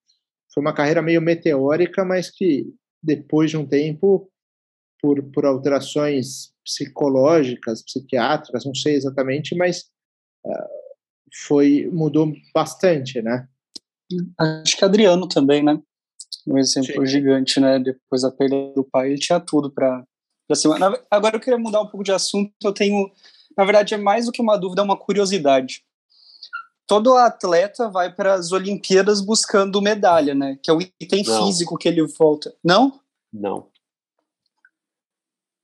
foi 0.54 0.62
uma 0.62 0.74
carreira 0.74 1.02
meio 1.02 1.22
meteórica, 1.22 2.04
mas 2.06 2.30
que 2.30 2.74
depois 3.02 3.50
de 3.50 3.58
um 3.58 3.66
tempo, 3.66 4.30
por, 5.02 5.22
por 5.32 5.46
alterações 5.46 6.54
psicológicas, 6.64 7.84
psiquiátricas, 7.84 8.66
não 8.66 8.74
sei 8.74 8.96
exatamente, 8.96 9.56
mas 9.56 9.86
uh, 10.46 10.84
foi 11.48 11.90
mudou 11.92 12.32
bastante, 12.54 13.22
né? 13.22 13.48
Acho 14.40 14.78
que 14.78 14.86
Adriano 14.86 15.28
também, 15.28 15.64
né? 15.64 15.80
Um 16.48 16.58
exemplo 16.58 16.94
Sim. 17.02 17.06
gigante, 17.06 17.60
né? 17.60 17.80
Depois 17.80 18.22
da 18.22 18.32
perda 18.32 18.74
do 18.74 18.84
pai, 18.84 19.10
ele 19.10 19.20
tinha 19.20 19.40
tudo 19.40 19.72
para. 19.72 20.04
Agora 21.10 21.36
eu 21.36 21.40
queria 21.40 21.58
mudar 21.58 21.82
um 21.82 21.88
pouco 21.88 22.04
de 22.04 22.12
assunto. 22.12 22.52
Eu 22.64 22.74
tenho, 22.74 23.10
na 23.58 23.64
verdade, 23.64 23.94
é 23.94 23.98
mais 23.98 24.26
do 24.26 24.32
que 24.32 24.42
uma 24.42 24.58
dúvida, 24.58 24.82
é 24.82 24.86
uma 24.86 24.98
curiosidade. 24.98 25.84
Todo 26.86 27.16
atleta 27.16 27.90
vai 27.90 28.14
para 28.14 28.34
as 28.34 28.52
Olimpíadas 28.52 29.22
buscando 29.22 29.82
medalha, 29.82 30.36
né? 30.36 30.58
Que 30.62 30.70
é 30.70 30.74
o 30.74 30.82
item 30.82 31.24
Não. 31.24 31.46
físico 31.46 31.78
que 31.78 31.88
ele 31.88 32.06
volta. 32.06 32.54
Não? 32.64 33.00
Não. 33.32 33.68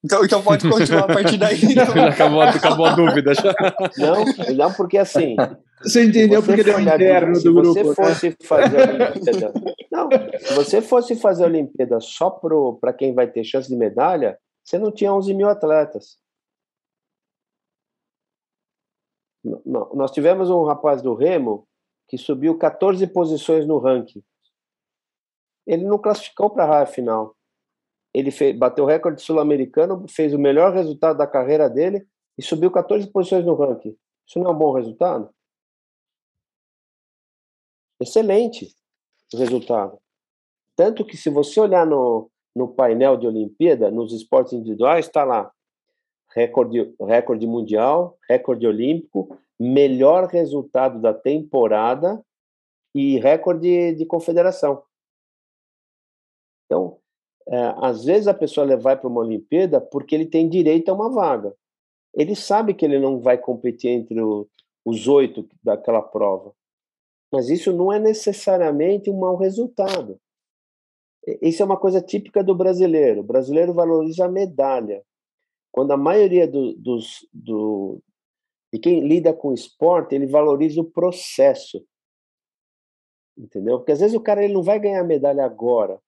Então, 0.03 0.23
então 0.23 0.41
pode 0.41 0.67
continuar 0.67 1.03
a 1.03 1.13
partir 1.13 1.37
daí. 1.37 1.59
Então. 1.69 2.05
acabou, 2.05 2.41
acabou 2.41 2.85
a 2.85 2.95
dúvida 2.95 3.33
já. 3.33 3.53
Não, 3.97 4.55
não, 4.55 4.73
porque 4.73 4.97
assim. 4.97 5.35
Você 5.83 6.05
entendeu 6.05 6.41
porque 6.41 6.63
deu 6.63 6.79
interno 6.79 7.39
do 7.41 7.53
grupo. 7.53 7.73
Se 7.73 7.83
você 7.83 7.95
fosse 7.95 8.29
né? 8.29 8.35
fazer 8.43 8.81
a 8.81 8.93
Olimpíada. 8.93 9.53
Não, 9.91 10.09
se 10.39 10.53
você 10.53 10.81
fosse 10.81 11.15
fazer 11.15 11.43
a 11.43 11.47
Olimpíada 11.47 11.99
só 11.99 12.29
para 12.79 12.93
quem 12.93 13.13
vai 13.13 13.27
ter 13.27 13.43
chance 13.43 13.67
de 13.67 13.75
medalha, 13.75 14.37
você 14.63 14.77
não 14.77 14.91
tinha 14.91 15.13
11 15.13 15.33
mil 15.33 15.49
atletas. 15.49 16.17
Nós 19.43 20.11
tivemos 20.11 20.49
um 20.49 20.63
rapaz 20.63 21.01
do 21.01 21.13
Remo 21.13 21.67
que 22.07 22.17
subiu 22.17 22.57
14 22.57 23.05
posições 23.07 23.65
no 23.65 23.77
ranking. 23.77 24.23
Ele 25.65 25.85
não 25.85 25.97
classificou 25.97 26.49
para 26.49 26.63
a 26.63 26.67
raia 26.67 26.85
final 26.85 27.35
ele 28.13 28.31
fez, 28.31 28.57
bateu 28.57 28.83
o 28.83 28.87
recorde 28.87 29.21
sul-americano, 29.21 30.05
fez 30.07 30.33
o 30.33 30.39
melhor 30.39 30.73
resultado 30.73 31.17
da 31.17 31.27
carreira 31.27 31.69
dele 31.69 32.07
e 32.37 32.41
subiu 32.41 32.71
14 32.71 33.07
posições 33.11 33.45
no 33.45 33.55
ranking. 33.55 33.95
Isso 34.27 34.39
não 34.39 34.51
é 34.51 34.53
um 34.53 34.57
bom 34.57 34.73
resultado? 34.73 35.29
Excelente 37.99 38.73
o 39.33 39.37
resultado. 39.37 39.99
Tanto 40.75 41.05
que 41.05 41.17
se 41.17 41.29
você 41.29 41.59
olhar 41.59 41.85
no, 41.85 42.31
no 42.55 42.73
painel 42.73 43.17
de 43.17 43.27
Olimpíada, 43.27 43.91
nos 43.91 44.13
esportes 44.13 44.53
individuais, 44.53 45.05
está 45.05 45.23
lá 45.23 45.51
recorde, 46.34 46.93
recorde 46.99 47.47
mundial, 47.47 48.17
recorde 48.30 48.65
olímpico, 48.65 49.38
melhor 49.59 50.27
resultado 50.27 50.99
da 51.01 51.13
temporada 51.13 52.23
e 52.95 53.19
recorde 53.19 53.93
de 53.95 54.05
confederação. 54.05 54.84
Então, 56.65 56.97
é, 57.47 57.73
às 57.77 58.05
vezes 58.05 58.27
a 58.27 58.34
pessoa 58.34 58.77
vai 58.77 58.95
para 58.95 59.07
uma 59.07 59.21
Olimpíada 59.21 59.82
porque 59.82 60.13
ele 60.13 60.25
tem 60.25 60.47
direito 60.47 60.89
a 60.89 60.93
uma 60.93 61.09
vaga. 61.09 61.53
Ele 62.13 62.36
sabe 62.36 62.73
que 62.73 62.86
ele 62.86 62.99
não 62.99 63.19
vai 63.19 63.38
competir 63.38 63.89
entre 63.89 64.21
o, 64.21 64.47
os 64.86 65.07
oito 65.07 65.47
daquela 65.63 66.01
prova. 66.01 66.53
Mas 67.32 67.49
isso 67.49 67.71
não 67.71 67.91
é 67.91 67.99
necessariamente 67.99 69.09
um 69.09 69.19
mau 69.19 69.36
resultado. 69.36 70.19
Isso 71.41 71.61
é 71.61 71.65
uma 71.65 71.77
coisa 71.77 72.01
típica 72.01 72.43
do 72.43 72.55
brasileiro. 72.55 73.21
O 73.21 73.23
brasileiro 73.23 73.73
valoriza 73.73 74.25
a 74.25 74.30
medalha. 74.30 75.03
Quando 75.72 75.91
a 75.91 75.97
maioria 75.97 76.47
do, 76.47 76.74
dos, 76.74 77.28
do, 77.34 78.01
de 78.74 78.80
quem 78.80 79.07
lida 79.07 79.34
com 79.34 79.53
esporte, 79.53 80.15
ele 80.15 80.28
valoriza 80.28 80.82
o 80.82 80.89
processo. 80.89 81.84
Entendeu? 83.38 83.78
Porque 83.78 83.91
às 83.91 83.99
vezes 83.99 84.15
o 84.15 84.22
cara 84.22 84.43
ele 84.43 84.53
não 84.53 84.63
vai 84.63 84.80
ganhar 84.80 85.03
medalha 85.03 85.45
agora, 85.45 85.99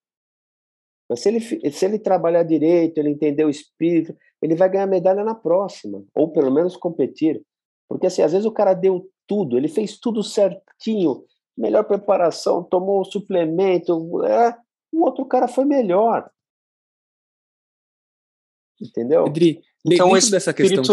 mas 1.12 1.20
se 1.20 1.28
ele, 1.28 1.42
se 1.42 1.86
ele 1.86 2.00
trabalhar 2.00 2.42
direito, 2.44 2.98
ele 2.98 3.10
entender 3.10 3.44
o 3.44 3.50
espírito, 3.50 4.16
ele 4.42 4.56
vai 4.56 4.70
ganhar 4.70 4.88
medalha 4.88 5.26
na 5.26 5.36
próxima, 5.36 6.02
ou 6.16 6.32
pelo 6.32 6.50
menos 6.50 6.78
competir. 6.78 7.44
Porque 7.90 8.08
assim, 8.08 8.22
às 8.22 8.32
vezes 8.32 8.46
o 8.46 8.52
cara 8.52 8.74
deu 8.74 9.10
tudo, 9.28 9.58
ele 9.58 9.68
fez 9.68 10.00
tudo 10.00 10.24
certinho, 10.24 11.26
melhor 11.58 11.84
preparação, 11.84 12.64
tomou 12.64 13.02
um 13.02 13.04
suplemento, 13.04 14.24
é, 14.24 14.58
o 14.90 15.04
outro 15.04 15.26
cara 15.26 15.50
foi 15.50 15.66
melhor. 15.66 16.32
Entendeu? 18.82 19.28
Edri, 19.28 19.62
então, 19.86 20.12
dentro 20.12 20.32
dessa 20.32 20.54
questão. 20.54 20.84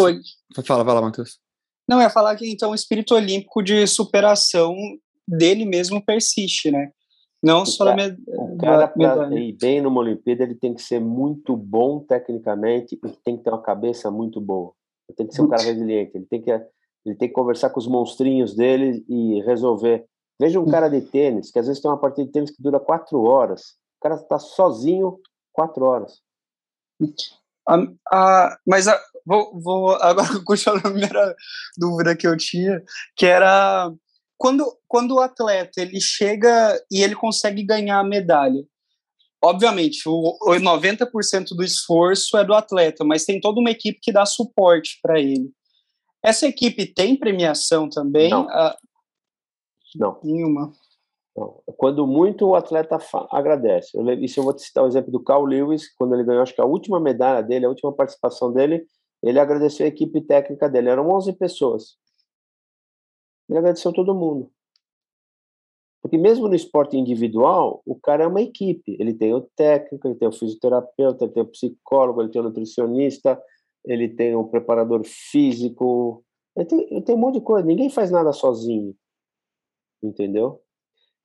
Fala, 0.64 0.84
fala, 0.84 1.02
Matheus. 1.02 1.38
Não, 1.88 2.00
é 2.00 2.10
falar 2.10 2.36
que 2.36 2.50
então 2.50 2.70
o 2.70 2.74
espírito 2.74 3.14
olímpico 3.14 3.62
de 3.62 3.86
superação 3.86 4.74
dele 5.26 5.64
mesmo 5.64 6.04
persiste, 6.04 6.70
né? 6.70 6.90
Não 7.42 7.64
só 7.64 7.84
cara, 7.84 7.96
med... 7.96 8.18
o 8.26 8.58
cara 8.58 8.88
para 8.88 9.40
ir 9.40 9.52
bem 9.52 9.80
numa 9.80 10.00
Olimpíada 10.00 10.42
ele 10.42 10.56
tem 10.56 10.74
que 10.74 10.82
ser 10.82 11.00
muito 11.00 11.56
bom 11.56 12.00
tecnicamente 12.00 12.96
e 12.96 13.08
tem 13.24 13.36
que 13.36 13.44
ter 13.44 13.50
uma 13.50 13.62
cabeça 13.62 14.10
muito 14.10 14.40
boa. 14.40 14.72
Ele 15.08 15.16
tem 15.16 15.26
que 15.26 15.34
ser 15.34 15.42
um 15.42 15.48
cara 15.48 15.62
resiliente. 15.62 16.16
Ele 16.16 16.26
tem 16.26 16.42
que 16.42 16.50
ele 16.50 17.14
tem 17.16 17.28
que 17.28 17.34
conversar 17.34 17.70
com 17.70 17.78
os 17.78 17.86
monstrinhos 17.86 18.54
dele 18.54 19.04
e 19.08 19.40
resolver. 19.42 20.04
Veja 20.38 20.60
um 20.60 20.66
cara 20.66 20.88
de 20.88 21.00
tênis 21.00 21.50
que 21.50 21.58
às 21.58 21.66
vezes 21.66 21.80
tem 21.80 21.90
uma 21.90 21.98
partida 21.98 22.26
de 22.26 22.32
tênis 22.32 22.50
que 22.50 22.62
dura 22.62 22.78
quatro 22.78 23.22
horas. 23.22 23.76
O 23.98 24.02
cara 24.02 24.16
está 24.16 24.38
sozinho 24.38 25.18
quatro 25.52 25.84
horas. 25.84 26.20
Mas 28.66 28.88
a, 28.88 29.00
vou, 29.26 29.60
vou 29.60 29.94
agora 29.96 30.28
continuar 30.44 30.78
a 30.78 30.82
primeira 30.82 31.36
dúvida 31.76 32.16
que 32.16 32.26
eu 32.26 32.36
tinha, 32.36 32.82
que 33.16 33.26
era 33.26 33.92
quando, 34.38 34.64
quando 34.86 35.16
o 35.16 35.20
atleta 35.20 35.82
ele 35.82 36.00
chega 36.00 36.80
e 36.90 37.02
ele 37.02 37.14
consegue 37.14 37.62
ganhar 37.64 37.98
a 37.98 38.04
medalha, 38.04 38.64
obviamente, 39.42 40.08
o, 40.08 40.38
o 40.40 40.54
90% 40.54 41.48
do 41.56 41.64
esforço 41.64 42.36
é 42.36 42.44
do 42.44 42.54
atleta, 42.54 43.04
mas 43.04 43.24
tem 43.24 43.40
toda 43.40 43.60
uma 43.60 43.70
equipe 43.70 43.98
que 44.00 44.12
dá 44.12 44.24
suporte 44.24 44.98
para 45.02 45.20
ele. 45.20 45.50
Essa 46.24 46.46
equipe 46.46 46.86
tem 46.86 47.16
premiação 47.16 47.88
também? 47.88 48.30
Não. 48.30 48.48
Ah, 48.48 48.76
Não. 49.96 50.18
Nenhuma. 50.22 50.72
Não. 51.38 51.62
Quando 51.76 52.06
muito 52.06 52.46
o 52.46 52.54
atleta 52.56 52.98
agradece. 53.30 53.96
Eu, 53.96 54.08
isso 54.14 54.40
eu 54.40 54.44
vou 54.44 54.52
te 54.52 54.62
citar 54.62 54.82
o 54.82 54.88
exemplo 54.88 55.12
do 55.12 55.22
Carl 55.22 55.44
Lewis, 55.44 55.94
quando 55.94 56.14
ele 56.14 56.24
ganhou, 56.24 56.42
acho 56.42 56.54
que 56.54 56.60
a 56.60 56.66
última 56.66 56.98
medalha 56.98 57.42
dele, 57.42 57.64
a 57.64 57.68
última 57.68 57.92
participação 57.92 58.52
dele, 58.52 58.84
ele 59.22 59.38
agradeceu 59.38 59.86
a 59.86 59.88
equipe 59.88 60.20
técnica 60.20 60.68
dele. 60.68 60.88
Eram 60.88 61.08
11 61.10 61.32
pessoas. 61.34 61.96
Ele 63.48 63.58
agradeceu 63.58 63.92
todo 63.92 64.14
mundo. 64.14 64.50
Porque 66.02 66.18
mesmo 66.18 66.48
no 66.48 66.54
esporte 66.54 66.96
individual, 66.96 67.82
o 67.84 67.94
cara 67.98 68.24
é 68.24 68.26
uma 68.26 68.42
equipe. 68.42 68.96
Ele 68.98 69.14
tem 69.14 69.32
o 69.34 69.40
técnico, 69.40 70.06
ele 70.06 70.14
tem 70.16 70.28
o 70.28 70.32
fisioterapeuta, 70.32 71.24
ele 71.24 71.32
tem 71.32 71.42
o 71.42 71.48
psicólogo, 71.48 72.20
ele 72.20 72.30
tem 72.30 72.40
o 72.40 72.44
nutricionista, 72.44 73.40
ele 73.84 74.08
tem 74.08 74.34
o 74.34 74.44
preparador 74.48 75.02
físico, 75.04 76.24
ele 76.56 76.66
tem, 76.66 76.80
ele 76.90 77.02
tem 77.02 77.14
um 77.14 77.18
monte 77.18 77.34
de 77.34 77.40
coisa. 77.42 77.66
Ninguém 77.66 77.90
faz 77.90 78.10
nada 78.10 78.32
sozinho, 78.32 78.94
entendeu? 80.02 80.62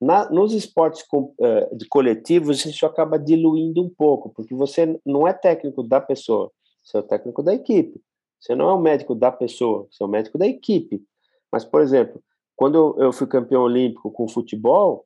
Na, 0.04 0.30
nos 0.30 0.54
esportes 0.54 1.06
uh, 1.14 1.76
de 1.78 1.88
coletivos, 1.88 2.66
isso 2.66 2.86
acaba 2.86 3.18
diluindo 3.18 3.82
um 3.82 3.90
pouco, 3.90 4.30
porque 4.30 4.54
você 4.54 5.00
não 5.06 5.26
é 5.26 5.32
técnico 5.32 5.82
da 5.82 6.02
pessoa, 6.02 6.52
você 6.84 6.98
é 6.98 7.00
o 7.00 7.04
técnico 7.04 7.42
da 7.42 7.54
equipe. 7.54 8.02
Você 8.38 8.54
não 8.54 8.70
é 8.70 8.74
o 8.74 8.82
médico 8.82 9.16
da 9.16 9.32
pessoa, 9.32 9.88
você 9.90 10.04
é 10.04 10.06
o 10.06 10.10
médico 10.10 10.38
da 10.38 10.46
equipe. 10.46 11.02
Mas, 11.50 11.64
por 11.64 11.80
exemplo, 11.80 12.22
quando 12.54 13.02
eu 13.02 13.14
fui 13.14 13.26
campeão 13.26 13.62
olímpico 13.62 14.12
com 14.12 14.28
futebol, 14.28 15.06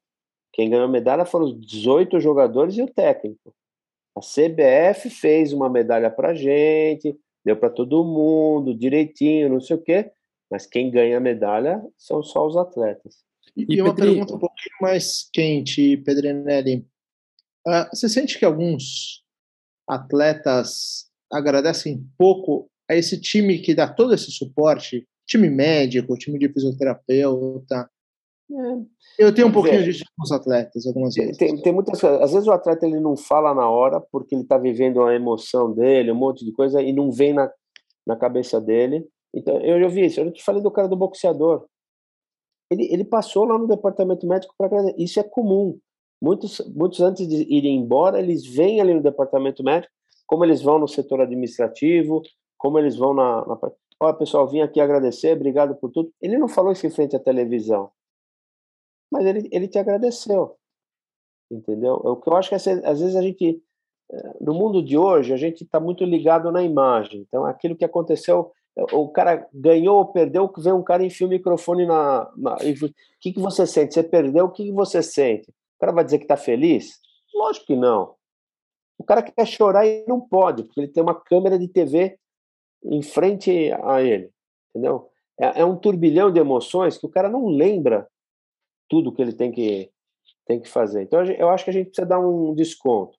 quem 0.51 0.71
ganhou 0.71 0.87
medalha 0.87 1.25
foram 1.25 1.45
os 1.45 1.59
18 1.61 2.19
jogadores 2.19 2.75
e 2.75 2.81
o 2.81 2.91
técnico. 2.91 3.53
A 4.15 4.21
CBF 4.21 5.11
fez 5.11 5.53
uma 5.53 5.69
medalha 5.69 6.09
para 6.09 6.33
gente, 6.33 7.15
deu 7.45 7.55
para 7.55 7.69
todo 7.69 8.03
mundo, 8.03 8.73
direitinho, 8.73 9.49
não 9.49 9.61
sei 9.61 9.75
o 9.75 9.81
quê. 9.81 10.11
Mas 10.49 10.65
quem 10.65 10.89
ganha 10.89 11.17
a 11.17 11.21
medalha 11.21 11.85
são 11.95 12.23
só 12.23 12.47
os 12.47 12.57
atletas. 12.57 13.26
E, 13.57 13.65
e 13.75 13.81
uma 13.81 13.95
pergunta 13.95 14.35
um 14.35 14.39
pouquinho 14.39 14.75
mais 14.79 15.27
quente, 15.33 15.97
Pedrinelli. 15.97 16.85
Uh, 17.67 17.89
você 17.91 18.07
sente 18.07 18.37
que 18.37 18.45
alguns 18.45 19.23
atletas 19.89 21.07
agradecem 21.31 22.07
pouco 22.17 22.69
a 22.89 22.95
esse 22.95 23.19
time 23.19 23.59
que 23.59 23.73
dá 23.73 23.91
todo 23.91 24.13
esse 24.13 24.31
suporte? 24.31 25.07
Time 25.25 25.49
médico, 25.49 26.17
time 26.17 26.37
de 26.37 26.47
fisioterapeuta. 26.53 27.89
É. 28.49 29.25
Eu 29.25 29.33
tenho 29.33 29.47
um 29.47 29.51
pouquinho 29.51 29.83
disso 29.83 30.05
com 30.15 30.23
os 30.23 30.31
atletas, 30.31 30.85
algumas 30.85 31.15
vezes. 31.15 31.35
Tem, 31.35 31.59
tem 31.61 31.73
muitas 31.73 31.99
coisas. 31.99 32.21
Às 32.21 32.31
vezes 32.31 32.47
o 32.47 32.51
atleta 32.51 32.85
ele 32.85 32.99
não 32.99 33.17
fala 33.17 33.53
na 33.53 33.67
hora 33.67 33.99
porque 33.99 34.35
ele 34.35 34.43
está 34.43 34.57
vivendo 34.57 35.03
a 35.03 35.13
emoção 35.13 35.73
dele, 35.73 36.11
um 36.11 36.15
monte 36.15 36.45
de 36.45 36.53
coisa, 36.53 36.81
e 36.81 36.93
não 36.93 37.11
vem 37.11 37.33
na, 37.33 37.51
na 38.05 38.15
cabeça 38.15 38.61
dele. 38.61 39.05
Então, 39.33 39.59
eu 39.59 39.79
já 39.81 39.87
vi 39.87 40.05
isso. 40.05 40.19
Eu 40.19 40.31
te 40.31 40.43
falei 40.43 40.61
do 40.61 40.71
cara 40.71 40.87
do 40.87 40.95
boxeador. 40.95 41.65
Ele, 42.69 42.91
ele 42.91 43.05
passou 43.05 43.45
lá 43.45 43.57
no 43.57 43.67
departamento 43.67 44.27
médico 44.27 44.53
para 44.57 44.93
Isso 44.97 45.19
é 45.19 45.23
comum. 45.23 45.79
Muitos, 46.21 46.59
muitos 46.75 46.99
antes 46.99 47.27
de 47.27 47.43
irem 47.43 47.77
embora, 47.77 48.19
eles 48.19 48.45
vêm 48.45 48.81
ali 48.81 48.93
no 48.93 49.03
departamento 49.03 49.63
médico, 49.63 49.93
como 50.25 50.43
eles 50.43 50.61
vão 50.61 50.79
no 50.79 50.87
setor 50.87 51.21
administrativo, 51.21 52.21
como 52.57 52.79
eles 52.79 52.95
vão 52.95 53.13
na. 53.13 53.45
na... 53.45 53.59
Olha, 53.99 54.13
pessoal, 54.13 54.47
vim 54.47 54.61
aqui 54.61 54.79
agradecer, 54.79 55.35
obrigado 55.35 55.75
por 55.75 55.91
tudo. 55.91 56.11
Ele 56.21 56.37
não 56.37 56.47
falou 56.47 56.71
isso 56.71 56.85
em 56.85 56.89
frente 56.89 57.15
à 57.15 57.19
televisão, 57.19 57.91
mas 59.11 59.25
ele, 59.25 59.47
ele 59.51 59.67
te 59.67 59.77
agradeceu. 59.77 60.55
Entendeu? 61.49 61.93
O 61.93 62.17
que 62.17 62.29
eu 62.29 62.35
acho 62.35 62.49
que 62.49 62.55
às 62.55 62.65
vezes 62.65 63.15
a 63.15 63.21
gente, 63.21 63.63
eh, 64.11 64.37
no 64.41 64.53
mundo 64.53 64.83
de 64.83 64.97
hoje, 64.97 65.33
a 65.33 65.37
gente 65.37 65.63
está 65.63 65.79
muito 65.79 66.03
ligado 66.03 66.51
na 66.51 66.61
imagem. 66.61 67.21
Então, 67.21 67.45
aquilo 67.45 67.75
que 67.75 67.85
aconteceu 67.85 68.51
o 68.91 69.09
cara 69.09 69.47
ganhou 69.51 69.97
ou 69.97 70.05
perdeu, 70.05 70.51
vem 70.57 70.73
um 70.73 70.83
cara 70.83 71.03
enfia 71.03 71.25
o 71.25 71.29
microfone 71.29 71.85
na. 71.85 72.31
na 72.37 72.55
o 72.55 73.19
que, 73.19 73.33
que 73.33 73.39
você 73.39 73.65
sente? 73.65 73.93
Você 73.93 74.03
perdeu, 74.03 74.45
o 74.45 74.51
que, 74.51 74.65
que 74.65 74.71
você 74.71 75.01
sente? 75.01 75.49
O 75.49 75.79
cara 75.79 75.91
vai 75.91 76.05
dizer 76.05 76.19
que 76.19 76.25
está 76.25 76.37
feliz? 76.37 76.99
Lógico 77.33 77.65
que 77.65 77.75
não. 77.75 78.15
O 78.97 79.03
cara 79.03 79.23
quer 79.23 79.45
chorar 79.45 79.85
e 79.85 80.05
não 80.07 80.21
pode, 80.21 80.63
porque 80.63 80.79
ele 80.79 80.87
tem 80.87 81.01
uma 81.01 81.19
câmera 81.19 81.57
de 81.57 81.67
TV 81.67 82.19
em 82.83 83.01
frente 83.01 83.71
a 83.83 84.01
ele. 84.01 84.31
Entendeu? 84.69 85.09
É, 85.39 85.61
é 85.61 85.65
um 85.65 85.75
turbilhão 85.75 86.31
de 86.31 86.39
emoções 86.39 86.97
que 86.97 87.05
o 87.05 87.09
cara 87.09 87.29
não 87.29 87.47
lembra 87.47 88.07
tudo 88.87 89.11
que 89.11 89.21
ele 89.21 89.33
tem 89.33 89.51
que, 89.51 89.91
tem 90.45 90.59
que 90.59 90.69
fazer. 90.69 91.01
Então, 91.01 91.23
eu 91.23 91.49
acho 91.49 91.63
que 91.63 91.69
a 91.71 91.73
gente 91.73 91.87
precisa 91.87 92.07
dar 92.07 92.19
um 92.19 92.53
desconto. 92.53 93.17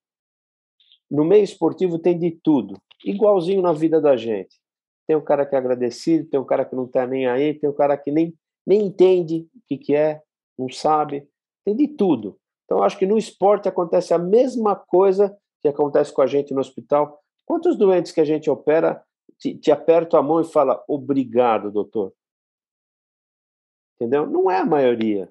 No 1.11 1.25
meio 1.25 1.43
esportivo 1.43 1.99
tem 1.99 2.19
de 2.19 2.31
tudo, 2.31 2.81
igualzinho 3.05 3.63
na 3.63 3.73
vida 3.73 4.01
da 4.01 4.17
gente 4.17 4.57
tem 5.09 5.17
um 5.17 5.25
cara 5.25 5.47
que 5.47 5.55
é 5.55 5.59
agradecido, 5.59 6.29
tem 6.29 6.39
um 6.39 6.45
cara 6.45 6.67
que 6.67 6.77
não 6.77 6.85
está 6.85 7.07
nem 7.07 7.27
aí, 7.27 7.55
tem 7.55 7.69
um 7.69 7.73
cara 7.73 7.97
que 7.97 8.13
nem, 8.13 8.35
nem 8.67 8.85
entende 8.85 9.49
o 9.57 9.61
que, 9.67 9.79
que 9.79 9.95
é, 9.95 10.21
não 10.57 10.69
sabe, 10.69 11.27
tem 11.65 11.75
de 11.75 11.89
tudo. 11.89 12.39
Então, 12.67 12.83
acho 12.83 12.99
que 12.99 13.07
no 13.07 13.17
esporte 13.17 13.67
acontece 13.67 14.13
a 14.13 14.19
mesma 14.19 14.77
coisa 14.77 15.35
que 15.63 15.69
acontece 15.69 16.13
com 16.13 16.21
a 16.21 16.27
gente 16.27 16.53
no 16.53 16.61
hospital. 16.61 17.19
Quantos 17.47 17.75
doentes 17.79 18.13
que 18.13 18.21
a 18.21 18.25
gente 18.25 18.51
opera 18.51 19.03
te, 19.39 19.57
te 19.57 19.73
aperta 19.73 20.19
a 20.19 20.23
mão 20.23 20.43
e 20.43 20.45
fala 20.45 20.85
obrigado, 20.87 21.73
doutor? 21.73 22.13
Entendeu? 23.97 24.27
Não 24.27 24.51
é 24.51 24.59
a 24.59 24.67
maioria. 24.67 25.31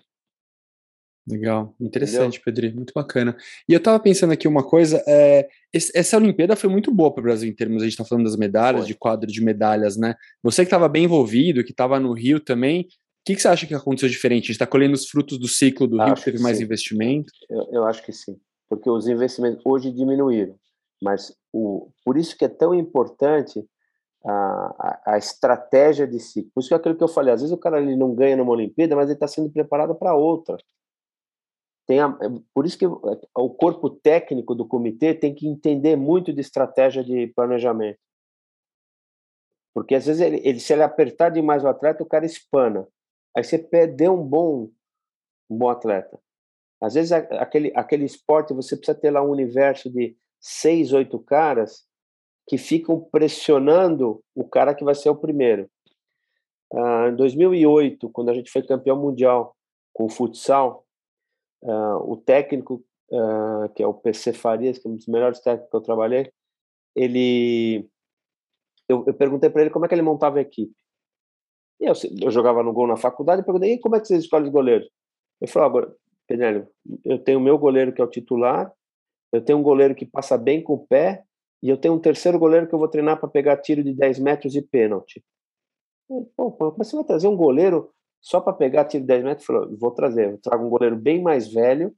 Legal, 1.27 1.75
interessante, 1.77 2.39
Pedro, 2.39 2.73
muito 2.73 2.93
bacana. 2.95 3.35
E 3.67 3.73
eu 3.73 3.83
tava 3.83 3.99
pensando 3.99 4.31
aqui 4.31 4.47
uma 4.47 4.63
coisa, 4.63 5.03
é, 5.05 5.49
essa 5.73 6.15
Olimpíada 6.15 6.55
foi 6.55 6.69
muito 6.69 6.89
boa 6.89 7.13
para 7.13 7.19
o 7.19 7.23
Brasil 7.23 7.49
em 7.49 7.53
termos, 7.53 7.83
a 7.83 7.85
gente 7.85 7.97
tá 7.97 8.05
falando 8.05 8.23
das 8.23 8.37
medalhas, 8.37 8.81
foi. 8.81 8.87
de 8.87 8.95
quadro 8.95 9.29
de 9.29 9.43
medalhas, 9.43 9.97
né? 9.97 10.15
Você 10.41 10.61
que 10.61 10.67
estava 10.67 10.87
bem 10.87 11.03
envolvido, 11.03 11.65
que 11.65 11.71
estava 11.71 11.99
no 11.99 12.13
Rio 12.13 12.39
também, 12.39 12.81
o 12.81 12.85
que, 13.25 13.35
que, 13.35 13.41
você 13.41 13.49
acha 13.49 13.67
que 13.67 13.75
aconteceu 13.75 14.07
diferente? 14.07 14.43
A 14.43 14.47
gente 14.47 14.51
está 14.51 14.65
colhendo 14.65 14.93
os 14.93 15.09
frutos 15.09 15.37
do 15.37 15.49
ciclo 15.49 15.85
do 15.85 15.99
acho 15.99 16.07
Rio, 16.07 16.15
que 16.15 16.23
teve 16.23 16.41
mais 16.41 16.59
sim. 16.59 16.63
investimento? 16.63 17.29
Eu, 17.49 17.67
eu, 17.73 17.83
acho 17.83 18.01
que 18.05 18.13
sim, 18.13 18.39
porque 18.69 18.89
os 18.89 19.05
investimentos 19.05 19.61
hoje 19.65 19.91
diminuíram, 19.91 20.55
mas 21.03 21.35
o, 21.51 21.89
por 22.05 22.17
isso 22.17 22.37
que 22.37 22.45
é 22.45 22.49
tão 22.49 22.73
importante 22.73 23.61
a, 24.25 24.31
a, 24.79 25.13
a 25.13 25.17
estratégia 25.17 26.07
de 26.07 26.21
ciclo. 26.21 26.51
Por 26.55 26.61
isso 26.61 26.69
que 26.69 26.73
é 26.73 26.77
aquilo 26.77 26.95
que 26.95 27.03
eu 27.03 27.09
falei, 27.09 27.33
às 27.33 27.41
vezes 27.41 27.53
o 27.53 27.59
cara 27.59 27.81
ele 27.81 27.97
não 27.97 28.15
ganha 28.15 28.37
numa 28.37 28.53
Olimpíada, 28.53 28.95
mas 28.95 29.07
ele 29.07 29.15
está 29.15 29.27
sendo 29.27 29.49
preparado 29.49 29.93
para 29.93 30.15
outra. 30.15 30.55
Tem 31.87 32.01
a, 32.01 32.07
é, 32.21 32.27
por 32.53 32.65
isso 32.65 32.77
que 32.77 32.85
o 32.85 33.49
corpo 33.49 33.89
técnico 33.89 34.53
do 34.53 34.67
comitê 34.67 35.13
tem 35.13 35.33
que 35.33 35.47
entender 35.47 35.95
muito 35.95 36.33
de 36.33 36.41
estratégia 36.41 37.03
de 37.03 37.27
planejamento. 37.27 37.97
Porque 39.73 39.95
às 39.95 40.05
vezes 40.05 40.21
ele, 40.21 40.41
ele 40.43 40.59
se 40.59 40.73
ele 40.73 40.83
apertar 40.83 41.29
demais 41.29 41.63
o 41.63 41.67
atleta, 41.67 42.03
o 42.03 42.07
cara 42.07 42.25
espana. 42.25 42.87
Aí 43.35 43.43
você 43.43 43.57
perdeu 43.57 44.13
um 44.13 44.23
bom, 44.23 44.69
um 45.49 45.57
bom 45.57 45.69
atleta. 45.69 46.19
Às 46.81 46.95
vezes 46.95 47.11
aquele, 47.11 47.71
aquele 47.75 48.03
esporte 48.03 48.53
você 48.53 48.75
precisa 48.75 48.97
ter 48.97 49.11
lá 49.11 49.23
um 49.23 49.29
universo 49.29 49.89
de 49.89 50.17
seis, 50.39 50.93
oito 50.93 51.17
caras 51.19 51.85
que 52.47 52.57
ficam 52.57 52.99
pressionando 52.99 54.23
o 54.35 54.47
cara 54.47 54.75
que 54.75 54.83
vai 54.83 54.95
ser 54.95 55.09
o 55.09 55.15
primeiro. 55.15 55.69
Ah, 56.73 57.09
em 57.09 57.15
2008, 57.15 58.09
quando 58.09 58.29
a 58.29 58.33
gente 58.33 58.51
foi 58.51 58.61
campeão 58.63 58.99
mundial 58.99 59.55
com 59.93 60.05
o 60.05 60.09
futsal, 60.09 60.86
Uh, 61.61 62.11
o 62.11 62.17
técnico, 62.17 62.83
uh, 63.11 63.69
que 63.75 63.81
é 63.81 63.87
o 63.87 63.93
PC 63.93 64.33
Farias, 64.33 64.77
que 64.77 64.87
é 64.87 64.91
um 64.91 64.95
dos 64.95 65.07
melhores 65.07 65.39
técnicos 65.39 65.69
que 65.69 65.75
eu 65.75 65.81
trabalhei, 65.81 66.31
ele. 66.95 67.89
Eu, 68.87 69.03
eu 69.05 69.13
perguntei 69.13 69.49
para 69.49 69.61
ele 69.61 69.71
como 69.71 69.85
é 69.85 69.87
que 69.87 69.95
ele 69.95 70.01
montava 70.01 70.37
a 70.37 70.41
equipe. 70.41 70.75
E 71.79 71.85
eu, 71.85 71.93
eu 72.21 72.31
jogava 72.31 72.63
no 72.63 72.73
gol 72.73 72.87
na 72.87 72.95
faculdade, 72.95 73.41
e 73.41 73.45
perguntei, 73.45 73.73
e 73.73 73.79
como 73.79 73.95
é 73.95 73.99
que 73.99 74.07
vocês 74.07 74.23
escolhem 74.23 74.47
os 74.47 74.53
goleiros? 74.53 74.89
Ele 75.41 75.51
falou, 75.51 75.67
agora, 75.67 75.95
Penélio, 76.27 76.67
eu 77.05 77.19
tenho 77.19 77.39
o 77.39 77.41
meu 77.41 77.57
goleiro 77.57 77.93
que 77.93 78.01
é 78.01 78.03
o 78.03 78.09
titular, 78.09 78.71
eu 79.31 79.43
tenho 79.43 79.59
um 79.59 79.63
goleiro 79.63 79.93
que 79.93 80.05
passa 80.05 80.37
bem 80.37 80.63
com 80.63 80.73
o 80.73 80.87
pé, 80.87 81.23
e 81.61 81.69
eu 81.69 81.77
tenho 81.77 81.93
um 81.93 81.99
terceiro 81.99 82.39
goleiro 82.39 82.67
que 82.67 82.73
eu 82.73 82.79
vou 82.79 82.87
treinar 82.87 83.19
para 83.19 83.29
pegar 83.29 83.57
tiro 83.57 83.83
de 83.83 83.93
10 83.93 84.19
metros 84.19 84.55
e 84.55 84.61
pênalti. 84.61 85.23
Pô, 86.07 86.75
mas 86.77 86.87
você 86.87 86.95
vai 86.95 87.05
trazer 87.05 87.27
um 87.27 87.35
goleiro 87.35 87.91
só 88.21 88.41
para 88.41 88.53
pegar 88.53 88.85
tiro 88.85 89.03
de 89.03 89.07
10 89.07 89.23
metros, 89.23 89.45
falou, 89.45 89.77
vou 89.77 89.91
trazer, 89.91 90.31
eu 90.31 90.37
trago 90.37 90.65
um 90.65 90.69
goleiro 90.69 90.95
bem 90.95 91.21
mais 91.21 91.51
velho, 91.51 91.95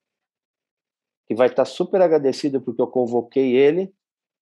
que 1.27 1.35
vai 1.35 1.47
estar 1.47 1.63
tá 1.63 1.65
super 1.65 2.01
agradecido 2.01 2.61
porque 2.61 2.81
eu 2.81 2.87
convoquei 2.87 3.55
ele, 3.55 3.93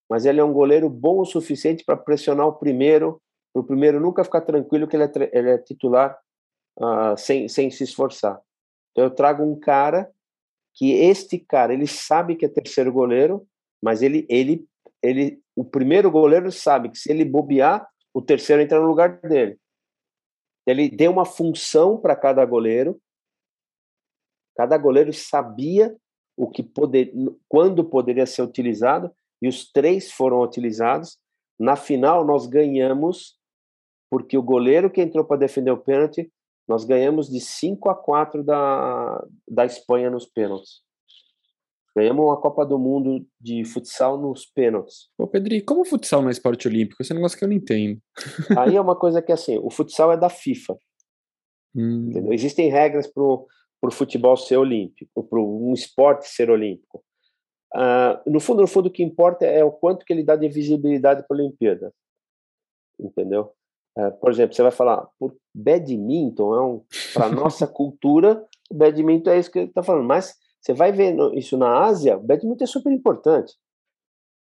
mas 0.10 0.26
ele 0.26 0.40
é 0.40 0.44
um 0.44 0.54
goleiro 0.54 0.90
bom 0.90 1.20
o 1.20 1.26
suficiente 1.26 1.84
para 1.84 1.98
pressionar 1.98 2.48
o 2.48 2.54
primeiro, 2.54 3.22
o 3.54 3.64
primeiro 3.64 4.00
nunca 4.00 4.24
ficar 4.24 4.42
tranquilo 4.42 4.88
que 4.88 4.96
ele 4.96 5.04
é, 5.04 5.12
ele 5.34 5.50
é 5.50 5.58
titular 5.58 6.18
uh, 6.80 7.18
sem, 7.18 7.48
sem 7.48 7.70
se 7.70 7.84
esforçar. 7.84 8.40
Então 8.92 9.04
eu 9.04 9.12
trago 9.12 9.44
um 9.44 9.60
cara 9.60 10.10
que 10.74 10.94
este 10.94 11.40
cara, 11.40 11.74
ele 11.74 11.88
sabe 11.88 12.36
que 12.36 12.46
é 12.46 12.50
terceiro 12.50 12.94
goleiro, 12.94 13.46
mas 13.82 14.02
ele, 14.02 14.26
ele, 14.30 14.66
ele, 15.02 15.42
o 15.56 15.66
primeiro 15.66 16.10
goleiro 16.10 16.52
sabe 16.52 16.90
que 16.90 16.98
se 16.98 17.12
ele 17.12 17.26
bobear, 17.26 17.88
o 18.14 18.22
terceiro 18.22 18.62
entra 18.62 18.80
no 18.80 18.88
lugar 18.88 19.20
dele. 19.22 19.60
Ele 20.68 20.90
deu 20.90 21.12
uma 21.12 21.26
função 21.26 21.98
para 21.98 22.16
cada 22.16 22.46
goleiro. 22.46 23.02
Cada 24.56 24.78
goleiro 24.78 25.14
sabia 25.14 25.96
o 26.36 26.50
que 26.50 26.62
poder, 26.62 27.12
quando 27.48 27.86
poderia 27.86 28.26
ser 28.26 28.42
utilizado 28.42 29.10
e 29.42 29.48
os 29.48 29.72
três 29.72 30.12
foram 30.12 30.42
utilizados. 30.42 31.18
Na 31.58 31.76
final 31.78 32.26
nós 32.26 32.46
ganhamos 32.46 33.38
porque 34.10 34.38
o 34.38 34.44
goleiro 34.44 34.90
que 34.90 35.02
entrou 35.02 35.24
para 35.24 35.38
defender 35.38 35.72
o 35.72 35.78
pênalti, 35.78 36.32
nós 36.68 36.84
ganhamos 36.84 37.30
de 37.30 37.40
5 37.40 37.90
a 37.90 37.96
4 37.96 38.44
da, 38.44 39.26
da 39.48 39.66
Espanha 39.66 40.10
nos 40.10 40.26
pênaltis. 40.26 40.82
Ganhamos 41.98 42.26
uma 42.26 42.40
Copa 42.40 42.64
do 42.64 42.78
Mundo 42.78 43.26
de 43.42 43.66
futsal 43.66 44.20
nos 44.20 44.46
pênaltis. 44.46 45.10
Ô, 45.18 45.26
Pedri, 45.26 45.62
como 45.64 45.84
futsal 45.84 46.22
não 46.22 46.30
é 46.30 46.32
esporte 46.32 46.68
olímpico? 46.68 47.02
Esse 47.02 47.12
é 47.12 47.16
um 47.16 47.18
negócio 47.18 47.36
que 47.36 47.44
eu 47.44 47.48
não 47.48 47.56
entendo. 47.56 48.00
Aí 48.56 48.76
é 48.76 48.82
uma 48.82 48.96
coisa 48.96 49.20
que, 49.20 49.32
assim, 49.32 49.58
o 49.58 49.72
futsal 49.72 50.12
é 50.12 50.18
da 50.18 50.30
FIFA. 50.30 50.78
Hum. 51.76 52.32
Existem 52.32 52.70
regras 52.70 53.08
para 53.08 53.24
o 53.24 53.48
futebol 53.92 54.38
ser 54.38 54.58
olímpico, 54.58 55.24
para 55.24 55.40
um 55.40 55.74
esporte 55.74 56.28
ser 56.28 56.52
olímpico. 56.52 57.04
Uh, 57.76 58.32
no 58.32 58.40
fundo, 58.40 58.62
no 58.62 58.68
fundo, 58.68 58.90
o 58.90 58.92
que 58.92 59.02
importa 59.02 59.48
é 59.48 59.64
o 59.64 59.72
quanto 59.72 60.06
que 60.06 60.14
ele 60.14 60.24
dá 60.24 60.36
de 60.36 60.48
visibilidade 60.48 61.26
para 61.28 61.36
a 61.36 61.40
Olimpíada. 61.40 61.92
Entendeu? 63.00 63.54
Uh, 63.98 64.12
por 64.20 64.30
exemplo, 64.30 64.56
você 64.56 64.62
vai 64.62 64.72
falar, 64.72 65.08
por 65.18 65.36
badminton, 65.52 66.54
é 66.54 66.62
um, 66.62 66.84
para 67.16 67.28
nossa 67.28 67.66
cultura, 67.66 68.46
o 68.70 68.76
badminton 68.76 69.32
é 69.32 69.40
isso 69.40 69.52
que 69.52 69.58
ele 69.58 69.70
está 69.70 69.82
falando, 69.82 70.06
mas 70.06 70.36
você 70.68 70.74
vai 70.74 70.92
ver 70.92 71.16
isso 71.34 71.58
na 71.58 71.86
Ásia, 71.86 72.18
o 72.18 72.22
badminton 72.22 72.66
é 72.66 72.68
super 72.68 72.92
importante. 72.92 73.56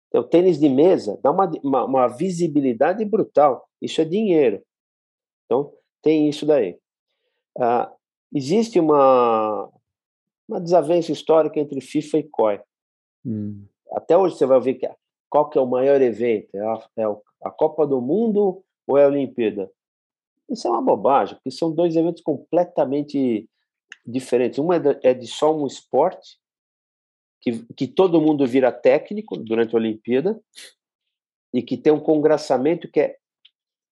Então, 0.09 0.23
o 0.23 0.27
tênis 0.27 0.59
de 0.59 0.71
mesa 0.71 1.21
dá 1.23 1.31
uma, 1.31 1.51
uma, 1.63 1.85
uma, 1.85 2.09
visibilidade 2.09 3.05
brutal. 3.05 3.69
Isso 3.83 4.01
é 4.01 4.07
dinheiro. 4.07 4.63
Então, 5.45 5.71
tem 6.01 6.27
isso 6.27 6.47
daí. 6.47 6.79
Ah, 7.59 7.93
existe 8.33 8.81
uma, 8.81 9.71
uma 10.49 10.61
desavença 10.63 11.13
histórica 11.13 11.61
entre 11.61 11.83
FIFA 11.83 12.19
e 12.19 12.29
COI. 12.31 12.61
Hum. 13.27 13.67
Até 13.93 14.17
hoje 14.17 14.37
você 14.37 14.47
vai 14.47 14.61
ver 14.61 14.75
que, 14.75 14.89
qual 15.29 15.51
que 15.51 15.59
é 15.59 15.61
o 15.61 15.67
maior 15.67 16.01
evento. 16.01 16.55
É 16.55 16.61
a, 16.61 16.89
é 16.97 17.05
a 17.43 17.51
Copa 17.51 17.87
do 17.87 18.01
Mundo 18.01 18.65
ou 18.87 18.97
é 18.97 19.05
a 19.05 19.09
Olimpíada? 19.09 19.71
Isso 20.49 20.67
é 20.67 20.71
uma 20.71 20.81
bobagem, 20.81 21.35
porque 21.35 21.51
são 21.51 21.71
dois 21.71 21.95
eventos 21.97 22.23
completamente 22.23 23.47
diferentes. 24.07 24.59
Um 24.59 24.73
é 24.73 24.79
de, 24.79 24.99
é 25.03 25.15
de 25.15 25.27
só 25.27 25.55
um 25.55 25.67
esporte, 25.67 26.39
que, 27.41 27.65
que 27.75 27.87
todo 27.87 28.21
mundo 28.21 28.47
vira 28.47 28.73
técnico 28.73 29.37
durante 29.37 29.75
a 29.75 29.79
Olimpíada, 29.79 30.41
e 31.53 31.63
que 31.63 31.77
tem 31.77 31.93
um 31.93 32.01
congraçamento 32.01 32.91
que 32.91 33.01
é. 33.01 33.17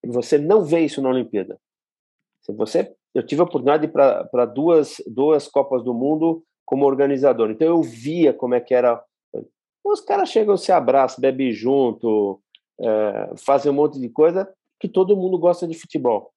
Você 0.04 0.36
não 0.36 0.64
vê 0.64 0.80
isso 0.80 1.00
na 1.00 1.10
Olimpíada. 1.10 1.60
Se 2.40 2.52
você, 2.52 2.92
eu 3.14 3.24
tive 3.24 3.40
a 3.40 3.44
oportunidade 3.44 3.86
para 3.86 4.44
duas, 4.46 5.00
duas 5.06 5.46
Copas 5.46 5.84
do 5.84 5.94
Mundo 5.94 6.44
como 6.64 6.86
organizador, 6.86 7.50
então 7.50 7.68
eu 7.68 7.82
via 7.82 8.32
como 8.32 8.54
é 8.54 8.60
que 8.60 8.74
era. 8.74 9.02
Os 9.84 10.00
caras 10.00 10.28
chegam, 10.28 10.56
se 10.56 10.72
abraçam, 10.72 11.20
bebem 11.20 11.52
junto, 11.52 12.40
é, 12.80 13.32
fazem 13.36 13.70
um 13.70 13.74
monte 13.74 14.00
de 14.00 14.08
coisa 14.08 14.52
que 14.80 14.88
todo 14.88 15.16
mundo 15.16 15.38
gosta 15.38 15.66
de 15.66 15.74
futebol. 15.74 16.32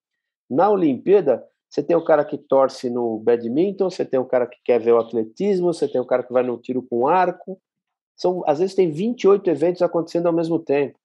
Na 0.47 0.69
Olimpíada, 0.69 1.43
você 1.75 1.83
tem 1.83 1.93
o 1.93 2.05
cara 2.05 2.23
que 2.23 2.37
torce 2.37 2.89
no 2.89 3.19
badminton, 3.19 3.89
você 3.89 4.05
tem 4.05 4.17
o 4.17 4.23
cara 4.23 4.47
que 4.47 4.57
quer 4.63 4.79
ver 4.79 4.93
o 4.93 4.97
atletismo, 4.97 5.73
você 5.73 5.89
tem 5.89 5.99
o 5.99 6.05
cara 6.05 6.23
que 6.23 6.31
vai 6.31 6.41
no 6.41 6.57
tiro 6.57 6.81
com 6.81 7.05
arco. 7.05 7.61
São, 8.15 8.41
às 8.47 8.59
vezes 8.59 8.73
tem 8.73 8.89
28 8.89 9.49
eventos 9.49 9.81
acontecendo 9.81 10.27
ao 10.27 10.31
mesmo 10.31 10.57
tempo. 10.57 10.97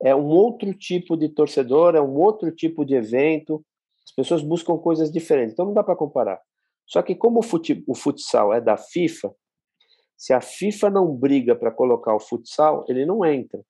É 0.00 0.16
um 0.16 0.28
outro 0.28 0.72
tipo 0.72 1.14
de 1.14 1.28
torcedor, 1.28 1.94
é 1.94 2.00
um 2.00 2.16
outro 2.16 2.50
tipo 2.50 2.86
de 2.86 2.94
evento. 2.94 3.62
As 4.02 4.10
pessoas 4.12 4.40
buscam 4.40 4.78
coisas 4.78 5.12
diferentes, 5.12 5.52
então 5.52 5.66
não 5.66 5.74
dá 5.74 5.84
para 5.84 5.94
comparar. 5.94 6.40
Só 6.86 7.02
que 7.02 7.14
como 7.14 7.40
o, 7.40 7.42
fute, 7.42 7.84
o 7.86 7.94
futsal 7.94 8.54
é 8.54 8.62
da 8.62 8.78
FIFA, 8.78 9.34
se 10.16 10.32
a 10.32 10.40
FIFA 10.40 10.88
não 10.88 11.14
briga 11.14 11.54
para 11.54 11.70
colocar 11.70 12.14
o 12.14 12.20
futsal, 12.20 12.86
ele 12.88 13.04
não 13.04 13.26
entra. 13.26 13.62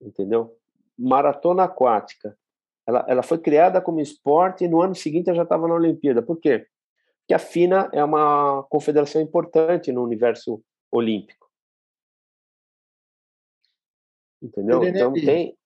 Entendeu? 0.00 0.56
Maratona 0.96 1.64
aquática 1.64 2.38
ela, 2.90 3.06
ela 3.08 3.22
foi 3.22 3.38
criada 3.38 3.80
como 3.80 4.00
esporte 4.00 4.64
e 4.64 4.68
no 4.68 4.82
ano 4.82 4.94
seguinte 4.94 5.28
ela 5.28 5.36
já 5.36 5.44
estava 5.44 5.66
na 5.66 5.74
Olimpíada. 5.74 6.20
Por 6.20 6.38
quê? 6.38 6.66
Porque 7.20 7.34
a 7.34 7.38
FINA 7.38 7.88
é 7.92 8.02
uma 8.02 8.64
confederação 8.64 9.22
importante 9.22 9.92
no 9.92 10.02
universo 10.02 10.62
olímpico. 10.90 11.48
Entendeu? 14.42 14.82
Então 14.84 15.12
tem, 15.12 15.56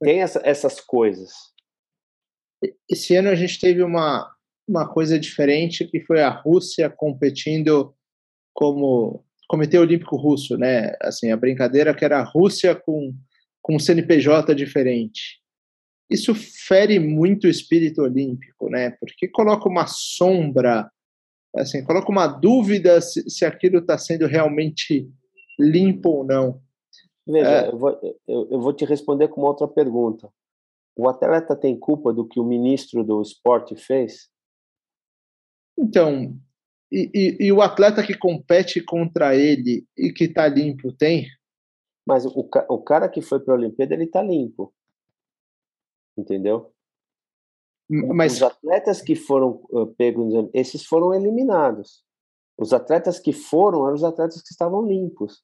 tem 0.00 0.22
essa, 0.22 0.40
essas 0.42 0.80
coisas. 0.80 1.32
Esse 2.88 3.14
ano 3.14 3.28
a 3.28 3.34
gente 3.34 3.60
teve 3.60 3.82
uma, 3.82 4.34
uma 4.66 4.88
coisa 4.88 5.18
diferente 5.18 5.86
que 5.86 6.00
foi 6.00 6.22
a 6.22 6.30
Rússia 6.30 6.88
competindo 6.88 7.94
como 8.54 9.24
Comitê 9.46 9.78
Olímpico 9.78 10.16
Russo, 10.16 10.56
né? 10.56 10.94
Assim, 11.02 11.30
a 11.30 11.36
brincadeira 11.36 11.94
que 11.94 12.04
era 12.04 12.20
a 12.20 12.24
Rússia 12.24 12.74
com, 12.74 13.14
com 13.60 13.76
um 13.76 13.78
CNPJ 13.78 14.54
diferente 14.54 15.37
isso 16.10 16.34
fere 16.34 16.98
muito 16.98 17.44
o 17.44 17.50
espírito 17.50 18.02
olímpico, 18.02 18.68
né? 18.70 18.90
Porque 18.92 19.28
coloca 19.28 19.68
uma 19.68 19.86
sombra, 19.86 20.90
assim, 21.54 21.84
coloca 21.84 22.10
uma 22.10 22.26
dúvida 22.26 23.00
se, 23.00 23.28
se 23.28 23.44
aquilo 23.44 23.78
está 23.78 23.98
sendo 23.98 24.26
realmente 24.26 25.10
limpo 25.58 26.08
ou 26.10 26.24
não. 26.24 26.62
Veja, 27.26 27.66
é... 27.66 27.68
eu, 27.68 27.78
vou, 27.78 28.00
eu, 28.26 28.48
eu 28.52 28.60
vou 28.60 28.72
te 28.72 28.86
responder 28.86 29.28
com 29.28 29.42
uma 29.42 29.50
outra 29.50 29.68
pergunta. 29.68 30.30
O 30.96 31.08
atleta 31.08 31.54
tem 31.54 31.78
culpa 31.78 32.12
do 32.12 32.26
que 32.26 32.40
o 32.40 32.44
ministro 32.44 33.04
do 33.04 33.20
esporte 33.20 33.76
fez? 33.76 34.30
Então, 35.78 36.34
e, 36.90 37.10
e, 37.14 37.46
e, 37.46 37.52
o 37.52 37.60
atleta 37.60 38.02
que 38.02 38.16
compete 38.16 38.80
contra 38.80 39.36
ele 39.36 39.86
e 39.96 40.10
que 40.10 40.24
está 40.24 40.48
limpo 40.48 40.90
tem? 40.90 41.26
Mas 42.06 42.24
o, 42.24 42.48
o 42.70 42.82
cara 42.82 43.08
que 43.08 43.20
foi 43.20 43.38
para 43.38 43.54
a 43.54 43.58
Olimpíada, 43.58 43.94
ele 43.94 44.04
está 44.04 44.22
limpo 44.22 44.72
entendeu? 46.18 46.72
Mas... 47.88 48.34
Os 48.34 48.42
atletas 48.42 49.00
que 49.00 49.14
foram 49.14 49.62
uh, 49.70 49.86
pegos, 49.94 50.50
esses 50.52 50.84
foram 50.84 51.14
eliminados. 51.14 52.02
Os 52.58 52.72
atletas 52.72 53.18
que 53.18 53.32
foram 53.32 53.86
eram 53.86 53.94
os 53.94 54.04
atletas 54.04 54.42
que 54.42 54.50
estavam 54.50 54.86
limpos. 54.86 55.42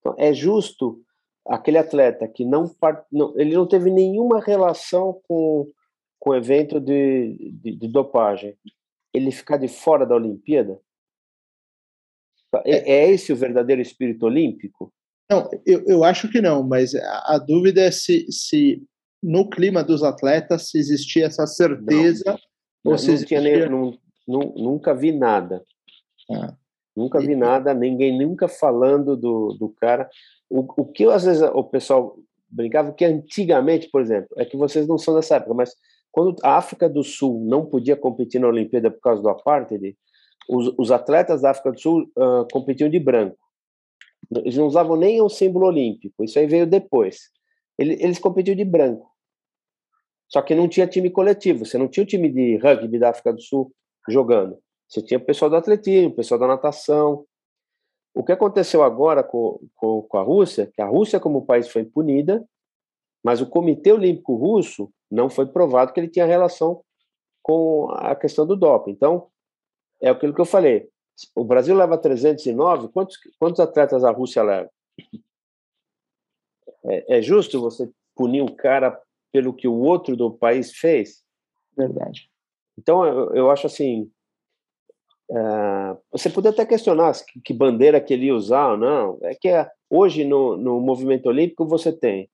Então, 0.00 0.14
é 0.18 0.32
justo 0.32 1.02
aquele 1.46 1.78
atleta 1.78 2.26
que 2.26 2.44
não, 2.44 2.64
não 3.12 3.38
ele 3.38 3.54
não 3.54 3.66
teve 3.66 3.90
nenhuma 3.90 4.40
relação 4.40 5.20
com, 5.28 5.70
com 6.18 6.30
o 6.30 6.34
evento 6.34 6.80
de, 6.80 7.52
de, 7.62 7.76
de 7.76 7.88
dopagem, 7.88 8.56
ele 9.12 9.30
ficar 9.30 9.58
de 9.58 9.68
fora 9.68 10.06
da 10.06 10.14
Olimpíada? 10.16 10.80
É, 12.64 12.92
é 12.92 13.10
esse 13.10 13.32
o 13.32 13.36
verdadeiro 13.36 13.82
espírito 13.82 14.26
olímpico? 14.26 14.92
Não, 15.30 15.48
eu, 15.64 15.84
eu 15.86 16.04
acho 16.04 16.28
que 16.28 16.40
não, 16.40 16.66
mas 16.66 16.94
a, 16.94 17.34
a 17.34 17.38
dúvida 17.38 17.82
é 17.82 17.90
se, 17.90 18.26
se 18.32 18.82
no 19.22 19.48
clima 19.48 19.84
dos 19.84 20.02
atletas 20.02 20.70
se 20.70 20.78
existia 20.78 21.26
essa 21.26 21.46
certeza 21.46 22.38
não, 22.84 22.92
ou 22.92 22.98
se 22.98 23.12
existia... 23.12 23.40
nem, 23.40 23.68
não, 23.68 23.98
não, 24.26 24.54
nunca 24.56 24.94
vi 24.94 25.12
nada. 25.12 25.62
Ah. 26.30 26.54
nunca 26.96 27.18
vi 27.18 27.34
nada 27.34 27.74
ninguém 27.74 28.16
nunca 28.16 28.48
falando 28.48 29.16
do, 29.16 29.56
do 29.58 29.68
cara. 29.68 30.08
O, 30.48 30.60
o 30.82 30.86
que 30.86 31.04
às 31.04 31.24
vezes 31.24 31.42
o 31.42 31.64
pessoal 31.64 32.16
brincava 32.48 32.92
que 32.92 33.04
antigamente 33.04 33.88
por 33.90 34.00
exemplo 34.00 34.28
é 34.36 34.44
que 34.44 34.56
vocês 34.56 34.86
não 34.86 34.98
são 34.98 35.14
dessa 35.14 35.36
época 35.36 35.54
mas 35.54 35.74
quando 36.10 36.34
a 36.42 36.56
África 36.56 36.88
do 36.88 37.04
Sul 37.04 37.44
não 37.44 37.64
podia 37.64 37.96
competir 37.96 38.40
na 38.40 38.48
Olimpíada 38.48 38.90
por 38.90 39.00
causa 39.00 39.22
do 39.22 39.28
apartheid 39.28 39.96
os, 40.48 40.74
os 40.76 40.90
atletas 40.90 41.42
da 41.42 41.50
África 41.50 41.70
do 41.70 41.80
Sul 41.80 42.10
uh, 42.16 42.46
competiam 42.52 42.90
de 42.90 42.98
branco. 42.98 43.38
Eles 44.36 44.56
não 44.56 44.66
usavam 44.66 44.96
nem 44.96 45.20
o 45.20 45.28
símbolo 45.28 45.66
olímpico 45.66 46.24
isso 46.24 46.38
aí 46.38 46.46
veio 46.46 46.66
depois. 46.66 47.30
Eles 47.78 48.18
competiam 48.18 48.56
de 48.56 48.64
branco 48.64 49.09
só 50.30 50.40
que 50.40 50.54
não 50.54 50.68
tinha 50.68 50.86
time 50.86 51.10
coletivo, 51.10 51.66
você 51.66 51.76
não 51.76 51.88
tinha 51.88 52.04
o 52.04 52.06
time 52.06 52.30
de 52.30 52.56
rugby 52.56 52.98
da 52.98 53.10
África 53.10 53.32
do 53.32 53.42
Sul 53.42 53.72
jogando. 54.08 54.56
Você 54.88 55.02
tinha 55.02 55.18
o 55.18 55.24
pessoal 55.24 55.50
do 55.50 55.56
atletismo, 55.56 56.10
o 56.10 56.14
pessoal 56.14 56.38
da 56.38 56.46
natação. 56.46 57.26
O 58.14 58.24
que 58.24 58.32
aconteceu 58.32 58.82
agora 58.82 59.24
com, 59.24 59.60
com, 59.74 60.02
com 60.02 60.18
a 60.18 60.22
Rússia, 60.22 60.70
que 60.72 60.80
a 60.80 60.86
Rússia 60.86 61.18
como 61.18 61.44
país 61.44 61.68
foi 61.68 61.84
punida, 61.84 62.44
mas 63.22 63.40
o 63.40 63.46
Comitê 63.46 63.92
Olímpico 63.92 64.34
Russo 64.36 64.92
não 65.10 65.28
foi 65.28 65.46
provado 65.46 65.92
que 65.92 65.98
ele 65.98 66.08
tinha 66.08 66.26
relação 66.26 66.82
com 67.42 67.90
a 67.92 68.14
questão 68.14 68.46
do 68.46 68.56
doping. 68.56 68.92
Então, 68.92 69.28
é 70.00 70.10
aquilo 70.10 70.34
que 70.34 70.40
eu 70.40 70.46
falei. 70.46 70.88
O 71.34 71.44
Brasil 71.44 71.76
leva 71.76 71.98
309, 71.98 72.88
quantos, 72.88 73.18
quantos 73.38 73.60
atletas 73.60 74.04
a 74.04 74.10
Rússia 74.10 74.42
leva? 74.42 74.70
É, 76.84 77.18
é 77.18 77.22
justo 77.22 77.60
você 77.60 77.90
punir 78.14 78.42
um 78.42 78.54
cara 78.54 79.00
pelo 79.32 79.54
que 79.54 79.68
o 79.68 79.74
outro 79.74 80.16
do 80.16 80.30
país 80.30 80.72
fez? 80.72 81.22
Verdade. 81.76 82.28
Então, 82.78 83.04
eu, 83.04 83.34
eu 83.34 83.50
acho 83.50 83.66
assim, 83.66 84.10
uh, 85.30 85.98
você 86.10 86.30
poderia 86.30 86.54
até 86.54 86.66
questionar 86.66 87.12
que, 87.24 87.40
que, 87.40 87.54
bandeira 87.54 88.00
que 88.00 88.14
ele 88.14 88.26
ia 88.26 88.34
usar 88.34 88.72
ou 88.72 88.76
não. 88.76 89.18
É 89.22 89.34
que 89.34 89.48
é, 89.48 89.70
hoje 89.88 90.24
no, 90.24 90.56
no 90.56 90.80
movimento 90.80 91.26
olímpico 91.26 91.66
você 91.66 91.92
tem 91.92 92.30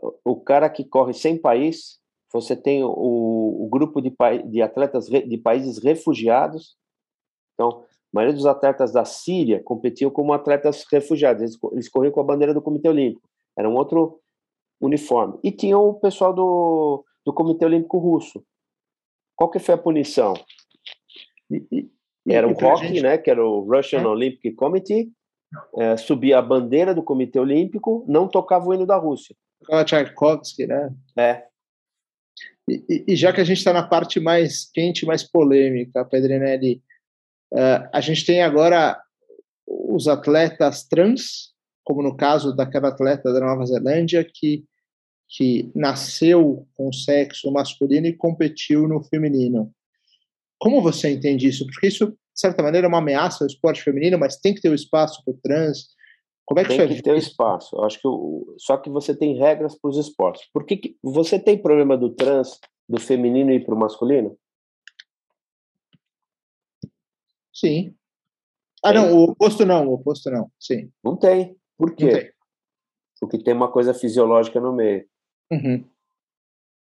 o, 0.00 0.32
o 0.32 0.40
cara 0.40 0.68
que 0.68 0.84
corre 0.84 1.12
sem 1.12 1.36
país, 1.36 1.98
você 2.32 2.56
tem 2.56 2.84
o, 2.84 2.90
o 2.90 3.68
grupo 3.70 4.00
de, 4.00 4.14
de 4.48 4.62
atletas 4.62 5.06
de 5.06 5.38
países 5.38 5.82
refugiados. 5.82 6.76
Então, 7.54 7.82
a 7.82 7.86
maioria 8.12 8.34
dos 8.34 8.46
atletas 8.46 8.92
da 8.92 9.04
Síria 9.04 9.62
competiam 9.62 10.10
como 10.10 10.32
atletas 10.32 10.84
refugiados, 10.90 11.42
eles, 11.42 11.58
eles 11.72 11.88
corriam 11.88 12.12
com 12.12 12.20
a 12.20 12.24
bandeira 12.24 12.54
do 12.54 12.62
Comitê 12.62 12.88
Olímpico. 12.88 13.28
Era 13.56 13.68
um 13.68 13.74
outro 13.74 14.19
uniforme. 14.80 15.38
E 15.42 15.52
tinha 15.52 15.78
o 15.78 15.94
pessoal 15.94 16.32
do, 16.32 17.04
do 17.24 17.32
Comitê 17.32 17.64
Olímpico 17.64 17.98
Russo. 17.98 18.42
Qual 19.36 19.50
que 19.50 19.58
foi 19.58 19.74
a 19.74 19.78
punição? 19.78 20.34
E, 21.50 21.66
e, 21.70 21.90
era 22.28 22.46
o 22.46 22.52
ROC, 22.52 22.82
gente... 22.82 23.02
né, 23.02 23.18
que 23.18 23.30
era 23.30 23.44
o 23.44 23.60
Russian 23.60 24.02
é. 24.02 24.06
Olympic 24.06 24.54
Committee, 24.54 25.10
é, 25.76 25.96
subia 25.96 26.38
a 26.38 26.42
bandeira 26.42 26.94
do 26.94 27.02
Comitê 27.02 27.38
Olímpico, 27.38 28.04
não 28.08 28.28
tocava 28.28 28.66
o 28.66 28.74
hino 28.74 28.86
da 28.86 28.96
Rússia. 28.96 29.34
Tocava 29.60 29.84
Tchaikovsky, 29.84 30.66
né? 30.66 30.94
É. 31.18 31.44
E, 32.68 33.04
e, 33.08 33.16
já 33.16 33.32
que 33.32 33.40
a 33.40 33.44
gente 33.44 33.58
está 33.58 33.72
na 33.72 33.82
parte 33.82 34.20
mais 34.20 34.70
quente, 34.70 35.04
mais 35.04 35.24
polêmica, 35.24 36.04
Pedrinelli, 36.04 36.82
uh, 37.52 37.88
a 37.92 38.00
gente 38.00 38.24
tem 38.24 38.42
agora 38.42 39.00
os 39.66 40.06
atletas 40.06 40.86
trans, 40.86 41.52
como 41.84 42.02
no 42.02 42.16
caso 42.16 42.54
daquela 42.54 42.88
atleta 42.88 43.32
da 43.32 43.40
Nova 43.40 43.66
Zelândia 43.66 44.24
que 44.24 44.64
que 45.30 45.70
nasceu 45.76 46.66
com 46.74 46.92
sexo 46.92 47.52
masculino 47.52 48.06
e 48.08 48.16
competiu 48.16 48.88
no 48.88 49.00
feminino. 49.00 49.72
Como 50.58 50.82
você 50.82 51.10
entende 51.10 51.46
isso? 51.46 51.64
Porque 51.66 51.86
isso, 51.86 52.08
de 52.08 52.16
certa 52.34 52.62
maneira, 52.62 52.86
é 52.86 52.88
uma 52.88 52.98
ameaça 52.98 53.44
ao 53.44 53.46
esporte 53.46 53.80
feminino, 53.80 54.18
mas 54.18 54.36
tem 54.36 54.52
que 54.52 54.60
ter 54.60 54.68
o 54.68 54.72
um 54.72 54.74
espaço 54.74 55.22
para 55.24 55.32
o 55.32 55.38
trans. 55.40 55.88
Como 56.44 56.58
é 56.58 56.64
que 56.64 56.76
tem 56.76 56.88
que 56.88 57.02
ter 57.02 57.12
o 57.12 57.16
espaço. 57.16 57.76
Eu 57.76 57.84
acho 57.84 58.00
que 58.00 58.08
o, 58.08 58.56
só 58.58 58.76
que 58.76 58.90
você 58.90 59.16
tem 59.16 59.38
regras 59.38 59.78
para 59.78 59.88
os 59.88 59.96
esportes. 59.96 60.50
Por 60.52 60.66
que, 60.66 60.76
que 60.76 60.96
você 61.00 61.38
tem 61.38 61.56
problema 61.56 61.96
do 61.96 62.10
trans, 62.10 62.58
do 62.88 63.00
feminino 63.00 63.52
ir 63.52 63.64
para 63.64 63.74
o 63.74 63.78
masculino? 63.78 64.36
Sim. 67.54 67.94
Ah, 68.82 68.92
tem. 68.92 69.00
não, 69.00 69.16
o 69.16 69.30
oposto 69.30 69.64
não, 69.64 69.86
o 69.86 69.94
oposto 69.94 70.28
não. 70.28 70.50
Sim. 70.58 70.90
Não 71.04 71.16
tem. 71.16 71.56
Por 71.78 71.94
quê? 71.94 72.04
Não 72.04 72.12
tem. 72.12 72.32
Porque 73.20 73.38
tem 73.38 73.54
uma 73.54 73.70
coisa 73.70 73.94
fisiológica 73.94 74.58
no 74.58 74.72
meio. 74.72 75.06
Uhum. 75.50 75.84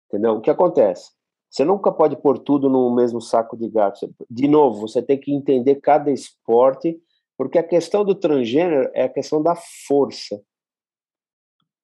Entendeu? 0.09 0.33
O 0.33 0.41
que 0.41 0.51
acontece? 0.51 1.13
Você 1.51 1.65
nunca 1.65 1.91
pode 1.91 2.17
pôr 2.17 2.39
tudo 2.39 2.69
no 2.69 2.95
mesmo 2.95 3.21
saco 3.21 3.57
de 3.57 3.69
gato. 3.69 4.13
De 4.31 4.47
novo, 4.47 4.87
você 4.87 5.03
tem 5.03 5.19
que 5.19 5.33
entender 5.33 5.77
cada 5.77 6.11
esporte, 6.11 7.01
porque 7.37 7.59
a 7.59 7.67
questão 7.67 8.05
do 8.05 8.15
transgênero 8.15 8.91
é 8.95 9.05
a 9.05 9.09
questão 9.09 9.43
da 9.43 9.57
força. 9.87 10.41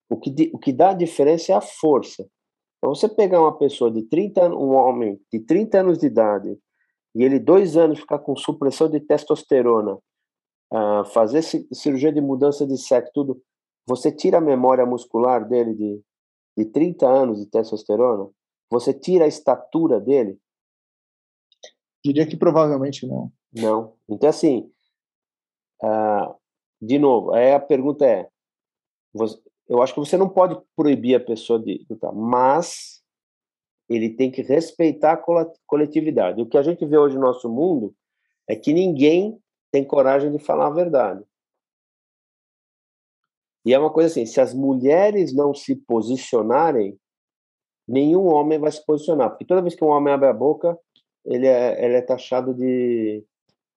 O 0.08 0.16
que, 0.16 0.50
o 0.52 0.58
que 0.58 0.72
dá 0.72 0.90
a 0.90 0.94
diferença 0.94 1.52
é 1.52 1.54
a 1.56 1.60
força. 1.60 2.28
Então, 2.78 2.94
você 2.94 3.08
pegar 3.08 3.40
uma 3.40 3.56
pessoa 3.58 3.90
de 3.90 4.02
30 4.02 4.44
anos, 4.44 4.58
um 4.58 4.74
homem 4.74 5.20
de 5.32 5.40
30 5.40 5.80
anos 5.80 5.98
de 5.98 6.06
idade, 6.06 6.56
e 7.14 7.24
ele 7.24 7.40
dois 7.40 7.76
anos 7.76 7.98
ficar 7.98 8.20
com 8.20 8.36
supressão 8.36 8.88
de 8.88 9.00
testosterona, 9.00 9.94
uh, 10.72 11.04
fazer 11.12 11.42
cirurgia 11.42 12.12
de 12.12 12.20
mudança 12.20 12.66
de 12.66 12.78
sexo, 12.78 13.10
tudo, 13.12 13.42
você 13.86 14.12
tira 14.12 14.38
a 14.38 14.40
memória 14.40 14.86
muscular 14.86 15.48
dele 15.48 15.74
de, 15.74 16.00
de 16.56 16.64
30 16.64 17.06
anos 17.06 17.38
de 17.38 17.46
testosterona? 17.46 18.30
Você 18.70 18.92
tira 18.92 19.24
a 19.24 19.28
estatura 19.28 20.00
dele? 20.00 20.38
Diria 22.04 22.26
que 22.26 22.36
provavelmente 22.36 23.06
não. 23.06 23.32
Não. 23.52 23.94
Então, 24.08 24.28
assim, 24.28 24.70
uh, 25.82 26.34
de 26.80 26.98
novo, 26.98 27.32
aí 27.32 27.52
a 27.52 27.60
pergunta 27.60 28.06
é: 28.06 28.28
você, 29.12 29.38
eu 29.68 29.82
acho 29.82 29.94
que 29.94 30.00
você 30.00 30.16
não 30.16 30.28
pode 30.28 30.60
proibir 30.76 31.16
a 31.16 31.24
pessoa 31.24 31.58
de 31.58 31.84
lutar, 31.88 32.12
mas 32.12 33.02
ele 33.88 34.10
tem 34.10 34.30
que 34.30 34.42
respeitar 34.42 35.12
a 35.12 35.50
coletividade. 35.66 36.40
O 36.40 36.46
que 36.46 36.58
a 36.58 36.62
gente 36.62 36.84
vê 36.84 36.98
hoje 36.98 37.14
no 37.14 37.22
nosso 37.22 37.48
mundo 37.48 37.94
é 38.48 38.56
que 38.56 38.72
ninguém 38.72 39.40
tem 39.70 39.84
coragem 39.84 40.30
de 40.30 40.38
falar 40.38 40.68
a 40.68 40.74
verdade. 40.74 41.24
E 43.66 43.74
é 43.74 43.78
uma 43.78 43.92
coisa 43.92 44.08
assim: 44.08 44.24
se 44.24 44.40
as 44.40 44.54
mulheres 44.54 45.34
não 45.34 45.52
se 45.52 45.74
posicionarem, 45.74 46.96
nenhum 47.86 48.26
homem 48.26 48.60
vai 48.60 48.70
se 48.70 48.84
posicionar. 48.86 49.30
Porque 49.30 49.44
toda 49.44 49.60
vez 49.60 49.74
que 49.74 49.84
um 49.84 49.88
homem 49.88 50.14
abre 50.14 50.28
a 50.28 50.32
boca, 50.32 50.78
ele 51.24 51.48
é, 51.48 51.84
ele 51.84 51.94
é 51.94 52.00
taxado 52.00 52.54
de 52.54 53.24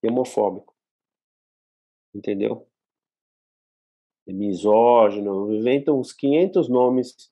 homofóbico. 0.04 0.72
Entendeu? 2.14 2.68
De 4.24 4.32
misógino, 4.32 5.52
inventam 5.52 5.98
uns 5.98 6.12
500 6.12 6.68
nomes 6.68 7.30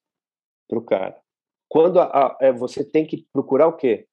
para 0.68 0.78
o 0.78 0.84
cara. 0.84 1.22
Quando 1.68 2.00
a, 2.00 2.04
a, 2.06 2.38
é, 2.40 2.52
você 2.52 2.84
tem 2.84 3.06
que 3.06 3.24
procurar 3.32 3.68
o 3.68 3.76
quê? 3.76 4.08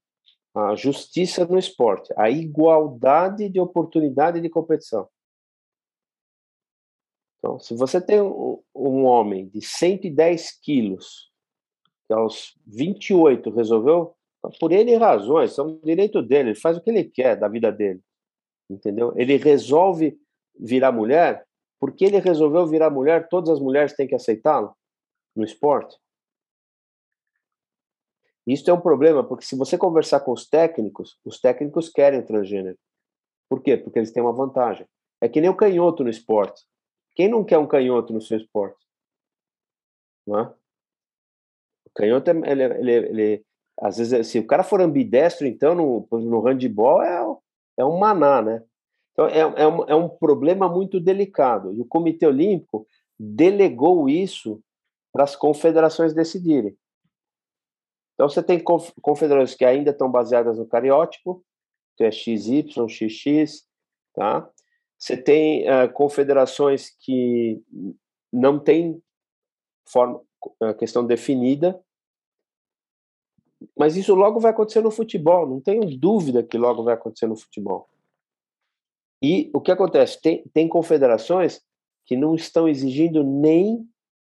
A 0.53 0.75
justiça 0.75 1.45
no 1.45 1.57
esporte, 1.57 2.13
a 2.15 2.29
igualdade 2.29 3.49
de 3.49 3.59
oportunidade 3.59 4.39
de 4.39 4.49
competição. 4.49 5.09
Então, 7.45 7.59
se 7.59 7.75
você 7.75 8.01
tem 8.01 8.19
um, 8.19 8.59
um 8.73 9.05
homem 9.05 9.47
de 9.49 9.61
110 9.61 10.59
quilos, 10.63 11.31
que 12.07 12.13
aos 12.13 12.55
28 12.65 13.51
resolveu, 13.51 14.15
por 14.59 14.71
N 14.71 14.95
razões, 14.97 15.53
são 15.53 15.79
direito 15.83 16.23
dele, 16.23 16.49
ele 16.49 16.59
faz 16.59 16.75
o 16.75 16.81
que 16.81 16.89
ele 16.89 17.03
quer 17.03 17.35
da 17.35 17.47
vida 17.47 17.71
dele, 17.71 18.01
entendeu? 18.67 19.13
Ele 19.15 19.37
resolve 19.37 20.19
virar 20.59 20.91
mulher, 20.91 21.45
porque 21.79 22.05
ele 22.05 22.17
resolveu 22.17 22.65
virar 22.65 22.89
mulher, 22.89 23.29
todas 23.29 23.51
as 23.51 23.59
mulheres 23.59 23.93
têm 23.93 24.07
que 24.07 24.15
aceitá-lo 24.15 24.75
no 25.35 25.43
esporte. 25.43 25.95
Isso 28.47 28.67
é 28.71 28.73
um 28.73 28.81
problema, 28.81 29.23
porque 29.23 29.45
se 29.45 29.55
você 29.55 29.77
conversar 29.77 30.21
com 30.21 30.31
os 30.31 30.49
técnicos, 30.49 31.19
os 31.23 31.39
técnicos 31.39 31.89
querem 31.89 32.25
transgênero. 32.25 32.77
Por 33.47 33.61
quê? 33.61 33.77
Porque 33.77 33.99
eles 33.99 34.11
têm 34.11 34.23
uma 34.23 34.33
vantagem. 34.33 34.87
É 35.21 35.29
que 35.29 35.39
nem 35.39 35.49
o 35.49 35.55
canhoto 35.55 36.03
no 36.03 36.09
esporte. 36.09 36.63
Quem 37.15 37.29
não 37.29 37.43
quer 37.43 37.57
um 37.57 37.67
canhoto 37.67 38.13
no 38.13 38.21
seu 38.21 38.37
esporte? 38.37 38.85
Não 40.27 40.39
é? 40.39 40.43
O 41.85 41.89
canhoto, 41.95 42.29
ele, 42.29 42.63
ele, 42.63 42.91
ele, 42.91 43.45
às 43.79 43.97
vezes, 43.97 44.27
se 44.27 44.39
o 44.39 44.45
cara 44.45 44.63
for 44.63 44.81
ambidestro, 44.81 45.47
então, 45.47 45.73
no, 45.73 46.07
no 46.11 46.41
handball, 46.41 47.01
é, 47.01 47.25
é 47.77 47.85
um 47.85 47.97
maná, 47.97 48.41
né? 48.41 48.63
Então, 49.13 49.27
é, 49.27 49.39
é, 49.39 49.67
um, 49.67 49.83
é 49.85 49.95
um 49.95 50.09
problema 50.09 50.67
muito 50.67 50.99
delicado. 50.99 51.73
E 51.73 51.79
o 51.79 51.85
Comitê 51.85 52.27
Olímpico 52.27 52.85
delegou 53.17 54.09
isso 54.09 54.61
para 55.13 55.23
as 55.23 55.35
confederações 55.35 56.13
decidirem. 56.13 56.77
Então, 58.13 58.27
você 58.27 58.43
tem 58.43 58.61
confederações 59.01 59.55
que 59.55 59.63
ainda 59.63 59.91
estão 59.91 60.11
baseadas 60.11 60.57
no 60.57 60.67
cariótipo, 60.67 61.43
que 61.95 62.03
é 62.03 62.11
XY, 62.11 62.65
XX, 62.89 63.65
tá? 64.13 64.49
Você 64.97 65.17
tem 65.17 65.65
uh, 65.69 65.91
confederações 65.93 66.89
que 66.99 67.61
não 68.31 68.59
têm 68.59 69.01
forma, 69.87 70.21
uh, 70.61 70.73
questão 70.77 71.05
definida, 71.05 71.79
mas 73.77 73.95
isso 73.95 74.13
logo 74.13 74.39
vai 74.39 74.51
acontecer 74.51 74.81
no 74.81 74.91
futebol, 74.91 75.47
não 75.47 75.59
tenho 75.59 75.97
dúvida 75.97 76.43
que 76.43 76.57
logo 76.57 76.83
vai 76.83 76.93
acontecer 76.93 77.27
no 77.27 77.35
futebol. 77.35 77.89
E 79.21 79.49
o 79.53 79.61
que 79.61 79.71
acontece? 79.71 80.21
Tem, 80.21 80.43
tem 80.53 80.67
confederações 80.67 81.61
que 82.05 82.15
não 82.15 82.35
estão 82.35 82.67
exigindo 82.67 83.23
nem 83.23 83.87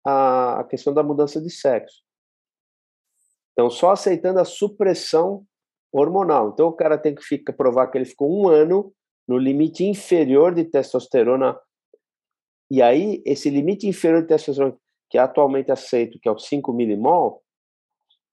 a, 0.04 0.60
a 0.60 0.64
questão 0.64 0.92
da 0.92 1.02
mudança 1.02 1.40
de 1.40 1.50
sexo. 1.50 2.02
Estão 3.50 3.70
só 3.70 3.92
aceitando 3.92 4.40
a 4.40 4.44
supressão 4.44 5.46
hormonal. 5.92 6.50
Então 6.50 6.68
o 6.68 6.72
cara 6.72 6.98
tem 6.98 7.14
que 7.14 7.22
ficar, 7.22 7.52
provar 7.52 7.88
que 7.88 7.98
ele 7.98 8.04
ficou 8.04 8.30
um 8.30 8.48
ano 8.48 8.92
no 9.30 9.38
limite 9.38 9.84
inferior 9.84 10.52
de 10.52 10.64
testosterona. 10.64 11.56
E 12.68 12.82
aí, 12.82 13.22
esse 13.24 13.48
limite 13.48 13.86
inferior 13.86 14.22
de 14.22 14.26
testosterona, 14.26 14.76
que 15.08 15.16
é 15.16 15.20
atualmente 15.20 15.70
aceito, 15.70 16.18
que 16.20 16.28
é 16.28 16.32
o 16.32 16.38
5 16.38 16.72
milimol, 16.72 17.40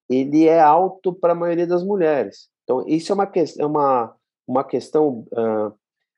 ele 0.09 0.47
é 0.47 0.59
alto 0.59 1.13
para 1.13 1.33
a 1.33 1.35
maioria 1.35 1.67
das 1.67 1.83
mulheres. 1.83 2.49
Então, 2.63 2.83
isso 2.87 3.11
é 3.11 3.15
uma, 3.15 3.27
que, 3.27 3.43
é 3.59 3.65
uma, 3.65 4.15
uma 4.47 4.63
questão 4.63 5.27
uh, 5.33 5.71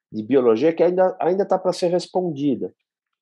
de 0.10 0.24
biologia 0.24 0.72
que 0.72 0.82
ainda 0.82 1.44
está 1.44 1.60
para 1.60 1.74
ser 1.74 1.90
respondida. 1.90 2.74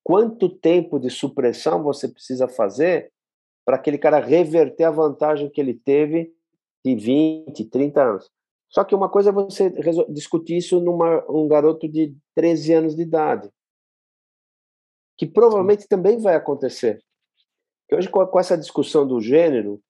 Quanto 0.04 0.50
tempo 0.50 1.00
de 1.00 1.10
supressão 1.10 1.82
você 1.82 2.08
precisa 2.08 2.48
fazer 2.48 3.12
para 3.66 3.78
aquele 3.78 3.98
cara 3.98 4.20
reverter 4.20 4.84
a 4.84 4.92
vantagem 4.92 5.50
que 5.50 5.60
ele 5.60 5.74
teve 5.74 6.32
de 6.86 6.94
20, 6.94 7.66
30 7.66 8.04
anos? 8.04 8.37
Só 8.70 8.84
que 8.84 8.94
uma 8.94 9.10
coisa 9.10 9.30
é 9.30 9.34
você 9.34 9.70
discutir 10.10 10.58
isso 10.58 10.80
numa 10.80 11.24
um 11.30 11.48
garoto 11.48 11.88
de 11.88 12.16
13 12.36 12.74
anos 12.74 12.96
de 12.96 13.02
idade, 13.02 13.50
que 15.18 15.26
provavelmente 15.26 15.84
Sim. 15.84 15.88
também 15.88 16.20
vai 16.20 16.36
acontecer. 16.36 17.02
Porque 17.82 17.96
hoje, 17.96 18.10
com, 18.10 18.26
com 18.28 18.40
essa 18.40 18.58
discussão 18.58 19.08
do 19.08 19.22
gênero, 19.22 19.82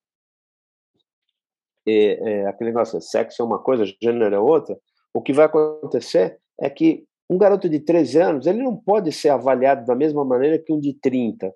é, 1.88 2.41
é, 2.41 2.47
aquele 2.47 2.69
negócio, 2.69 3.01
sexo 3.01 3.41
é 3.41 3.45
uma 3.45 3.59
coisa, 3.59 3.86
gênero 4.01 4.36
é 4.36 4.39
outra, 4.39 4.80
o 5.13 5.21
que 5.21 5.34
vai 5.34 5.45
acontecer 5.45 6.39
é 6.59 6.69
que 6.69 7.07
um 7.30 7.38
garoto 7.38 7.67
de 7.67 7.80
13 7.80 8.19
anos, 8.19 8.47
ele 8.47 8.61
não 8.61 8.75
pode 8.75 9.11
ser 9.11 9.30
avaliado 9.30 9.86
da 9.86 9.95
mesma 9.95 10.23
maneira 10.23 10.59
que 10.59 10.71
um 10.71 10.80
de 10.80 10.93
30. 10.93 11.53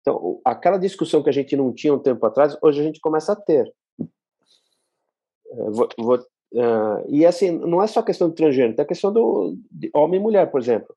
Então, 0.00 0.40
aquela 0.44 0.78
discussão 0.78 1.22
que 1.22 1.28
a 1.28 1.32
gente 1.32 1.54
não 1.56 1.74
tinha 1.74 1.92
um 1.92 1.98
tempo 1.98 2.24
atrás, 2.24 2.56
hoje 2.62 2.80
a 2.80 2.84
gente 2.84 3.00
começa 3.00 3.32
a 3.32 3.36
ter. 3.36 3.70
Vou, 5.50 5.88
vou, 5.98 6.16
uh, 6.16 7.04
e 7.08 7.24
assim, 7.24 7.50
não 7.50 7.82
é 7.82 7.86
só 7.86 8.02
questão 8.02 8.28
de 8.28 8.34
transgênero, 8.34 8.80
a 8.80 8.84
questão 8.84 9.12
do 9.12 9.56
homem 9.94 10.20
e 10.20 10.22
mulher, 10.22 10.50
por 10.50 10.60
exemplo. 10.60 10.94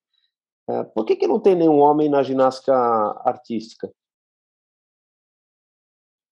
Uh, 0.69 0.85
por 0.93 1.05
que, 1.05 1.15
que 1.15 1.27
não 1.27 1.39
tem 1.39 1.55
nenhum 1.55 1.79
homem 1.79 2.09
na 2.09 2.23
ginástica 2.23 2.73
artística? 3.25 3.91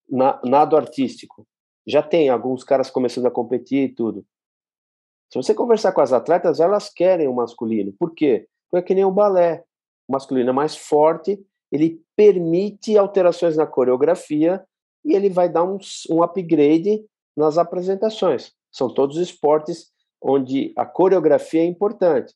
Na, 0.08 0.40
nado 0.44 0.76
artístico. 0.76 1.46
Já 1.86 2.02
tem 2.02 2.28
alguns 2.28 2.62
caras 2.62 2.90
começando 2.90 3.26
a 3.26 3.30
competir 3.30 3.90
e 3.90 3.94
tudo. 3.94 4.24
Se 5.32 5.40
você 5.40 5.54
conversar 5.54 5.92
com 5.92 6.00
as 6.00 6.12
atletas, 6.12 6.60
elas 6.60 6.88
querem 6.92 7.28
o 7.28 7.34
masculino. 7.34 7.92
Por 7.98 8.14
quê? 8.14 8.48
Porque 8.70 8.84
é 8.84 8.86
que 8.86 8.94
nem 8.94 9.04
o 9.04 9.12
balé. 9.12 9.64
O 10.08 10.12
masculino 10.12 10.50
é 10.50 10.52
mais 10.52 10.76
forte, 10.76 11.40
ele 11.70 12.02
permite 12.16 12.98
alterações 12.98 13.56
na 13.56 13.66
coreografia 13.66 14.64
e 15.04 15.14
ele 15.14 15.30
vai 15.30 15.48
dar 15.48 15.62
um, 15.62 15.78
um 16.10 16.22
upgrade 16.22 17.04
nas 17.36 17.58
apresentações. 17.58 18.52
São 18.70 18.92
todos 18.92 19.16
esportes 19.16 19.90
onde 20.22 20.72
a 20.76 20.84
coreografia 20.84 21.62
é 21.62 21.64
importante. 21.64 22.34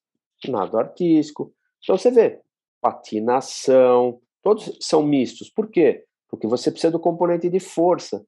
Nado 0.48 0.78
artístico. 0.78 1.54
Então 1.82 1.96
você 1.96 2.10
vê, 2.10 2.40
patinação, 2.80 4.20
todos 4.42 4.76
são 4.80 5.02
mistos. 5.02 5.48
Por 5.50 5.70
quê? 5.70 6.04
Porque 6.28 6.46
você 6.46 6.70
precisa 6.70 6.90
do 6.90 7.00
componente 7.00 7.48
de 7.48 7.60
força. 7.60 8.24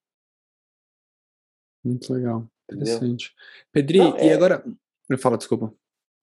Muito 1.84 2.12
legal. 2.12 2.46
Interessante. 2.70 3.32
Pedri, 3.72 3.98
não, 3.98 4.16
é... 4.16 4.26
e 4.26 4.32
agora. 4.32 4.64
Me 5.08 5.16
fala, 5.16 5.36
desculpa. 5.36 5.72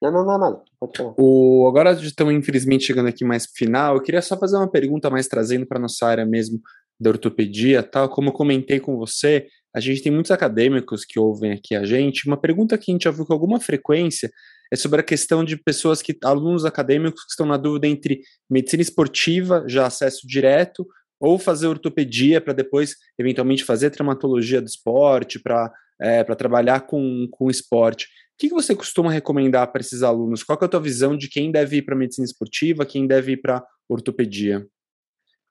Não, 0.01 0.11
não, 0.11 0.37
não. 0.37 0.63
Pode 0.79 0.97
falar. 0.97 1.13
O, 1.17 1.65
agora 1.69 1.93
estamos, 1.93 2.33
infelizmente, 2.33 2.83
chegando 2.83 3.07
aqui 3.07 3.23
mais 3.23 3.45
final. 3.45 3.95
Eu 3.95 4.01
queria 4.01 4.21
só 4.21 4.37
fazer 4.37 4.57
uma 4.57 4.69
pergunta 4.69 5.09
mais 5.09 5.27
trazendo 5.27 5.65
para 5.65 5.79
nossa 5.79 6.05
área 6.05 6.25
mesmo 6.25 6.59
da 6.99 7.09
ortopedia, 7.09 7.81
tal. 7.81 8.09
Como 8.09 8.29
eu 8.29 8.33
comentei 8.33 8.79
com 8.79 8.97
você, 8.97 9.47
a 9.76 9.80
gente 9.80 10.03
tem 10.03 10.11
muitos 10.11 10.32
acadêmicos 10.32 11.03
que 11.03 11.19
ouvem 11.19 11.51
aqui 11.51 11.76
a 11.76 11.84
gente. 11.84 12.28
Uma 12.28 12.38
pergunta 12.38 12.78
que 12.78 12.91
a 12.91 12.93
gente 12.93 13.03
já 13.03 13.11
viu 13.11 13.26
com 13.26 13.34
alguma 13.34 13.59
frequência 13.59 14.32
é 14.71 14.76
sobre 14.76 14.99
a 14.99 15.03
questão 15.03 15.43
de 15.43 15.57
pessoas 15.57 16.01
que, 16.01 16.17
alunos 16.24 16.63
acadêmicos 16.63 17.24
que 17.24 17.32
estão 17.32 17.45
na 17.45 17.57
dúvida 17.57 17.88
entre 17.88 18.21
medicina 18.49 18.82
esportiva, 18.82 19.63
já 19.67 19.88
acesso 19.88 20.28
direto, 20.28 20.86
ou 21.19 21.39
fazer 21.39 21.67
ortopedia 21.67 22.39
para 22.39 22.53
depois, 22.53 22.95
eventualmente, 23.17 23.63
fazer 23.63 23.89
traumatologia 23.89 24.61
do 24.61 24.67
esporte, 24.67 25.39
para 25.39 25.71
é, 26.01 26.24
trabalhar 26.36 26.82
com, 26.82 27.28
com 27.32 27.49
esporte. 27.49 28.05
O 28.05 28.38
que, 28.38 28.49
que 28.49 28.53
você 28.53 28.76
costuma 28.76 29.11
recomendar 29.11 29.71
para 29.71 29.82
esses 29.82 30.03
alunos? 30.03 30.43
Qual 30.43 30.57
é 30.61 30.65
a 30.65 30.67
tua 30.67 30.82
visão 30.82 31.15
de 31.15 31.30
quem 31.30 31.51
deve 31.51 31.78
ir 31.78 31.82
para 31.84 31.95
medicina 31.95 32.26
esportiva, 32.26 32.86
quem 32.86 33.07
deve 33.07 33.34
ir 33.34 33.38
para 33.38 33.63
ortopedia? 33.88 34.67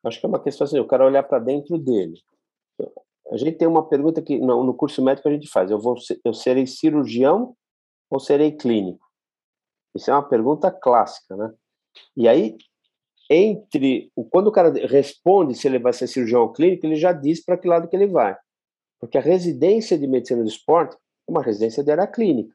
Acho 0.05 0.21
que 0.21 0.27
é 0.27 0.29
uma 0.29 0.43
questão 0.43 0.65
assim, 0.65 0.77
eu 0.77 0.87
quero 0.87 1.05
olhar 1.05 1.23
para 1.23 1.39
dentro 1.39 1.79
dele. 1.79 2.21
A 3.33 3.37
gente 3.39 3.57
tem 3.57 3.67
uma 3.67 3.89
pergunta 3.89 4.21
que 4.21 4.39
no, 4.39 4.63
no 4.63 4.75
curso 4.75 5.03
médico 5.03 5.27
a 5.27 5.33
gente 5.33 5.49
faz: 5.49 5.71
eu 5.71 5.79
vou, 5.79 5.97
eu 6.23 6.35
serei 6.35 6.67
cirurgião 6.67 7.57
ou 8.11 8.21
serei 8.21 8.53
clínico? 8.53 9.07
Isso 9.97 10.11
é 10.11 10.15
uma 10.15 10.29
pergunta 10.29 10.71
clássica, 10.71 11.35
né? 11.35 11.53
E 12.15 12.29
aí, 12.29 12.57
entre 13.31 14.13
quando 14.31 14.49
o 14.49 14.53
cara 14.53 14.71
responde 14.87 15.55
se 15.55 15.67
ele 15.67 15.79
vai 15.79 15.95
ser 15.95 16.07
cirurgião 16.07 16.43
ou 16.43 16.53
clínico, 16.53 16.85
ele 16.85 16.97
já 16.97 17.13
diz 17.13 17.43
para 17.43 17.57
que 17.57 17.67
lado 17.67 17.89
que 17.89 17.97
ele 17.97 18.07
vai. 18.07 18.37
Porque 19.01 19.17
a 19.17 19.23
residência 19.23 19.99
de 19.99 20.07
medicina 20.07 20.43
do 20.43 20.49
esporte 20.49 20.95
é 20.95 21.31
uma 21.31 21.43
residência 21.43 21.83
de 21.83 21.91
área 21.91 22.07
clínica. 22.07 22.55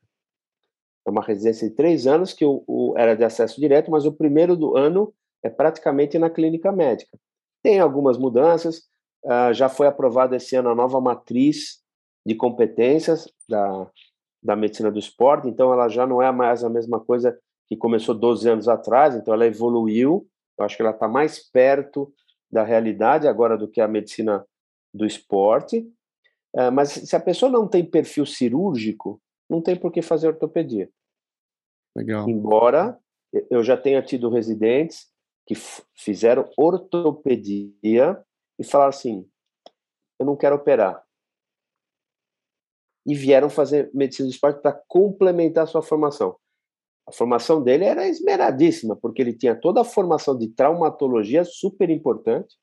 É 1.07 1.09
uma 1.09 1.23
residência 1.23 1.67
de 1.67 1.75
três 1.75 2.05
anos 2.05 2.33
que 2.33 2.45
o, 2.45 2.63
o, 2.67 2.93
era 2.95 3.15
de 3.15 3.23
acesso 3.23 3.59
direto, 3.59 3.89
mas 3.89 4.05
o 4.05 4.13
primeiro 4.13 4.55
do 4.55 4.77
ano 4.77 5.11
é 5.41 5.49
praticamente 5.49 6.19
na 6.19 6.29
clínica 6.29 6.71
médica. 6.71 7.17
Tem 7.63 7.79
algumas 7.79 8.17
mudanças, 8.17 8.83
uh, 9.25 9.53
já 9.53 9.69
foi 9.69 9.87
aprovada 9.87 10.35
esse 10.35 10.55
ano 10.55 10.69
a 10.69 10.75
nova 10.75 10.99
matriz 11.01 11.81
de 12.25 12.35
competências 12.35 13.27
da, 13.47 13.89
da 14.43 14.55
medicina 14.55 14.91
do 14.91 14.99
esporte, 14.99 15.47
então 15.47 15.71
ela 15.71 15.87
já 15.87 16.05
não 16.05 16.21
é 16.21 16.31
mais 16.31 16.63
a 16.63 16.69
mesma 16.69 16.99
coisa 16.99 17.37
que 17.67 17.75
começou 17.75 18.15
12 18.15 18.49
anos 18.49 18.67
atrás, 18.67 19.15
então 19.15 19.33
ela 19.33 19.45
evoluiu, 19.45 20.27
eu 20.57 20.65
acho 20.65 20.75
que 20.75 20.81
ela 20.81 20.91
está 20.91 21.07
mais 21.07 21.39
perto 21.49 22.13
da 22.51 22.63
realidade 22.63 23.27
agora 23.27 23.57
do 23.57 23.67
que 23.67 23.81
a 23.81 23.87
medicina 23.87 24.45
do 24.93 25.05
esporte, 25.05 25.79
uh, 26.55 26.71
mas 26.71 26.89
se 26.89 27.15
a 27.15 27.19
pessoa 27.19 27.51
não 27.51 27.67
tem 27.67 27.85
perfil 27.85 28.25
cirúrgico, 28.25 29.21
não 29.49 29.61
tem 29.61 29.75
por 29.75 29.91
que 29.91 30.01
fazer 30.01 30.27
ortopedia. 30.27 30.89
Legal. 31.95 32.29
Embora 32.29 32.97
eu 33.49 33.63
já 33.63 33.75
tenha 33.75 34.01
tido 34.01 34.29
residentes 34.29 35.07
que 35.45 35.55
fizeram 35.95 36.49
ortopedia 36.57 38.21
e 38.59 38.63
falaram 38.63 38.89
assim: 38.89 39.27
eu 40.19 40.25
não 40.25 40.35
quero 40.35 40.55
operar. 40.55 41.03
E 43.05 43.15
vieram 43.15 43.49
fazer 43.49 43.89
medicina 43.93 44.27
do 44.27 44.31
esporte 44.31 44.61
para 44.61 44.79
complementar 44.87 45.63
a 45.63 45.67
sua 45.67 45.81
formação. 45.81 46.35
A 47.07 47.11
formação 47.11 47.63
dele 47.63 47.85
era 47.85 48.07
esmeradíssima, 48.07 48.95
porque 48.97 49.21
ele 49.21 49.33
tinha 49.33 49.55
toda 49.55 49.79
a 49.79 49.85
formação 49.85 50.37
de 50.37 50.49
traumatologia 50.49 51.45
super 51.45 51.89
importante, 51.89 52.57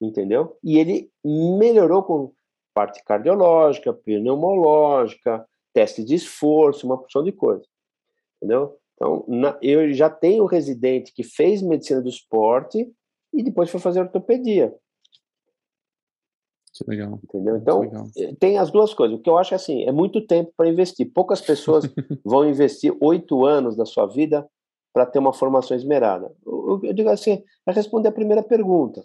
entendeu? 0.00 0.56
E 0.62 0.78
ele 0.78 1.10
melhorou 1.24 2.04
com 2.04 2.32
parte 2.72 3.02
cardiológica, 3.02 3.92
pneumológica, 3.92 5.44
teste 5.74 6.04
de 6.04 6.14
esforço, 6.14 6.86
uma 6.86 6.98
porção 6.98 7.24
de 7.24 7.32
coisa, 7.32 7.64
entendeu? 8.36 8.78
Então, 8.94 9.24
na, 9.26 9.58
eu 9.60 9.92
já 9.92 10.08
tenho 10.08 10.44
um 10.44 10.46
residente 10.46 11.12
que 11.12 11.24
fez 11.24 11.60
medicina 11.60 12.00
do 12.00 12.08
esporte 12.08 12.88
e 13.32 13.42
depois 13.42 13.70
foi 13.70 13.80
fazer 13.80 14.00
ortopedia. 14.00 14.72
Legal. 16.86 17.18
Entendeu? 17.24 17.56
Então, 17.56 17.80
legal. 17.80 18.06
Eh, 18.16 18.34
tem 18.38 18.58
as 18.58 18.70
duas 18.70 18.94
coisas. 18.94 19.18
O 19.18 19.22
que 19.22 19.28
eu 19.28 19.38
acho 19.38 19.54
é 19.54 19.56
assim, 19.56 19.84
é 19.84 19.92
muito 19.92 20.26
tempo 20.26 20.52
para 20.56 20.68
investir. 20.68 21.10
Poucas 21.12 21.40
pessoas 21.40 21.84
vão 22.24 22.48
investir 22.48 22.96
oito 23.00 23.44
anos 23.44 23.76
da 23.76 23.84
sua 23.84 24.06
vida 24.06 24.48
para 24.92 25.06
ter 25.06 25.18
uma 25.18 25.32
formação 25.32 25.76
esmerada. 25.76 26.34
Eu, 26.46 26.80
eu 26.82 26.92
digo 26.92 27.08
assim, 27.08 27.42
é 27.66 27.72
responder 27.72 28.08
a 28.08 28.12
primeira 28.12 28.42
pergunta. 28.42 29.02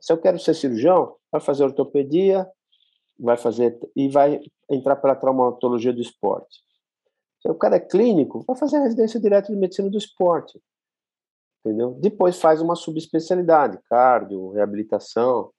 Se 0.00 0.12
eu 0.12 0.18
quero 0.18 0.38
ser 0.38 0.54
cirurgião, 0.54 1.16
vai 1.30 1.40
fazer 1.40 1.64
ortopedia, 1.64 2.48
vai 3.18 3.36
fazer 3.36 3.78
e 3.94 4.08
vai 4.08 4.40
entrar 4.70 4.96
para 4.96 5.12
a 5.12 5.16
traumatologia 5.16 5.92
do 5.92 6.00
esporte. 6.00 6.60
Se 7.40 7.50
o 7.50 7.54
cara 7.54 7.76
é 7.76 7.80
clínico, 7.80 8.44
vai 8.46 8.56
fazer 8.56 8.76
a 8.76 8.82
residência 8.82 9.20
direta 9.20 9.52
de 9.52 9.58
medicina 9.58 9.90
do 9.90 9.98
esporte. 9.98 10.60
Entendeu? 11.64 11.92
Depois 12.00 12.40
faz 12.40 12.60
uma 12.60 12.74
subespecialidade, 12.74 13.78
cardio, 13.88 14.50
reabilitação, 14.50 15.50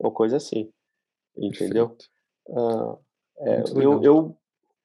ou 0.00 0.10
coisa 0.10 0.36
assim. 0.36 0.72
Entendeu? 1.36 1.96
Uh, 2.48 2.98
é, 3.38 3.62
eu, 3.76 4.02
eu 4.02 4.36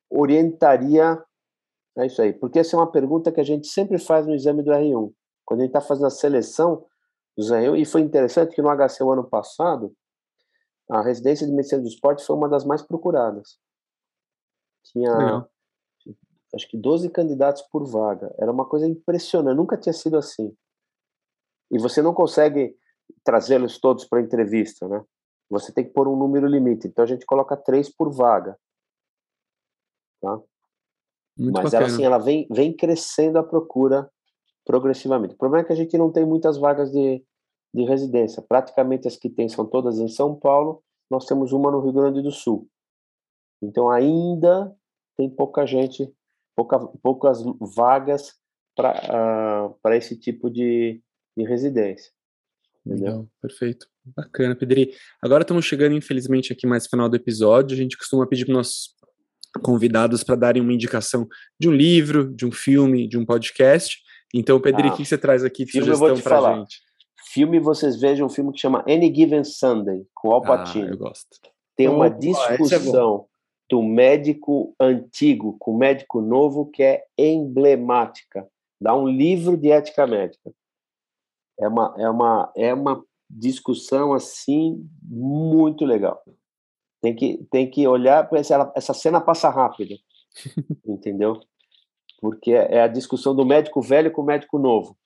orientaria. 0.10 1.24
É 1.98 2.06
isso 2.06 2.22
aí, 2.22 2.34
porque 2.34 2.60
essa 2.60 2.76
é 2.76 2.80
uma 2.80 2.92
pergunta 2.92 3.32
que 3.32 3.40
a 3.40 3.44
gente 3.44 3.68
sempre 3.68 3.98
faz 3.98 4.28
no 4.28 4.36
exame 4.36 4.62
do 4.62 4.72
R1. 4.72 5.14
Quando 5.46 5.62
a 5.62 5.64
gente 5.64 5.76
está 5.76 5.82
fazendo 5.82 6.08
a 6.08 6.12
seleção 6.12 6.86
dos 7.38 7.52
R1, 7.52 7.80
e 7.80 7.86
foi 7.86 8.02
interessante 8.02 8.54
que 8.54 8.62
no 8.62 8.70
HC 8.70 9.02
o 9.04 9.12
ano 9.12 9.24
passado, 9.30 9.96
a 10.90 11.02
residência 11.02 11.48
de 11.48 11.54
medicina 11.54 11.82
do 11.82 11.88
esporte 11.88 12.24
foi 12.24 12.36
uma 12.36 12.50
das 12.50 12.66
mais 12.66 12.82
procuradas. 12.82 13.58
Tinha 14.84 15.48
acho 16.54 16.70
que 16.70 16.78
12 16.78 17.10
candidatos 17.10 17.62
por 17.64 17.86
vaga. 17.86 18.34
Era 18.40 18.52
uma 18.52 18.68
coisa 18.68 18.88
impressionante, 18.88 19.58
nunca 19.58 19.78
tinha 19.78 19.94
sido 19.94 20.18
assim. 20.18 20.56
E 21.72 21.78
você 21.78 22.02
não 22.02 22.14
consegue 22.14 22.76
trazê-los 23.24 23.80
todos 23.80 24.06
para 24.06 24.22
entrevista, 24.22 24.88
né? 24.88 25.04
Você 25.50 25.72
tem 25.72 25.84
que 25.84 25.92
pôr 25.92 26.08
um 26.08 26.16
número 26.16 26.48
limite. 26.48 26.88
Então 26.88 27.04
a 27.04 27.08
gente 27.08 27.26
coloca 27.26 27.56
três 27.56 27.90
por 27.90 28.12
vaga. 28.12 28.58
Tá? 30.22 30.42
Muito 31.38 31.62
Mas 31.62 31.74
ela, 31.74 31.86
assim, 31.86 32.04
ela 32.04 32.18
vem, 32.18 32.48
vem 32.50 32.76
crescendo 32.76 33.38
a 33.38 33.44
procura 33.44 34.10
progressivamente. 34.66 35.36
O 35.36 35.38
problema 35.38 35.64
é 35.64 35.68
que 35.68 35.74
a 35.74 35.76
gente 35.76 35.96
não 35.98 36.12
tem 36.12 36.26
muitas 36.26 36.58
vagas 36.58 36.92
de, 36.92 37.24
de 37.74 37.84
residência. 37.84 38.42
Praticamente 38.42 39.08
as 39.08 39.18
que 39.18 39.30
tem 39.30 39.48
são 39.48 39.66
todas 39.66 40.00
em 40.00 40.08
São 40.08 40.36
Paulo. 40.36 40.84
Nós 41.12 41.26
temos 41.26 41.52
uma 41.52 41.70
no 41.70 41.82
Rio 41.82 41.94
Grande 41.94 42.24
do 42.24 42.32
Sul. 42.32 42.68
Então 43.62 43.92
ainda 43.92 44.76
tem 45.16 45.30
pouca 45.30 45.66
gente 45.66 46.12
pouca, 46.56 46.80
poucas 46.80 47.44
vagas 47.76 48.34
para 48.76 49.76
uh, 49.84 49.94
esse 49.94 50.18
tipo 50.18 50.50
de, 50.50 51.02
de 51.38 51.44
residência. 51.44 52.12
Entendeu? 52.86 53.08
Legal, 53.08 53.28
perfeito. 53.42 53.88
Bacana, 54.06 54.56
Pedri. 54.56 54.92
Agora 55.22 55.42
estamos 55.42 55.66
chegando, 55.66 55.96
infelizmente, 55.96 56.54
aqui 56.54 56.68
mais 56.68 56.84
no 56.84 56.90
final 56.90 57.10
do 57.10 57.16
episódio. 57.16 57.76
A 57.76 57.78
gente 57.78 57.98
costuma 57.98 58.28
pedir 58.28 58.46
para 58.46 58.54
nossos 58.54 58.94
convidados 59.64 60.24
para 60.24 60.36
darem 60.36 60.62
uma 60.62 60.74
indicação 60.74 61.28
de 61.60 61.68
um 61.68 61.72
livro, 61.72 62.34
de 62.34 62.46
um 62.46 62.52
filme, 62.52 63.08
de 63.08 63.18
um 63.18 63.26
podcast. 63.26 63.98
Então, 64.34 64.60
Pedri, 64.60 64.90
ah, 64.90 64.94
o 64.94 64.98
que 64.98 65.06
você 65.06 65.18
traz 65.18 65.44
aqui 65.44 65.66
de 65.66 65.72
sugestão 65.72 66.20
para 66.20 66.58
gente? 66.58 66.80
Filme, 67.32 67.60
vocês 67.60 68.00
vejam 68.00 68.28
um 68.28 68.30
filme 68.30 68.52
que 68.52 68.60
chama 68.60 68.84
Any 68.88 69.14
Given 69.14 69.44
Sunday, 69.44 70.06
com 70.14 70.32
Al 70.32 70.42
Pacino. 70.42 70.88
Ah, 70.88 70.92
eu 70.92 70.98
gosto. 70.98 71.28
Tem 71.76 71.88
uma 71.88 72.08
oh, 72.08 72.10
discussão 72.10 73.26
do 73.70 73.82
médico 73.82 74.76
antigo 74.80 75.58
com 75.60 75.72
o 75.72 75.78
médico 75.78 76.22
novo 76.22 76.70
que 76.70 76.84
é 76.84 77.04
emblemática. 77.18 78.48
Dá 78.80 78.96
um 78.96 79.08
livro 79.08 79.58
de 79.58 79.72
ética 79.72 80.06
médica. 80.06 80.52
É 81.60 81.68
uma, 81.68 81.96
é 81.98 82.10
uma, 82.10 82.52
é 82.56 82.74
uma 82.74 83.04
discussão 83.30 84.14
assim 84.14 84.88
muito 85.02 85.86
legal. 85.86 86.22
Tem 87.02 87.16
que, 87.16 87.46
tem 87.52 87.70
que 87.70 87.88
olhar 87.88 88.28
para 88.28 88.40
essa, 88.40 88.72
essa 88.76 88.94
cena 88.94 89.22
passa 89.22 89.50
rápido, 89.50 89.96
entendeu? 90.86 91.40
Porque 92.20 92.52
é 92.52 92.82
a 92.82 92.88
discussão 92.88 93.36
do 93.36 93.46
médico 93.46 93.82
velho 93.82 94.12
com 94.12 94.22
o 94.22 94.26
médico 94.26 94.58
novo. 94.58 94.98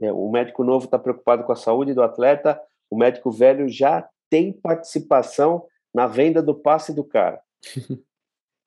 É, 0.00 0.12
o 0.12 0.30
médico 0.30 0.62
novo 0.62 0.84
está 0.84 0.98
preocupado 0.98 1.44
com 1.44 1.52
a 1.52 1.56
saúde 1.56 1.92
do 1.92 2.02
atleta, 2.02 2.60
o 2.90 2.96
médico 2.96 3.30
velho 3.30 3.68
já 3.68 4.08
tem 4.30 4.52
participação 4.52 5.66
na 5.92 6.06
venda 6.06 6.42
do 6.42 6.54
passe 6.54 6.94
do 6.94 7.02
cara. 7.02 7.40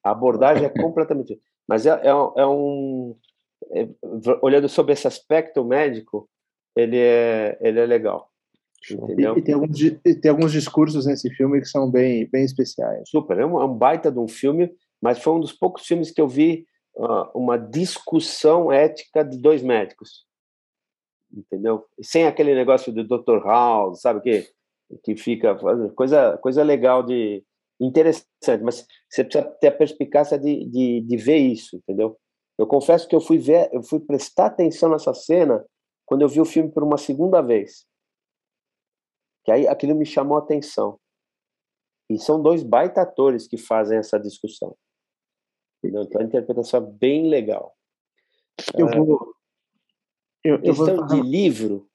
A 0.04 0.12
abordagem 0.12 0.66
é 0.66 0.70
completamente. 0.82 1.40
Mas 1.68 1.86
é, 1.86 1.92
é, 1.92 2.10
é 2.10 2.46
um. 2.46 3.16
É, 3.72 3.88
olhando 4.42 4.68
sobre 4.68 4.94
esse 4.94 5.08
aspecto 5.08 5.64
médico, 5.64 6.28
ele 6.76 6.98
é, 6.98 7.58
ele 7.62 7.80
é 7.80 7.86
legal. 7.86 8.30
Entendeu? 8.90 9.36
E, 9.36 9.40
e, 9.40 9.42
tem 9.44 9.54
alguns, 9.54 9.82
e 9.82 10.16
tem 10.16 10.32
alguns 10.32 10.52
discursos 10.52 11.06
nesse 11.06 11.30
filme 11.32 11.60
que 11.60 11.68
são 11.68 11.90
bem, 11.90 12.28
bem 12.30 12.44
especiais. 12.44 13.10
Super, 13.10 13.40
é 13.40 13.46
um, 13.46 13.62
é 13.62 13.66
um 13.66 13.74
baita 13.74 14.12
de 14.12 14.20
um 14.20 14.28
filme, 14.28 14.74
mas 15.02 15.20
foi 15.20 15.34
um 15.34 15.40
dos 15.40 15.54
poucos 15.54 15.86
filmes 15.86 16.12
que 16.12 16.22
eu 16.22 16.28
vi 16.28 16.66
uh, 16.96 17.30
uma 17.36 17.58
discussão 17.58 18.72
ética 18.72 19.24
de 19.24 19.38
dois 19.38 19.62
médicos. 19.62 20.26
Entendeu? 21.32 21.86
Sem 22.02 22.26
aquele 22.26 22.56
negócio 22.56 22.92
do 22.92 23.04
Dr. 23.04 23.46
House, 23.46 24.02
sabe 24.02 24.22
que 24.22 24.48
que 25.04 25.16
fica 25.16 25.56
coisa 25.96 26.38
coisa 26.40 26.64
legal 26.64 27.02
de 27.02 27.44
interessante, 27.80 28.62
mas 28.62 28.86
você 29.10 29.24
precisa 29.24 29.44
ter 29.60 29.68
a 29.68 29.72
perspicácia 29.72 30.38
de, 30.38 30.66
de, 30.66 31.02
de 31.02 31.18
ver 31.18 31.38
isso, 31.38 31.78
entendeu? 31.78 32.18
Eu 32.58 32.68
confesso 32.68 33.08
que 33.08 33.16
eu 33.16 33.22
fui 33.22 33.40
ver, 33.40 33.70
eu 33.74 33.82
fui 33.82 34.00
prestar 34.00 34.48
atenção 34.48 34.90
nessa 34.90 35.14
cena 35.14 35.66
quando 36.12 36.24
eu 36.24 36.28
vi 36.28 36.42
o 36.42 36.46
filme 36.46 36.70
por 36.70 36.84
uma 36.84 36.98
segunda 36.98 37.42
vez. 37.42 37.88
Que 39.46 39.52
aí 39.54 39.66
aquilo 39.66 39.96
me 39.96 40.06
chamou 40.06 40.36
a 40.36 40.42
atenção. 40.42 41.00
E 42.10 42.20
são 42.20 42.44
dois 42.44 42.64
baita 42.64 43.02
atores 43.02 43.48
que 43.48 43.56
fazem 43.56 43.98
essa 43.98 44.20
discussão. 44.20 44.76
Entendeu? 45.78 46.04
Então 46.04 46.20
a 46.20 46.26
interpretação 46.26 46.84
é 46.84 46.92
bem 46.92 47.30
legal. 47.30 47.74
Eu 48.78 48.90
vou. 48.90 49.34
Eu, 50.44 50.56
eu 50.56 50.62
questão 50.62 50.98
vou... 50.98 51.06
de 51.08 51.22
livro, 51.22 51.90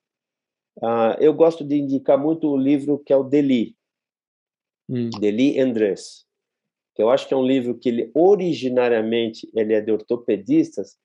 Uh, 0.78 1.16
eu 1.20 1.32
gosto 1.32 1.64
de 1.64 1.74
indicar 1.74 2.18
muito 2.18 2.46
o 2.50 2.56
livro 2.56 2.98
que 2.98 3.10
é 3.10 3.16
o 3.16 3.24
Deli, 3.24 3.74
hum. 4.86 5.08
Deli 5.18 5.58
Andrés, 5.58 6.26
que 6.94 7.02
eu 7.02 7.08
acho 7.08 7.26
que 7.26 7.32
é 7.32 7.36
um 7.36 7.46
livro 7.46 7.78
que 7.78 7.88
ele 7.88 8.10
originariamente 8.14 9.50
ele 9.54 9.72
é 9.72 9.80
de 9.80 9.90
ortopedistas, 9.90 10.98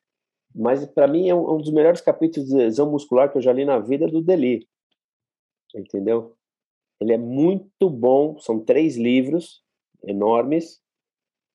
mas 0.54 0.86
para 0.86 1.08
mim 1.08 1.30
é 1.30 1.36
um, 1.36 1.56
um, 1.56 1.58
dos 1.58 1.72
melhores 1.72 2.02
capítulos 2.02 2.50
de 2.50 2.56
lesão 2.56 2.90
muscular 2.90 3.32
que 3.32 3.38
eu 3.38 3.42
já 3.42 3.54
li 3.54 3.66
na 3.66 3.80
vida 3.80 4.08
do 4.08 4.22
Deli, 4.22 4.68
entendeu? 5.76 6.36
Ele 7.00 7.14
é 7.14 7.18
muito 7.18 7.90
bom, 7.90 8.38
são 8.40 8.60
três 8.60 8.98
livros 8.98 9.64
enormes, 10.04 10.82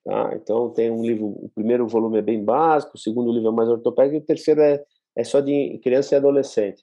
tá? 0.04 0.32
Então 0.34 0.70
tem 0.70 0.90
um 0.90 1.04
livro, 1.04 1.26
o 1.26 1.50
primeiro 1.54 1.86
volume 1.86 2.18
é 2.18 2.22
bem 2.22 2.44
básico, 2.44 2.96
o 2.96 3.00
segundo 3.00 3.32
livro 3.32 3.48
é 3.48 3.52
mais 3.52 3.68
ortopédico 3.68 4.16
e 4.16 4.18
o 4.18 4.26
terceiro 4.26 4.60
é, 4.60 4.84
é 5.14 5.24
só 5.24 5.40
de 5.40 5.78
criança 5.82 6.14
e 6.14 6.18
adolescente 6.18 6.82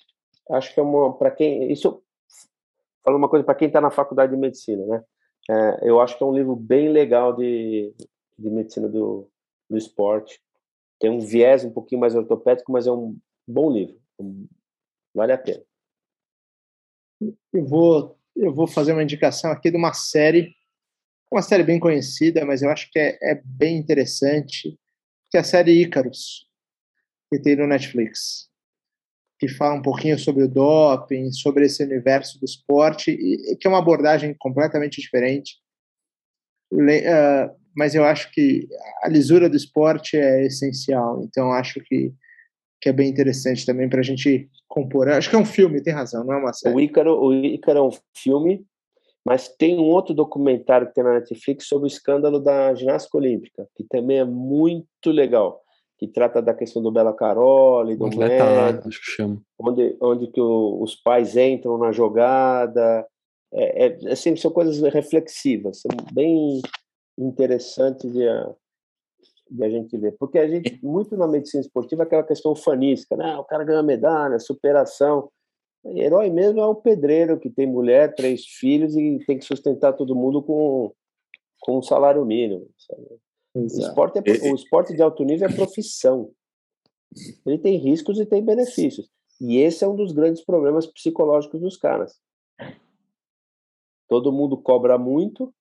acho 0.51 0.73
que 0.73 0.79
é 0.79 0.83
uma 0.83 1.13
para 1.13 1.31
quem 1.31 1.71
isso 1.71 2.01
fala 3.03 3.17
uma 3.17 3.29
coisa 3.29 3.45
para 3.45 3.55
quem 3.55 3.67
está 3.67 3.81
na 3.81 3.91
faculdade 3.91 4.33
de 4.33 4.37
medicina, 4.37 4.85
né? 4.85 5.03
É, 5.49 5.89
eu 5.89 5.99
acho 5.99 6.17
que 6.17 6.23
é 6.23 6.27
um 6.27 6.33
livro 6.33 6.55
bem 6.55 6.89
legal 6.89 7.35
de, 7.35 7.93
de 8.39 8.49
medicina 8.49 8.87
do, 8.87 9.29
do 9.69 9.77
esporte. 9.77 10.41
Tem 11.03 11.11
um 11.11 11.19
viés 11.19 11.65
um 11.65 11.69
pouquinho 11.69 11.99
mais 11.99 12.15
ortopédico, 12.15 12.71
mas 12.71 12.87
é 12.87 12.91
um 12.93 13.17
bom 13.45 13.69
livro. 13.69 14.01
Vale 15.13 15.33
a 15.33 15.37
pena. 15.37 15.61
Eu 17.51 17.65
vou 17.65 18.17
eu 18.33 18.53
vou 18.53 18.65
fazer 18.65 18.93
uma 18.93 19.03
indicação 19.03 19.51
aqui 19.51 19.69
de 19.69 19.75
uma 19.75 19.91
série, 19.91 20.55
uma 21.29 21.41
série 21.41 21.63
bem 21.63 21.77
conhecida, 21.77 22.45
mas 22.45 22.61
eu 22.61 22.69
acho 22.69 22.89
que 22.89 22.97
é, 22.97 23.19
é 23.21 23.41
bem 23.43 23.75
interessante, 23.75 24.79
que 25.29 25.35
é 25.35 25.41
a 25.41 25.43
série 25.43 25.81
Icarus, 25.81 26.47
que 27.29 27.37
tem 27.37 27.57
no 27.57 27.67
Netflix 27.67 28.49
que 29.37 29.47
fala 29.49 29.75
um 29.75 29.81
pouquinho 29.81 30.17
sobre 30.17 30.43
o 30.45 30.47
doping, 30.47 31.29
sobre 31.33 31.65
esse 31.65 31.83
universo 31.83 32.39
do 32.39 32.45
esporte, 32.45 33.11
e, 33.11 33.57
que 33.57 33.67
é 33.67 33.69
uma 33.69 33.79
abordagem 33.79 34.33
completamente 34.39 35.01
diferente. 35.01 35.57
Uh, 36.71 37.53
mas 37.75 37.95
eu 37.95 38.03
acho 38.03 38.31
que 38.31 38.67
a 39.01 39.09
lisura 39.09 39.49
do 39.49 39.57
esporte 39.57 40.17
é 40.17 40.45
essencial, 40.45 41.21
então 41.23 41.51
acho 41.51 41.79
que, 41.81 42.13
que 42.81 42.89
é 42.89 42.93
bem 42.93 43.09
interessante 43.09 43.65
também 43.65 43.89
para 43.89 43.99
a 43.99 44.03
gente 44.03 44.49
compor. 44.67 45.09
Acho 45.09 45.29
que 45.29 45.35
é 45.35 45.39
um 45.39 45.45
filme, 45.45 45.81
tem 45.81 45.93
razão, 45.93 46.23
não 46.23 46.33
é 46.33 46.37
uma 46.37 46.53
série. 46.53 46.75
O 46.75 46.79
Ícaro, 46.79 47.19
o 47.19 47.33
Ícaro 47.33 47.79
é 47.79 47.83
um 47.83 47.91
filme, 48.15 48.65
mas 49.25 49.47
tem 49.47 49.77
um 49.77 49.83
outro 49.83 50.13
documentário 50.13 50.87
que 50.87 50.93
tem 50.93 51.03
na 51.03 51.13
Netflix 51.13 51.67
sobre 51.67 51.85
o 51.85 51.87
escândalo 51.87 52.39
da 52.39 52.73
ginástica 52.75 53.17
olímpica, 53.17 53.67
que 53.75 53.83
também 53.83 54.19
é 54.19 54.25
muito 54.25 55.11
legal 55.11 55.63
que 55.97 56.07
trata 56.07 56.41
da 56.41 56.53
questão 56.53 56.81
do 56.81 56.91
Bela 56.91 57.13
Caroli, 57.13 57.95
do 57.95 58.07
Atleta, 58.07 58.87
acho 58.87 58.99
que 58.99 59.11
chama. 59.11 59.41
Onde, 59.57 59.95
onde 60.01 60.27
que 60.27 60.41
o, 60.41 60.81
os 60.81 60.95
pais 60.95 61.37
entram 61.37 61.77
na 61.77 61.93
jogada. 61.93 63.07
É, 63.53 63.85
é, 63.85 64.11
assim, 64.11 64.35
são 64.35 64.51
coisas 64.51 64.81
reflexivas, 64.91 65.79
são 65.81 65.91
bem 66.11 66.59
interessantes 67.17 68.11
de 68.11 68.27
a, 68.27 68.55
de 69.49 69.63
a 69.63 69.69
gente 69.69 69.97
ver. 69.97 70.15
Porque 70.17 70.39
a 70.39 70.47
gente, 70.47 70.79
muito 70.83 71.15
na 71.15 71.27
medicina 71.27 71.61
esportiva, 71.61 72.03
aquela 72.03 72.23
questão 72.23 72.55
fanística, 72.55 73.15
né? 73.15 73.35
O 73.37 73.43
cara 73.43 73.63
ganha 73.63 73.83
medalha, 73.83 74.39
superação. 74.39 75.29
Herói 75.85 76.29
mesmo 76.29 76.59
é 76.59 76.65
o 76.65 76.75
pedreiro 76.75 77.39
que 77.39 77.49
tem 77.49 77.67
mulher, 77.67 78.15
três 78.15 78.45
filhos 78.45 78.95
e 78.95 79.19
tem 79.25 79.37
que 79.37 79.45
sustentar 79.45 79.93
todo 79.93 80.15
mundo 80.15 80.41
com, 80.41 80.93
com 81.59 81.77
um 81.77 81.81
salário 81.81 82.25
mínimo. 82.25 82.67
O 83.53 83.65
esporte, 83.65 84.19
é, 84.19 84.51
o 84.51 84.55
esporte 84.55 84.95
de 84.95 85.01
alto 85.01 85.23
nível 85.23 85.47
é 85.47 85.53
profissão. 85.53 86.31
Ele 87.45 87.59
tem 87.59 87.77
riscos 87.77 88.19
e 88.19 88.25
tem 88.25 88.43
benefícios. 88.43 89.09
E 89.39 89.57
esse 89.57 89.83
é 89.83 89.87
um 89.87 89.95
dos 89.95 90.13
grandes 90.13 90.43
problemas 90.43 90.87
psicológicos 90.87 91.59
dos 91.59 91.77
caras. 91.77 92.19
Todo 94.07 94.31
mundo 94.31 94.57
cobra 94.57 94.97
muito 94.97 95.53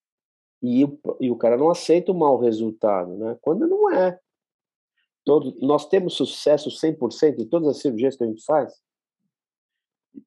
e 0.62 0.84
o, 0.84 1.00
e 1.20 1.30
o 1.30 1.36
cara 1.36 1.56
não 1.56 1.68
aceita 1.68 2.12
o 2.12 2.18
mau 2.18 2.38
resultado, 2.38 3.16
né? 3.16 3.36
Quando 3.42 3.66
não 3.66 3.90
é. 3.90 4.18
Todo, 5.24 5.56
nós 5.60 5.88
temos 5.88 6.14
sucesso 6.14 6.70
100% 6.70 7.40
em 7.40 7.48
todas 7.48 7.68
as 7.68 7.78
cirurgias 7.80 8.16
que 8.16 8.24
a 8.24 8.26
gente 8.26 8.44
faz? 8.44 8.72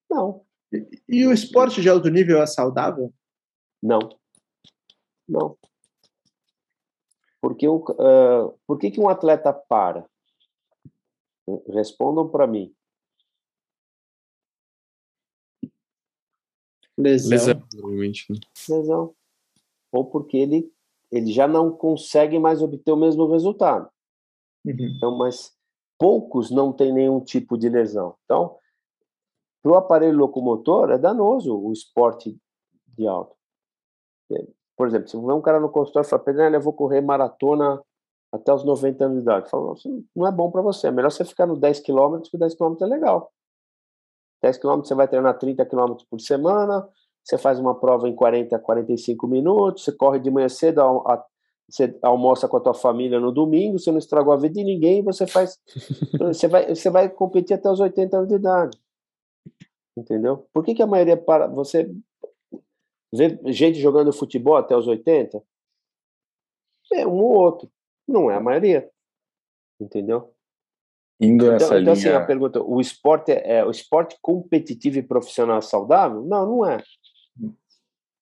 Não. 0.10 0.46
E, 0.72 1.02
e 1.08 1.26
o 1.26 1.34
esporte 1.34 1.82
de 1.82 1.90
alto 1.90 2.10
nível 2.10 2.42
é 2.42 2.46
saudável? 2.46 3.14
Não. 3.82 4.00
Não. 5.28 5.58
Porque 7.42 7.68
o, 7.68 7.78
uh, 7.78 8.58
por 8.66 8.78
que, 8.78 8.92
que 8.92 9.00
um 9.00 9.10
atleta 9.10 9.54
para? 9.54 10.06
Respondam 11.70 12.28
para 12.28 12.48
mim. 12.48 12.74
Lesão. 16.98 17.30
Lesão, 17.30 17.60
provavelmente. 17.70 18.26
Né? 18.32 18.40
Lesão. 18.70 19.16
Ou 19.96 20.06
porque 20.06 20.38
ele, 20.38 20.72
ele 21.12 21.32
já 21.32 21.48
não 21.48 21.72
consegue 21.72 22.38
mais 22.38 22.62
obter 22.62 22.92
o 22.92 22.98
mesmo 22.98 23.28
resultado. 23.32 23.90
Uhum. 24.66 24.76
Então, 24.98 25.18
mas 25.18 25.54
poucos 25.98 26.52
não 26.52 26.74
têm 26.74 26.94
nenhum 26.94 27.22
tipo 27.22 27.58
de 27.58 27.70
lesão. 27.70 28.16
Então, 28.26 28.58
para 29.64 29.72
o 29.72 29.76
aparelho 29.76 30.18
locomotor 30.18 30.92
é 30.92 30.98
danoso 30.98 31.58
o 31.58 31.72
esporte 31.72 32.38
de 32.98 33.08
alto. 33.08 33.36
Por 34.78 34.88
exemplo, 34.88 35.08
se 35.08 35.16
um 35.16 35.42
cara 35.42 35.60
no 35.60 35.70
consultório 35.70 36.06
e 36.06 36.10
fala, 36.10 36.24
Pedro, 36.24 36.44
eu 36.44 36.62
vou 36.62 36.74
correr 36.74 37.02
maratona 37.02 37.82
até 38.32 38.54
os 38.54 38.66
90 38.66 39.06
anos 39.06 39.18
de 39.18 39.24
idade. 39.24 39.50
Fala, 39.50 39.74
não 40.16 40.28
é 40.28 40.32
bom 40.32 40.52
para 40.52 40.62
você, 40.62 40.88
é 40.88 40.92
melhor 40.92 41.12
você 41.12 41.24
ficar 41.24 41.46
no 41.46 41.58
10 41.58 41.80
km, 41.80 42.20
que 42.30 42.38
10 42.38 42.56
km 42.56 42.76
é 42.82 42.86
legal. 42.86 43.32
10 44.42 44.58
km 44.58 44.82
você 44.82 44.94
vai 44.94 45.08
treinar 45.08 45.38
30 45.38 45.66
km 45.66 45.96
por 46.10 46.20
semana, 46.20 46.88
você 47.26 47.38
faz 47.38 47.60
uma 47.60 47.74
prova 47.74 48.08
em 48.08 48.16
40, 48.16 48.60
45 48.60 49.28
minutos, 49.28 49.84
você 49.84 49.92
corre 49.92 50.20
de 50.20 50.30
manhã 50.30 50.48
cedo, 50.48 50.82
você 51.68 51.98
almoça 52.04 52.48
com 52.48 52.58
a 52.58 52.62
tua 52.62 52.74
família 52.74 53.20
no 53.20 53.32
domingo, 53.32 53.80
você 53.80 53.92
não 53.92 53.98
estragou 53.98 54.32
a 54.32 54.38
vida 54.38 54.54
de 54.54 54.64
ninguém, 54.64 55.04
você 55.04 55.26
faz, 55.26 55.60
você 56.20 56.48
vai, 56.48 56.74
você 56.74 56.90
vai 56.90 57.10
competir 57.10 57.56
até 57.56 57.70
os 57.70 57.80
80 57.80 58.18
anos 58.18 58.30
de 58.30 58.36
idade. 58.36 58.78
Entendeu? 59.98 60.46
Por 60.54 60.64
que, 60.64 60.76
que 60.76 60.84
a 60.84 60.88
maioria 60.88 61.18
para, 61.18 61.48
você 61.48 61.90
Ver 63.16 63.40
gente 63.46 63.80
jogando 63.80 64.12
futebol 64.12 64.58
até 64.58 64.76
os 64.76 64.88
80? 64.88 65.42
É 66.94 67.08
um 67.08 67.24
ou 67.24 67.34
outro. 67.34 67.72
Não 68.08 68.30
é 68.30 68.36
a 68.36 68.42
maioria. 68.42 68.90
Entendeu? 69.80 70.34
Indo 71.20 71.50
nessa 71.50 71.66
então, 71.66 71.80
linha... 71.80 71.94
assim, 71.94 72.10
a 72.10 72.26
pergunta, 72.26 72.62
o 72.62 72.82
esporte 72.82 73.32
é, 73.32 73.60
é 73.60 73.66
o 73.66 73.72
esporte 73.72 74.18
competitivo 74.22 74.98
e 75.00 75.04
profissional 75.04 75.62
saudável? 75.62 76.24
Não, 76.24 76.46
não 76.46 76.66
é. 76.66 76.84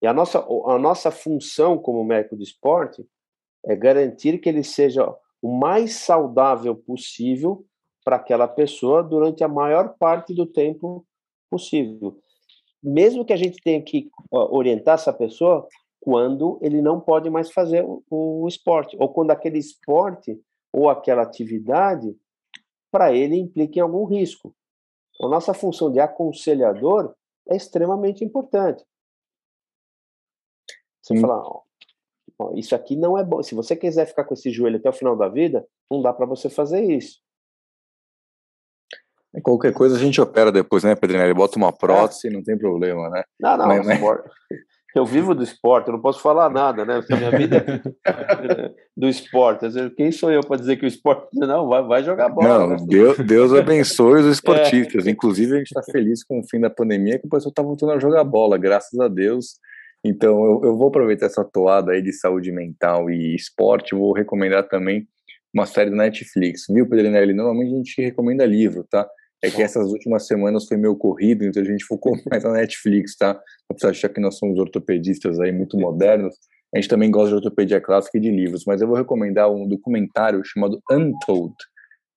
E 0.03 0.07
a 0.07 0.13
nossa, 0.13 0.39
a 0.39 0.77
nossa 0.77 1.09
função 1.09 1.77
como 1.77 2.03
médico 2.03 2.37
de 2.37 2.43
esporte 2.43 3.03
é 3.65 3.75
garantir 3.75 4.39
que 4.39 4.49
ele 4.49 4.63
seja 4.63 5.07
o 5.41 5.57
mais 5.57 5.95
saudável 5.95 6.75
possível 6.75 7.65
para 8.03 8.17
aquela 8.17 8.47
pessoa 8.47 9.01
durante 9.01 9.43
a 9.43 9.47
maior 9.47 9.95
parte 9.97 10.33
do 10.33 10.45
tempo 10.45 11.05
possível 11.49 12.21
mesmo 12.83 13.23
que 13.23 13.31
a 13.31 13.37
gente 13.37 13.61
tenha 13.63 13.81
que 13.81 14.11
orientar 14.29 14.95
essa 14.95 15.13
pessoa 15.13 15.65
quando 16.01 16.59
ele 16.61 16.81
não 16.81 16.99
pode 16.99 17.29
mais 17.29 17.49
fazer 17.49 17.85
o, 17.85 18.03
o 18.09 18.47
esporte, 18.47 18.97
ou 18.99 19.07
quando 19.07 19.31
aquele 19.31 19.57
esporte 19.57 20.37
ou 20.73 20.89
aquela 20.89 21.21
atividade 21.21 22.13
para 22.91 23.13
ele 23.13 23.37
implica 23.37 23.79
em 23.79 23.81
algum 23.81 24.03
risco. 24.03 24.53
A 25.21 25.27
nossa 25.27 25.53
função 25.53 25.89
de 25.91 25.99
aconselhador 25.99 27.15
é 27.47 27.55
extremamente 27.55 28.25
importante. 28.25 28.83
Você 31.03 31.19
falar, 31.19 31.41
ó, 31.41 31.61
isso 32.55 32.73
aqui 32.73 32.95
não 32.95 33.17
é 33.17 33.23
bom. 33.23 33.43
Se 33.43 33.53
você 33.53 33.75
quiser 33.75 34.05
ficar 34.05 34.23
com 34.23 34.33
esse 34.33 34.49
joelho 34.49 34.77
até 34.77 34.89
o 34.89 34.93
final 34.93 35.17
da 35.17 35.27
vida, 35.27 35.65
não 35.91 36.01
dá 36.01 36.13
para 36.13 36.25
você 36.25 36.49
fazer 36.49 36.81
isso. 36.81 37.21
Qualquer 39.41 39.73
coisa 39.73 39.95
a 39.95 39.99
gente 39.99 40.21
opera 40.21 40.51
depois, 40.51 40.83
né, 40.83 40.95
Pedrinelli? 40.95 41.33
Bota 41.33 41.57
uma 41.57 41.73
prótese, 41.73 42.27
é. 42.27 42.31
não 42.31 42.43
tem 42.43 42.57
problema, 42.57 43.09
né? 43.09 43.23
Não, 43.39 43.57
não, 43.57 43.67
mas, 43.67 43.85
mas... 43.85 43.99
eu 44.95 45.05
vivo 45.05 45.33
do 45.33 45.43
esporte, 45.43 45.87
eu 45.87 45.93
não 45.93 46.01
posso 46.01 46.21
falar 46.21 46.51
nada, 46.51 46.85
né? 46.85 46.99
Porque 46.99 47.13
a 47.13 47.17
minha 47.17 47.31
vida 47.31 47.65
é 48.05 48.71
do 48.95 49.09
esporte. 49.09 49.65
Quem 49.97 50.11
sou 50.11 50.31
eu 50.31 50.41
para 50.41 50.57
dizer 50.57 50.77
que 50.77 50.85
o 50.85 50.87
esporte 50.87 51.27
não 51.33 51.67
vai, 51.67 51.83
vai 51.83 52.03
jogar 52.03 52.29
bola? 52.29 52.47
Não, 52.47 52.69
né? 52.69 52.77
Deus, 52.87 53.17
Deus 53.17 53.53
abençoe 53.53 54.21
os 54.21 54.27
esportistas. 54.27 55.07
É. 55.07 55.09
Inclusive, 55.09 55.55
a 55.55 55.57
gente 55.57 55.67
está 55.75 55.81
feliz 55.81 56.23
com 56.23 56.39
o 56.39 56.47
fim 56.47 56.59
da 56.59 56.69
pandemia 56.69 57.17
que 57.17 57.25
o 57.25 57.29
pessoal 57.29 57.49
está 57.49 57.63
voltando 57.63 57.93
a 57.93 57.99
jogar 57.99 58.23
bola, 58.23 58.55
graças 58.57 58.99
a 58.99 59.07
Deus. 59.07 59.55
Então, 60.05 60.43
eu, 60.45 60.61
eu 60.65 60.77
vou 60.77 60.89
aproveitar 60.89 61.27
essa 61.27 61.43
toada 61.45 61.93
aí 61.93 62.01
de 62.01 62.11
saúde 62.11 62.51
mental 62.51 63.09
e 63.09 63.35
esporte. 63.35 63.95
Vou 63.95 64.13
recomendar 64.13 64.67
também 64.67 65.07
uma 65.53 65.65
série 65.65 65.91
da 65.91 65.95
Netflix, 65.97 66.63
viu, 66.69 66.89
Pedrinelli? 66.89 67.33
Normalmente 67.33 67.73
a 67.73 67.77
gente 67.77 68.01
recomenda 68.01 68.45
livro, 68.45 68.85
tá? 68.89 69.07
É 69.41 69.51
que 69.51 69.61
essas 69.61 69.91
últimas 69.91 70.25
semanas 70.25 70.65
foi 70.65 70.77
meio 70.77 70.95
corrido, 70.95 71.43
então 71.43 71.61
a 71.61 71.65
gente 71.65 71.85
focou 71.85 72.13
mais 72.29 72.43
na 72.43 72.53
Netflix, 72.53 73.15
tá? 73.15 73.33
Não 73.33 73.75
precisa 73.75 73.91
achar 73.91 74.09
que 74.09 74.19
nós 74.19 74.37
somos 74.37 74.57
ortopedistas 74.57 75.39
aí 75.39 75.51
muito 75.51 75.77
modernos. 75.77 76.33
A 76.73 76.79
gente 76.79 76.89
também 76.89 77.11
gosta 77.11 77.29
de 77.29 77.35
ortopedia 77.35 77.79
clássica 77.79 78.17
e 78.17 78.21
de 78.21 78.31
livros, 78.31 78.63
mas 78.65 78.81
eu 78.81 78.87
vou 78.87 78.97
recomendar 78.97 79.51
um 79.51 79.67
documentário 79.67 80.41
chamado 80.43 80.81
Untold, 80.89 81.53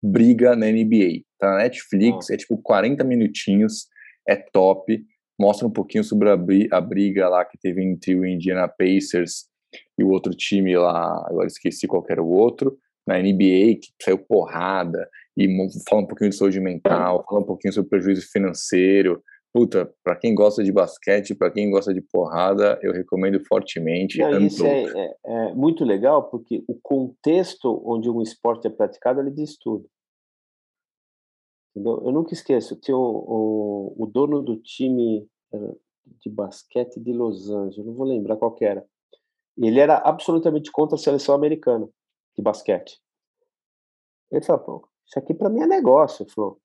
Briga 0.03 0.57
na 0.57 0.67
NBA. 0.67 1.25
Tá 1.39 1.51
na 1.51 1.59
Netflix, 1.59 2.31
é 2.31 2.37
tipo 2.37 2.57
40 2.63 3.05
minutinhos. 3.05 3.87
é 4.27 4.37
top. 4.37 5.05
Mostra 5.39 5.67
um 5.67 5.71
pouquinho 5.71 6.05
sobre 6.05 6.31
a, 6.31 6.37
bri 6.37 6.69
a 6.71 6.81
briga 6.81 7.29
lá 7.29 7.45
que 7.45 7.59
teve 7.59 7.83
entre 7.83 8.15
o 8.15 8.25
Indiana 8.25 8.69
Pacers 8.69 9.47
e 9.99 10.05
o 10.05 10.11
outro 10.11 10.35
time 10.35 10.77
lá, 10.77 11.25
agora 11.29 11.47
esqueci 11.47 11.87
qual 11.87 12.05
era 12.09 12.23
o 12.23 12.31
outro, 12.31 12.79
na 13.07 13.19
NBA, 13.19 13.79
que 13.81 13.93
saiu 14.03 14.19
porrada, 14.19 15.09
e 15.37 15.47
fala 15.89 16.03
um 16.03 16.07
pouquinho 16.07 16.31
de 16.31 16.37
saúde 16.37 16.61
mental, 16.61 17.25
fala 17.29 17.41
um 17.41 17.47
pouquinho 17.47 17.73
sobre 17.73 17.91
prejuízo 17.91 18.27
financeiro. 18.31 19.23
Puta, 19.53 19.91
para 20.05 20.17
quem 20.17 20.35
gosta 20.35 20.63
de 20.63 20.73
basquete, 20.73 21.35
para 21.35 21.51
quem 21.51 21.71
gosta 21.71 21.95
de 21.95 22.03
porrada, 22.03 22.79
eu 22.83 22.93
recomendo 22.93 23.43
fortemente. 23.47 24.19
Não, 24.19 24.39
isso 24.39 24.67
é, 24.67 24.85
é, 24.85 25.15
é, 25.25 25.55
muito 25.55 25.85
legal, 25.85 26.29
porque 26.29 26.63
o 26.69 26.75
contexto 26.75 27.83
onde 27.87 28.11
um 28.11 28.21
esporte 28.21 28.67
é 28.67 28.71
praticado, 28.71 29.21
ele 29.21 29.31
diz 29.31 29.57
tudo. 29.57 29.87
Entendeu? 31.77 32.03
Eu 32.07 32.11
nunca 32.11 32.33
esqueço, 32.33 32.75
tinha 32.77 32.97
o, 32.97 33.95
o, 33.99 34.05
o 34.05 34.07
dono 34.07 34.41
do 34.41 34.57
time 34.57 35.29
de 36.19 36.31
basquete 36.31 36.99
de 36.99 37.13
Los 37.13 37.51
Angeles, 37.51 37.85
não 37.85 37.93
vou 37.93 38.07
lembrar 38.07 38.37
qual 38.37 38.57
era. 38.63 38.83
Ele 39.59 39.79
era 39.79 39.99
absolutamente 39.99 40.73
contra 40.73 40.97
a 40.97 40.99
seleção 40.99 41.35
americana 41.35 41.87
de 42.35 42.43
basquete. 42.43 42.99
Ele 44.31 44.43
falou, 44.43 44.89
isso 45.07 45.19
aqui 45.19 45.35
para 45.35 45.51
mim 45.51 45.61
é 45.61 45.67
negócio. 45.67 46.23
Ele 46.23 46.31
falou, 46.31 46.59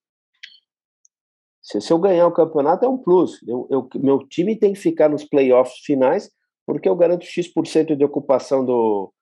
se, 1.60 1.78
se, 1.78 1.92
eu 1.92 1.98
ganhar 1.98 2.26
o 2.26 2.32
campeonato 2.32 2.86
é 2.86 2.88
um 2.88 2.96
plus. 2.96 3.38
Eu, 3.46 3.68
eu, 3.70 3.88
meu 3.96 4.26
time 4.26 4.58
tem 4.58 4.72
que 4.72 4.78
ficar 4.78 5.10
nos 5.10 5.24
playoffs 5.24 5.78
finais 5.84 6.30
porque 6.66 6.88
eu 6.88 6.96
garanto 6.96 7.26
X% 7.26 7.94
de 7.96 8.04
ocupação 8.04 8.64
do, 8.64 9.12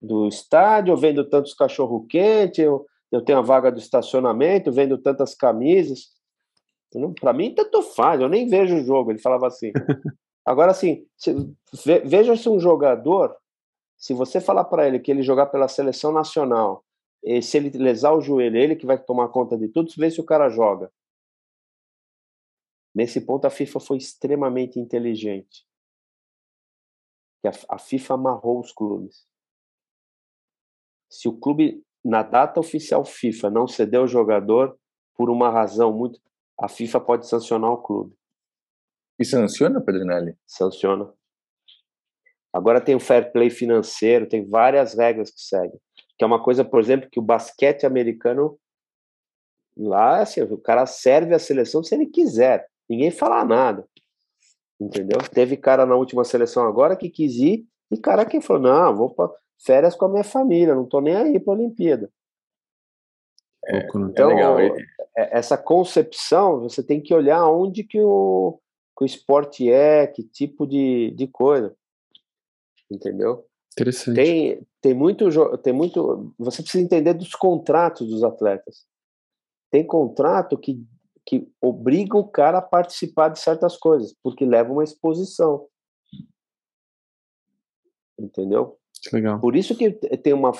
do 0.00 0.28
estádio, 0.28 0.92
eu 0.92 0.96
vendo 0.96 1.28
tantos 1.28 1.54
cachorro-quente, 1.54 2.60
eu, 2.60 2.86
eu 3.10 3.22
tenho 3.24 3.38
a 3.38 3.42
vaga 3.42 3.70
do 3.70 3.78
estacionamento, 3.78 4.70
vendo 4.70 4.96
tantas 4.98 5.34
camisas. 5.34 6.10
Para 7.20 7.32
mim, 7.32 7.54
tanto 7.54 7.82
faz, 7.82 8.20
eu 8.20 8.28
nem 8.28 8.48
vejo 8.48 8.76
o 8.76 8.84
jogo. 8.84 9.10
Ele 9.10 9.18
falava 9.18 9.46
assim. 9.46 9.72
Agora, 10.44 10.70
assim, 10.70 11.06
se, 11.16 11.34
veja 12.04 12.36
se 12.36 12.48
um 12.48 12.58
jogador, 12.58 13.36
se 13.96 14.14
você 14.14 14.40
falar 14.40 14.64
para 14.64 14.86
ele 14.86 14.98
que 14.98 15.10
ele 15.10 15.22
jogar 15.22 15.46
pela 15.46 15.68
seleção 15.68 16.12
nacional, 16.12 16.84
e 17.22 17.42
se 17.42 17.56
ele 17.58 17.70
lesar 17.76 18.12
o 18.12 18.20
joelho, 18.20 18.56
ele 18.56 18.74
que 18.74 18.86
vai 18.86 18.98
tomar 18.98 19.28
conta 19.28 19.56
de 19.56 19.68
tudo, 19.68 19.92
vê 19.96 20.10
se 20.10 20.20
o 20.20 20.24
cara 20.24 20.48
joga. 20.48 20.90
Nesse 22.94 23.20
ponto, 23.20 23.44
a 23.46 23.50
FIFA 23.50 23.78
foi 23.78 23.98
extremamente 23.98 24.78
inteligente. 24.78 25.66
A, 27.44 27.74
a 27.76 27.78
FIFA 27.78 28.14
amarrou 28.14 28.60
os 28.60 28.72
clubes. 28.72 29.26
Se 31.08 31.28
o 31.28 31.36
clube, 31.36 31.84
na 32.04 32.22
data 32.22 32.60
oficial 32.60 33.04
FIFA, 33.04 33.50
não 33.50 33.66
cedeu 33.66 34.04
o 34.04 34.08
jogador, 34.08 34.76
por 35.14 35.28
uma 35.28 35.50
razão 35.50 35.92
muito. 35.92 36.18
A 36.58 36.68
FIFA 36.68 37.00
pode 37.00 37.26
sancionar 37.26 37.70
o 37.70 37.82
clube. 37.82 38.14
E 39.18 39.24
sanciona, 39.24 39.80
Pedrinelli? 39.80 40.34
Sanciona. 40.46 41.12
Agora 42.52 42.80
tem 42.80 42.94
o 42.94 43.00
fair 43.00 43.30
play 43.32 43.50
financeiro, 43.50 44.26
tem 44.26 44.48
várias 44.48 44.94
regras 44.94 45.30
que 45.30 45.40
seguem. 45.40 45.78
Que 46.18 46.24
é 46.24 46.26
uma 46.26 46.42
coisa, 46.42 46.64
por 46.64 46.80
exemplo, 46.80 47.08
que 47.10 47.18
o 47.18 47.22
basquete 47.22 47.84
americano 47.84 48.58
lá, 49.76 50.20
assim, 50.20 50.40
o 50.42 50.58
cara 50.58 50.86
serve 50.86 51.34
a 51.34 51.38
seleção 51.38 51.82
se 51.82 51.94
ele 51.94 52.06
quiser. 52.06 52.66
Ninguém 52.88 53.10
fala 53.10 53.44
nada. 53.44 53.86
Entendeu? 54.80 55.18
Teve 55.32 55.56
cara 55.56 55.84
na 55.84 55.94
última 55.94 56.24
seleção 56.24 56.66
agora 56.66 56.96
que 56.96 57.10
quis 57.10 57.36
ir 57.36 57.66
e 57.90 57.98
cara 57.98 58.24
que 58.24 58.40
falou: 58.40 58.62
"Não, 58.62 58.96
vou 58.96 59.14
para 59.14 59.30
férias 59.64 59.94
com 59.94 60.06
a 60.06 60.08
minha 60.08 60.24
família, 60.24 60.74
não 60.74 60.86
tô 60.86 61.00
nem 61.00 61.14
aí 61.14 61.40
para 61.40 61.52
a 61.52 61.56
Olimpíada". 61.56 62.10
É, 63.66 63.78
é 63.78 63.86
então, 63.86 64.30
é 64.30 64.34
legal. 64.34 64.76
essa 65.14 65.56
concepção, 65.58 66.60
você 66.60 66.82
tem 66.82 67.00
que 67.00 67.14
olhar 67.14 67.46
onde 67.48 67.84
que 67.84 68.00
o 68.00 68.58
que 69.00 69.04
o 69.04 69.06
esporte 69.06 69.70
é, 69.70 70.06
que 70.06 70.22
tipo 70.22 70.66
de, 70.66 71.10
de 71.12 71.26
coisa. 71.26 71.74
Entendeu? 72.90 73.46
Interessante. 73.72 74.16
Tem, 74.16 74.66
tem, 74.80 74.94
muito, 74.94 75.26
tem 75.58 75.72
muito. 75.72 76.34
Você 76.38 76.60
precisa 76.62 76.84
entender 76.84 77.14
dos 77.14 77.34
contratos 77.34 78.08
dos 78.08 78.22
atletas. 78.22 78.84
Tem 79.70 79.86
contrato 79.86 80.58
que, 80.58 80.84
que 81.24 81.48
obriga 81.62 82.18
o 82.18 82.28
cara 82.28 82.58
a 82.58 82.62
participar 82.62 83.28
de 83.28 83.38
certas 83.38 83.76
coisas, 83.76 84.14
porque 84.22 84.44
leva 84.44 84.72
uma 84.72 84.84
exposição. 84.84 85.66
Entendeu? 88.18 88.78
Legal. 89.12 89.40
Por 89.40 89.56
isso 89.56 89.76
que 89.76 89.90
tem 89.90 90.32
uma. 90.32 90.52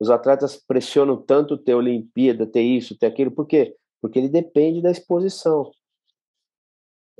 Os 0.00 0.10
atletas 0.10 0.56
pressionam 0.56 1.16
tanto 1.16 1.56
ter 1.56 1.74
Olimpíada, 1.74 2.46
ter 2.46 2.62
isso, 2.62 2.96
ter 2.98 3.06
aquilo, 3.06 3.30
por 3.30 3.46
quê? 3.46 3.76
Porque 4.00 4.18
ele 4.18 4.28
depende 4.28 4.82
da 4.82 4.90
exposição. 4.90 5.70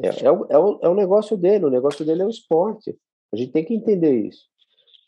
É, 0.00 0.08
é, 0.08 0.26
é, 0.26 0.58
o, 0.58 0.78
é 0.80 0.88
o 0.88 0.94
negócio 0.94 1.36
dele, 1.36 1.64
o 1.64 1.70
negócio 1.70 2.04
dele 2.04 2.22
é 2.22 2.26
o 2.26 2.30
esporte. 2.30 2.96
A 3.32 3.36
gente 3.36 3.52
tem 3.52 3.64
que 3.64 3.74
entender 3.74 4.26
isso. 4.26 4.46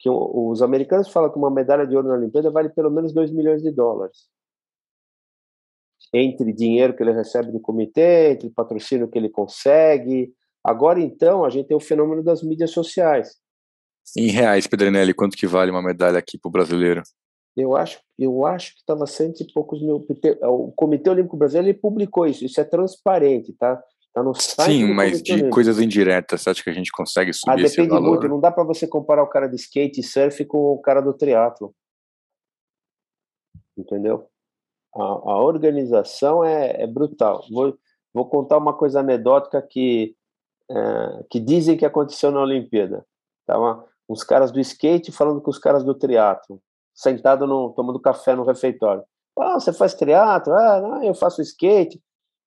Que 0.01 0.09
os 0.11 0.63
americanos 0.63 1.09
falam 1.09 1.31
que 1.31 1.39
uma 1.39 1.51
medalha 1.51 1.87
de 1.87 1.95
ouro 1.95 2.09
na 2.09 2.15
Olimpíada 2.15 2.51
vale 2.51 2.71
pelo 2.71 2.91
menos 2.91 3.13
2 3.13 3.31
milhões 3.31 3.63
de 3.63 3.71
dólares. 3.71 4.29
Entre 6.13 6.53
dinheiro 6.53 6.97
que 6.97 7.03
ele 7.03 7.13
recebe 7.13 7.53
do 7.53 7.61
comitê, 7.61 8.33
entre 8.33 8.51
patrocínio 8.51 9.09
que 9.09 9.19
ele 9.19 9.29
consegue. 9.29 10.35
Agora, 10.65 11.01
então, 11.01 11.45
a 11.45 11.51
gente 11.51 11.69
tem 11.69 11.77
o 11.77 11.81
fenômeno 11.81 12.23
das 12.23 12.43
mídias 12.43 12.71
sociais. 12.71 13.40
Em 14.17 14.29
reais, 14.29 14.67
Pedrinelli, 14.67 15.15
quanto 15.15 15.37
que 15.37 15.47
vale 15.47 15.71
uma 15.71 15.83
medalha 15.83 16.19
aqui 16.19 16.37
para 16.39 16.49
o 16.49 16.53
brasileiro? 16.53 17.03
Eu 17.57 17.77
acho, 17.77 18.01
eu 18.19 18.47
acho 18.47 18.75
que 18.75 18.81
estava 18.81 19.07
cento 19.07 19.41
e 19.41 19.53
poucos 19.53 19.83
mil. 19.83 20.05
O 20.43 20.73
Comitê 20.73 21.11
Olímpico 21.11 21.37
Brasileiro 21.37 21.79
publicou 21.79 22.27
isso, 22.27 22.45
isso 22.45 22.61
é 22.61 22.65
transparente, 22.65 23.53
tá? 23.53 23.83
Tá 24.13 24.23
no 24.25 24.35
site 24.35 24.73
Sim, 24.73 24.93
mas 24.93 25.23
de 25.23 25.49
coisas 25.51 25.79
indiretas, 25.79 26.43
você 26.43 26.51
acha 26.51 26.65
que 26.65 26.71
a 26.71 26.73
gente 26.73 26.91
consegue 26.91 27.33
subir 27.33 27.63
ah, 27.63 27.67
esse 27.67 27.87
valor? 27.87 28.11
Muito, 28.11 28.29
não 28.29 28.41
dá 28.41 28.51
para 28.51 28.65
você 28.65 28.87
comparar 28.87 29.23
o 29.23 29.29
cara 29.29 29.47
de 29.47 29.55
skate 29.55 30.01
e 30.01 30.05
surf 30.05 30.45
com 30.47 30.73
o 30.73 30.81
cara 30.81 31.01
do 31.01 31.15
triatlo. 31.15 31.73
Entendeu? 33.77 34.27
A, 34.95 35.03
a 35.03 35.43
organização 35.43 36.45
é, 36.45 36.83
é, 36.83 36.87
brutal. 36.89 37.45
Vou, 37.51 37.79
vou 38.13 38.29
contar 38.29 38.59
uma 38.59 38.77
coisa 38.77 38.99
anedótica 38.99 39.63
que, 39.63 40.17
é, 40.69 41.25
que 41.31 41.39
dizem 41.39 41.77
que 41.77 41.87
aconteceu 41.87 42.33
na 42.33 42.43
Olimpíada. 42.43 43.07
Tava 43.51 43.85
uns 44.09 44.23
caras 44.23 44.53
do 44.53 44.61
skate 44.61 45.11
falando 45.11 45.41
com 45.41 45.51
os 45.51 45.59
caras 45.59 45.83
do 45.83 45.93
triatlo, 45.93 46.63
sentado 46.95 47.49
no, 47.49 47.71
tomando 47.71 47.99
café 47.99 48.37
no 48.37 48.45
refeitório. 48.45 49.03
Ah, 49.37 49.55
você 49.55 49.73
faz 49.73 49.93
triatlo? 49.95 50.55
Ah, 50.55 50.81
não, 50.81 51.03
eu 51.03 51.15
faço 51.15 51.43
skate. 51.43 52.01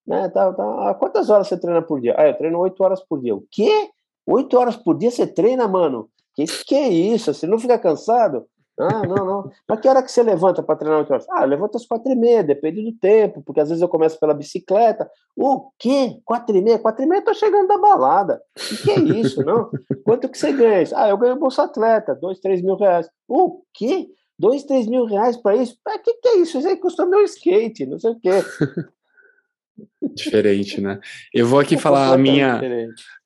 Né, 0.08 0.30
tá, 0.30 0.54
tá. 0.54 0.94
Quantas 0.96 1.30
horas 1.30 1.48
você 1.48 1.60
treina 1.60 1.82
por 1.82 2.00
dia? 2.00 2.16
Ah, 2.18 2.28
eu 2.28 2.38
treino 2.38 2.58
oito 2.60 2.82
horas 2.82 3.02
por 3.04 3.20
dia. 3.20 3.36
O 3.36 3.44
quê? 3.52 3.90
Oito 4.26 4.58
horas 4.58 4.78
por 4.78 4.98
dia 4.98 5.12
você 5.12 5.28
treina, 5.28 5.68
mano? 5.68 6.10
Que 6.36 6.46
que 6.46 6.76
é 6.76 6.88
isso? 6.88 7.34
Você 7.34 7.46
não 7.46 7.60
fica 7.60 7.78
cansado? 7.78 8.46
Ah, 8.80 9.06
não, 9.06 9.26
não. 9.26 9.52
Mas 9.68 9.80
que 9.80 9.88
hora 9.88 10.02
que 10.02 10.12
você 10.12 10.24
levanta 10.24 10.64
para 10.64 10.76
treinar 10.76 11.00
oito 11.00 11.12
horas? 11.12 11.28
Ah, 11.30 11.46
levanta 11.46 11.78
às 11.78 11.86
quatro 11.86 12.12
e 12.12 12.16
meia, 12.16 12.44
depende 12.44 12.84
do 12.84 12.92
tempo, 12.98 13.42
porque 13.44 13.60
às 13.60 13.70
vezes 13.70 13.82
eu 13.82 13.88
começo 13.88 14.20
pela 14.20 14.34
bicicleta. 14.34 15.10
O 15.36 15.72
quê? 15.78 16.20
Quatro 16.26 16.56
e 16.58 16.62
meia? 16.62 16.80
Quatro 16.80 17.04
e 17.04 17.08
meia 17.08 17.20
eu 17.20 17.26
tô 17.26 17.34
chegando 17.34 17.68
da 17.68 17.78
balada. 17.78 18.42
O 18.58 18.84
que 18.84 18.92
é 18.92 19.00
isso, 19.00 19.44
não? 19.44 19.70
Quanto 20.04 20.28
que 20.28 20.38
você 20.38 20.52
ganha? 20.52 20.84
Ah, 20.96 21.10
eu 21.10 21.18
ganho 21.18 21.40
Bolsa 21.40 21.64
Atleta, 21.64 22.16
dois, 22.16 22.40
três 22.40 22.62
mil 22.62 22.76
reais. 22.76 23.08
O 23.28 23.62
quê? 23.74 24.08
Dois, 24.38 24.64
três 24.64 24.88
mil 24.88 25.06
reais 25.06 25.38
para 25.38 25.56
isso? 25.56 25.78
O 25.88 26.00
que, 26.00 26.14
que 26.16 26.28
é 26.28 26.38
isso? 26.38 26.58
Isso 26.58 26.68
aí 26.68 26.78
custa 26.78 27.06
meu 27.06 27.24
skate, 27.24 27.86
não 27.86 28.00
sei 28.00 28.12
o 28.12 28.20
quê. 28.20 28.32
Diferente, 30.14 30.82
né? 30.82 31.00
Eu 31.34 31.48
vou 31.48 31.60
aqui 31.60 31.76
é 31.76 31.78
falar 31.78 32.14
a 32.14 32.18
minha, 32.18 32.62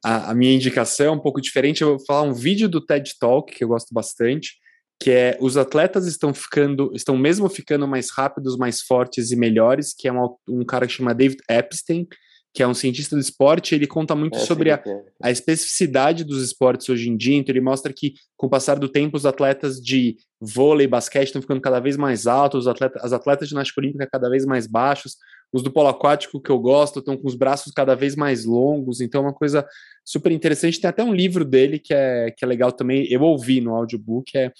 a, 0.04 0.32
a, 0.32 0.36
minha 0.36 0.54
indicação 0.54 1.16
um 1.16 1.20
pouco 1.20 1.42
diferente. 1.42 1.82
Eu 1.82 1.98
vou 1.98 2.06
falar 2.06 2.24
um 2.24 2.34
vídeo 2.34 2.70
do 2.70 2.86
TED 2.86 3.18
Talk 3.20 3.54
que 3.54 3.64
eu 3.64 3.68
gosto 3.68 3.94
bastante, 3.94 4.58
que 5.00 5.12
é 5.12 5.38
os 5.40 5.58
atletas 5.58 6.08
estão 6.08 6.34
ficando, 6.34 6.92
estão 6.94 7.18
mesmo 7.18 7.48
ficando 7.50 7.88
mais 7.88 8.10
rápidos, 8.12 8.58
mais 8.58 8.82
fortes 8.82 9.32
e 9.32 9.36
melhores, 9.36 9.94
que 9.94 10.08
é 10.08 10.14
um, 10.14 10.36
um 10.50 10.66
cara 10.66 10.88
que 10.88 10.94
chama 10.94 11.14
David 11.14 11.42
Epstein, 11.50 12.08
que 12.54 12.64
é 12.64 12.68
um 12.68 12.74
cientista 12.74 13.16
do 13.16 13.22
esporte, 13.22 13.76
ele 13.76 13.86
conta 13.86 14.16
muito 14.16 14.36
é, 14.36 14.40
sobre 14.40 14.72
a, 14.72 14.82
a, 15.22 15.30
especificidade 15.30 16.24
dos 16.24 16.42
esportes 16.42 16.90
hoje 16.90 17.08
em 17.08 17.16
dia, 17.16 17.38
então 17.38 17.54
ele 17.54 17.62
mostra 17.62 17.94
que, 17.94 18.16
com 18.36 18.48
o 18.48 18.50
passar 18.50 18.80
do 18.80 18.90
tempo, 18.90 19.16
os 19.16 19.28
atletas 19.28 19.80
de 19.80 20.18
vôlei, 20.42 20.88
basquete 20.88 21.28
estão 21.28 21.42
ficando 21.42 21.62
cada 21.62 21.80
vez 21.80 21.96
mais 21.96 22.26
altos, 22.26 22.62
os 22.62 22.68
atletas, 22.68 23.04
as 23.04 23.14
atletas 23.14 23.48
de 23.48 23.52
ginástica 23.52 23.80
olímpica 23.80 24.10
cada 24.12 24.28
vez 24.28 24.44
mais 24.44 24.66
baixos, 24.66 25.18
os 25.54 25.62
do 25.62 25.72
polo 25.72 25.90
aquático 25.90 26.42
que 26.42 26.50
eu 26.50 26.58
gosto 26.58 26.98
estão 26.98 27.16
com 27.16 27.28
os 27.28 27.36
braços 27.36 27.72
cada 27.72 27.96
vez 27.96 28.16
mais 28.16 28.44
longos, 28.44 29.02
então 29.02 29.22
é 29.22 29.28
uma 29.28 29.34
coisa 29.34 29.64
super 30.04 30.32
interessante. 30.32 30.82
Tem 30.82 30.90
até 30.90 31.04
um 31.04 31.14
livro 31.14 31.46
dele 31.46 31.78
que 31.78 31.94
é, 31.94 32.32
que 32.32 32.44
é 32.44 32.48
legal 32.48 32.72
também, 32.72 33.06
eu 33.12 33.22
ouvi 33.22 33.62
no 33.62 33.76
audiobook, 33.76 34.36
é, 34.36 34.52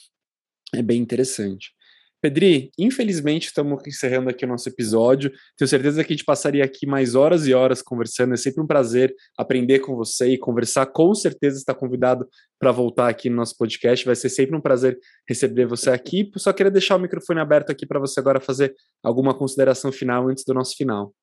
é 0.74 0.82
bem 0.82 1.02
interessante. 1.02 1.72
Pedri, 2.20 2.72
infelizmente 2.80 3.46
estamos 3.46 3.86
encerrando 3.86 4.30
aqui 4.30 4.44
o 4.44 4.48
nosso 4.48 4.68
episódio. 4.68 5.32
Tenho 5.56 5.70
certeza 5.70 6.04
que 6.04 6.12
a 6.12 6.16
gente 6.16 6.26
passaria 6.26 6.64
aqui 6.64 6.88
mais 6.88 7.14
horas 7.14 7.46
e 7.46 7.54
horas 7.54 7.82
conversando. 7.84 8.34
É 8.34 8.38
sempre 8.38 8.62
um 8.62 8.66
prazer 8.66 9.16
aprender 9.38 9.80
com 9.80 9.96
você 9.96 10.30
e 10.30 10.38
conversar. 10.38 10.88
Com 10.88 11.14
certeza 11.14 11.58
está 11.58 11.76
convidado 11.76 12.28
para 12.60 12.72
voltar 12.72 13.08
aqui 13.08 13.30
no 13.30 13.36
nosso 13.36 13.56
podcast. 13.56 14.04
Vai 14.04 14.16
ser 14.16 14.30
sempre 14.30 14.56
um 14.56 14.62
prazer 14.62 14.98
receber 15.30 15.68
você 15.68 15.92
aqui. 15.92 16.32
Só 16.38 16.52
queria 16.52 16.72
deixar 16.72 16.96
o 16.96 17.00
microfone 17.00 17.40
aberto 17.40 17.70
aqui 17.70 17.86
para 17.86 18.00
você 18.00 18.20
agora 18.20 18.40
fazer 18.40 18.76
alguma 19.04 19.38
consideração 19.38 19.92
final 19.92 20.28
antes 20.28 20.44
do 20.44 20.56
nosso 20.56 20.76
final. 20.76 21.14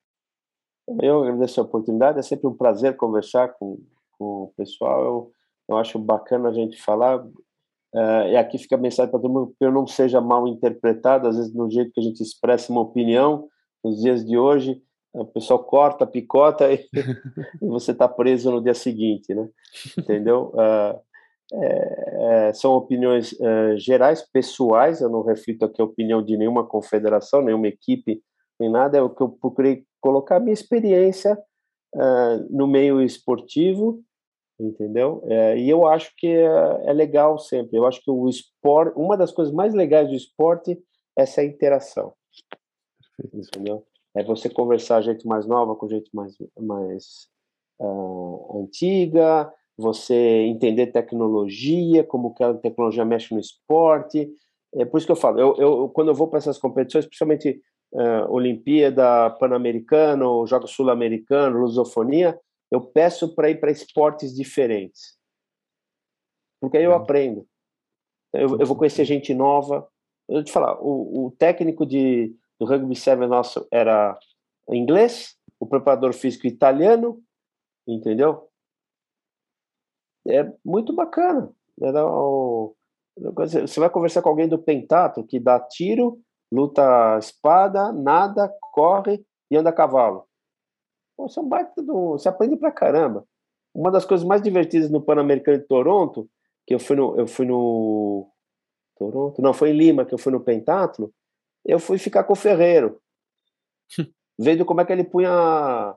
Eu 1.02 1.24
agradeço 1.24 1.60
a 1.60 1.64
oportunidade, 1.64 2.18
é 2.18 2.22
sempre 2.22 2.46
um 2.46 2.54
prazer 2.54 2.94
conversar 2.96 3.48
com, 3.58 3.80
com 4.12 4.44
o 4.44 4.52
pessoal. 4.56 5.04
Eu, 5.04 5.32
eu 5.70 5.76
acho 5.76 5.98
bacana 5.98 6.50
a 6.50 6.52
gente 6.52 6.80
falar. 6.80 7.24
Uh, 7.94 8.26
e 8.28 8.36
aqui 8.36 8.58
fica 8.58 8.74
a 8.74 8.78
mensagem 8.78 9.08
para 9.08 9.20
todo 9.20 9.32
mundo 9.32 9.54
que 9.56 9.64
eu 9.64 9.70
não 9.70 9.86
seja 9.86 10.20
mal 10.20 10.48
interpretado, 10.48 11.28
às 11.28 11.36
vezes 11.36 11.54
no 11.54 11.70
jeito 11.70 11.92
que 11.92 12.00
a 12.00 12.02
gente 12.02 12.20
expressa 12.20 12.72
uma 12.72 12.80
opinião, 12.80 13.48
nos 13.84 14.00
dias 14.00 14.24
de 14.24 14.36
hoje, 14.36 14.82
o 15.12 15.24
pessoal 15.24 15.62
corta, 15.62 16.04
picota 16.04 16.70
e, 16.74 16.84
e 17.62 17.66
você 17.66 17.92
está 17.92 18.08
preso 18.08 18.50
no 18.50 18.60
dia 18.60 18.74
seguinte, 18.74 19.32
né? 19.32 19.48
Entendeu? 19.96 20.52
Uh, 20.54 20.98
é, 21.54 22.48
é, 22.48 22.52
são 22.52 22.72
opiniões 22.72 23.32
uh, 23.32 23.76
gerais, 23.76 24.22
pessoais, 24.22 25.00
eu 25.00 25.08
não 25.08 25.22
reflito 25.22 25.64
aqui 25.64 25.80
a 25.80 25.84
opinião 25.84 26.22
de 26.22 26.36
nenhuma 26.36 26.66
confederação, 26.66 27.42
nenhuma 27.42 27.68
equipe, 27.68 28.22
nem 28.58 28.70
nada, 28.70 28.98
é 28.98 29.02
o 29.02 29.10
que 29.10 29.22
eu 29.22 29.28
procurei 29.28 29.84
colocar 30.00 30.36
a 30.36 30.40
minha 30.40 30.52
experiência 30.52 31.38
uh, 31.94 32.46
no 32.50 32.66
meio 32.66 33.00
esportivo, 33.00 34.02
entendeu? 34.59 35.22
É, 35.26 35.59
e 35.59 35.68
eu 35.68 35.86
acho 35.86 36.12
que 36.16 36.26
é, 36.26 36.82
é, 36.86 36.93
legal 36.93 37.39
sempre, 37.39 37.76
eu 37.76 37.86
acho 37.86 38.02
que 38.02 38.10
o 38.10 38.28
esporte, 38.28 38.97
uma 38.97 39.16
das 39.16 39.32
coisas 39.32 39.52
mais 39.52 39.74
legais 39.74 40.09
do 40.09 40.14
esporte 40.14 40.72
é 41.16 41.22
essa 41.22 41.44
interação, 41.44 42.12
entendeu? 43.32 43.85
É 44.16 44.22
você 44.22 44.48
conversar 44.48 45.02
gente 45.02 45.26
mais 45.26 45.47
nova 45.47 45.74
com 45.74 45.89
gente 45.89 46.09
mais, 46.14 46.36
mais 46.59 47.28
uh, 47.81 48.62
antiga, 48.62 49.52
você 49.76 50.14
entender 50.14 50.89
tecnologia, 50.89 52.05
como 52.05 52.32
que 52.32 52.44
a 52.44 52.55
tecnologia 52.55 53.05
mexe 53.05 53.35
no 53.35 53.40
esporte. 53.40 54.31
É 54.72 54.85
por 54.85 54.98
isso 54.98 55.06
que 55.06 55.12
eu 55.12 55.16
falo, 55.16 55.40
eu, 55.40 55.56
eu 55.56 55.89
quando 55.89 56.09
eu 56.09 56.14
vou 56.14 56.28
para 56.28 56.39
essas 56.39 56.59
competições, 56.59 57.06
principalmente 57.06 57.60
uh, 57.93 58.31
Olimpíada, 58.32 59.31
Pan-Americano, 59.31 60.47
Jogos 60.47 60.70
Sul-Americano, 60.70 61.59
Lusofonia, 61.59 62.39
eu 62.74 62.80
peço 62.80 63.34
para 63.34 63.51
ir 63.51 63.60
para 63.60 63.70
esportes 63.70 64.34
diferentes. 64.34 65.18
Porque 66.60 66.76
aí 66.76 66.84
eu 66.84 66.94
aprendo. 66.94 67.46
Eu, 68.32 68.59
eu, 68.59 68.66
vou 68.66 68.76
conhecer 68.76 69.05
gente 69.05 69.32
nova. 69.32 69.88
Eu 70.28 70.36
vou 70.36 70.44
te 70.44 70.52
falar, 70.52 70.80
o, 70.80 71.26
o 71.26 71.30
técnico 71.32 71.86
de, 71.86 72.34
do 72.59 72.66
rugby 72.66 72.96
7 72.96 73.26
nosso 73.26 73.66
era 73.70 74.18
inglês, 74.70 75.36
o 75.60 75.66
preparador 75.66 76.12
físico 76.14 76.46
italiano, 76.46 77.22
entendeu? 77.86 78.51
é 80.26 80.51
muito 80.64 80.92
bacana. 80.94 81.52
Você 83.16 83.78
vai 83.78 83.90
conversar 83.90 84.22
com 84.22 84.30
alguém 84.30 84.48
do 84.48 84.59
Pentato 84.59 85.24
que 85.24 85.38
dá 85.38 85.60
tiro, 85.60 86.18
luta 86.51 87.18
espada, 87.18 87.92
nada, 87.92 88.51
corre 88.72 89.24
e 89.51 89.56
anda 89.56 89.70
a 89.70 89.72
cavalo. 89.72 90.26
Você, 91.16 91.38
é 91.38 91.42
um 91.42 91.48
baita 91.48 91.82
do... 91.82 92.12
você 92.12 92.28
aprende 92.28 92.56
pra 92.56 92.72
caramba. 92.72 93.26
Uma 93.74 93.90
das 93.90 94.04
coisas 94.04 94.26
mais 94.26 94.42
divertidas 94.42 94.90
no 94.90 95.02
Pan-Americano 95.02 95.58
de 95.58 95.64
Toronto, 95.64 96.28
que 96.66 96.74
eu 96.74 96.78
fui 96.78 96.96
no, 96.96 97.18
eu 97.18 97.26
fui 97.26 97.46
no 97.46 98.30
Toronto, 98.96 99.42
não, 99.42 99.52
foi 99.52 99.70
em 99.70 99.76
Lima 99.76 100.04
que 100.04 100.14
eu 100.14 100.18
fui 100.18 100.32
no 100.32 100.40
Pentatlo, 100.40 101.12
eu 101.64 101.78
fui 101.78 101.98
ficar 101.98 102.24
com 102.24 102.32
o 102.32 102.36
ferreiro, 102.36 103.00
vendo 104.38 104.64
como 104.64 104.80
é 104.80 104.84
que 104.84 104.92
ele 104.92 105.04
punha 105.04 105.96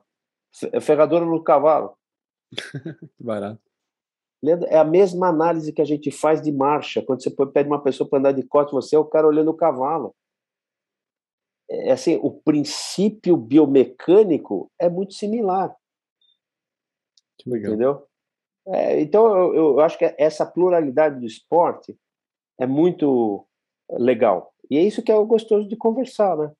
ferradura 0.80 1.24
no 1.24 1.42
cavalo. 1.42 1.96
Barato. 3.18 3.60
Leandro, 4.42 4.68
é 4.68 4.78
a 4.78 4.84
mesma 4.84 5.28
análise 5.28 5.72
que 5.72 5.82
a 5.82 5.84
gente 5.84 6.10
faz 6.10 6.40
de 6.40 6.52
marcha. 6.52 7.02
Quando 7.02 7.22
você 7.22 7.30
pede 7.46 7.68
uma 7.68 7.82
pessoa 7.82 8.08
para 8.08 8.20
andar 8.20 8.32
de 8.32 8.44
cote, 8.44 8.72
você 8.72 8.94
é 8.94 8.98
o 8.98 9.04
cara 9.04 9.26
olhando 9.26 9.50
o 9.50 9.56
cavalo. 9.56 10.14
É 11.70 11.92
assim, 11.92 12.18
o 12.22 12.30
princípio 12.30 13.36
biomecânico 13.36 14.70
é 14.78 14.88
muito 14.88 15.14
similar. 15.14 15.74
Que 17.38 17.50
legal. 17.50 17.72
Entendeu? 17.72 18.06
É, 18.68 19.00
então, 19.00 19.26
eu, 19.26 19.54
eu 19.54 19.80
acho 19.80 19.98
que 19.98 20.14
essa 20.18 20.44
pluralidade 20.44 21.20
do 21.20 21.26
esporte 21.26 21.96
é 22.58 22.66
muito 22.66 23.46
legal. 23.90 24.52
E 24.70 24.76
é 24.76 24.82
isso 24.82 25.02
que 25.02 25.10
é 25.10 25.24
gostoso 25.24 25.68
de 25.68 25.76
conversar, 25.76 26.36
né? 26.36 26.50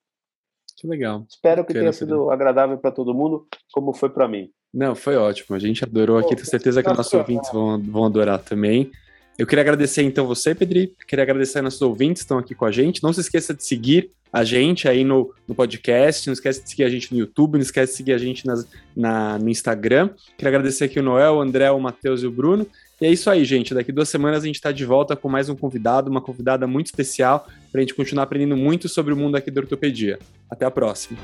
Que 0.77 0.87
legal. 0.87 1.27
Espero 1.29 1.65
que 1.65 1.73
tenha 1.73 1.93
sido 1.93 2.31
agradável 2.31 2.79
para 2.79 2.93
todo 2.93 3.15
mundo, 3.15 3.47
como 3.73 3.93
foi 3.93 4.09
para 4.09 4.29
mim. 4.29 4.51
Não, 4.73 4.95
foi 4.95 5.17
ótimo. 5.17 5.57
A 5.57 5.59
gente 5.59 5.83
adorou 5.85 6.19
aqui, 6.19 6.37
tenho 6.37 6.47
certeza 6.47 6.83
que 6.83 6.89
nossos 6.89 7.13
ouvintes 7.13 7.51
vão, 7.53 7.83
vão 7.83 8.05
adorar 8.05 8.43
também. 8.43 8.91
Eu 9.39 9.47
queria 9.47 9.63
agradecer 9.63 10.03
então 10.03 10.27
você, 10.27 10.53
Pedri. 10.53 10.93
Queria 11.07 11.23
agradecer 11.23 11.63
nossos 11.63 11.81
ouvintes 11.81 12.23
que 12.23 12.25
estão 12.25 12.39
aqui 12.39 12.57
com 12.57 12.65
a 12.65 12.73
gente. 12.73 13.01
Não 13.05 13.13
se 13.13 13.21
esqueça 13.21 13.55
de 13.55 13.65
seguir 13.65 14.11
a 14.33 14.43
gente 14.43 14.89
aí 14.89 15.05
no, 15.05 15.33
no 15.47 15.55
podcast. 15.55 16.27
Não 16.27 16.35
esquece 16.35 16.65
de 16.65 16.69
seguir 16.69 16.83
a 16.83 16.89
gente 16.89 17.13
no 17.13 17.21
YouTube. 17.21 17.55
Não 17.55 17.63
esquece 17.63 17.93
de 17.93 17.97
seguir 17.99 18.13
a 18.15 18.19
gente 18.19 18.45
nas, 18.45 18.67
na, 18.97 19.39
no 19.39 19.49
Instagram. 19.49 20.11
Queria 20.37 20.49
agradecer 20.49 20.87
aqui 20.87 20.99
o 20.99 21.05
Noel, 21.05 21.35
o 21.35 21.41
André, 21.41 21.71
o 21.71 21.79
Matheus 21.79 22.25
e 22.25 22.27
o 22.27 22.33
Bruno. 22.33 22.67
E 23.01 23.07
é 23.07 23.13
isso 23.13 23.31
aí, 23.31 23.45
gente. 23.45 23.73
Daqui 23.73 23.93
duas 23.93 24.09
semanas 24.09 24.43
a 24.43 24.47
gente 24.47 24.57
está 24.57 24.73
de 24.73 24.85
volta 24.85 25.15
com 25.15 25.29
mais 25.29 25.49
um 25.49 25.55
convidado, 25.55 26.11
uma 26.11 26.21
convidada 26.21 26.67
muito 26.67 26.87
especial, 26.87 27.47
para 27.71 27.81
a 27.81 27.83
gente 27.83 27.95
continuar 27.95 28.25
aprendendo 28.25 28.57
muito 28.57 28.89
sobre 28.89 29.15
o 29.15 29.17
mundo 29.17 29.37
aqui 29.37 29.53
da 29.53 29.61
ortopedia. 29.61 30.19
Até 30.51 30.67
a 30.67 30.71
próxima. 30.71 31.17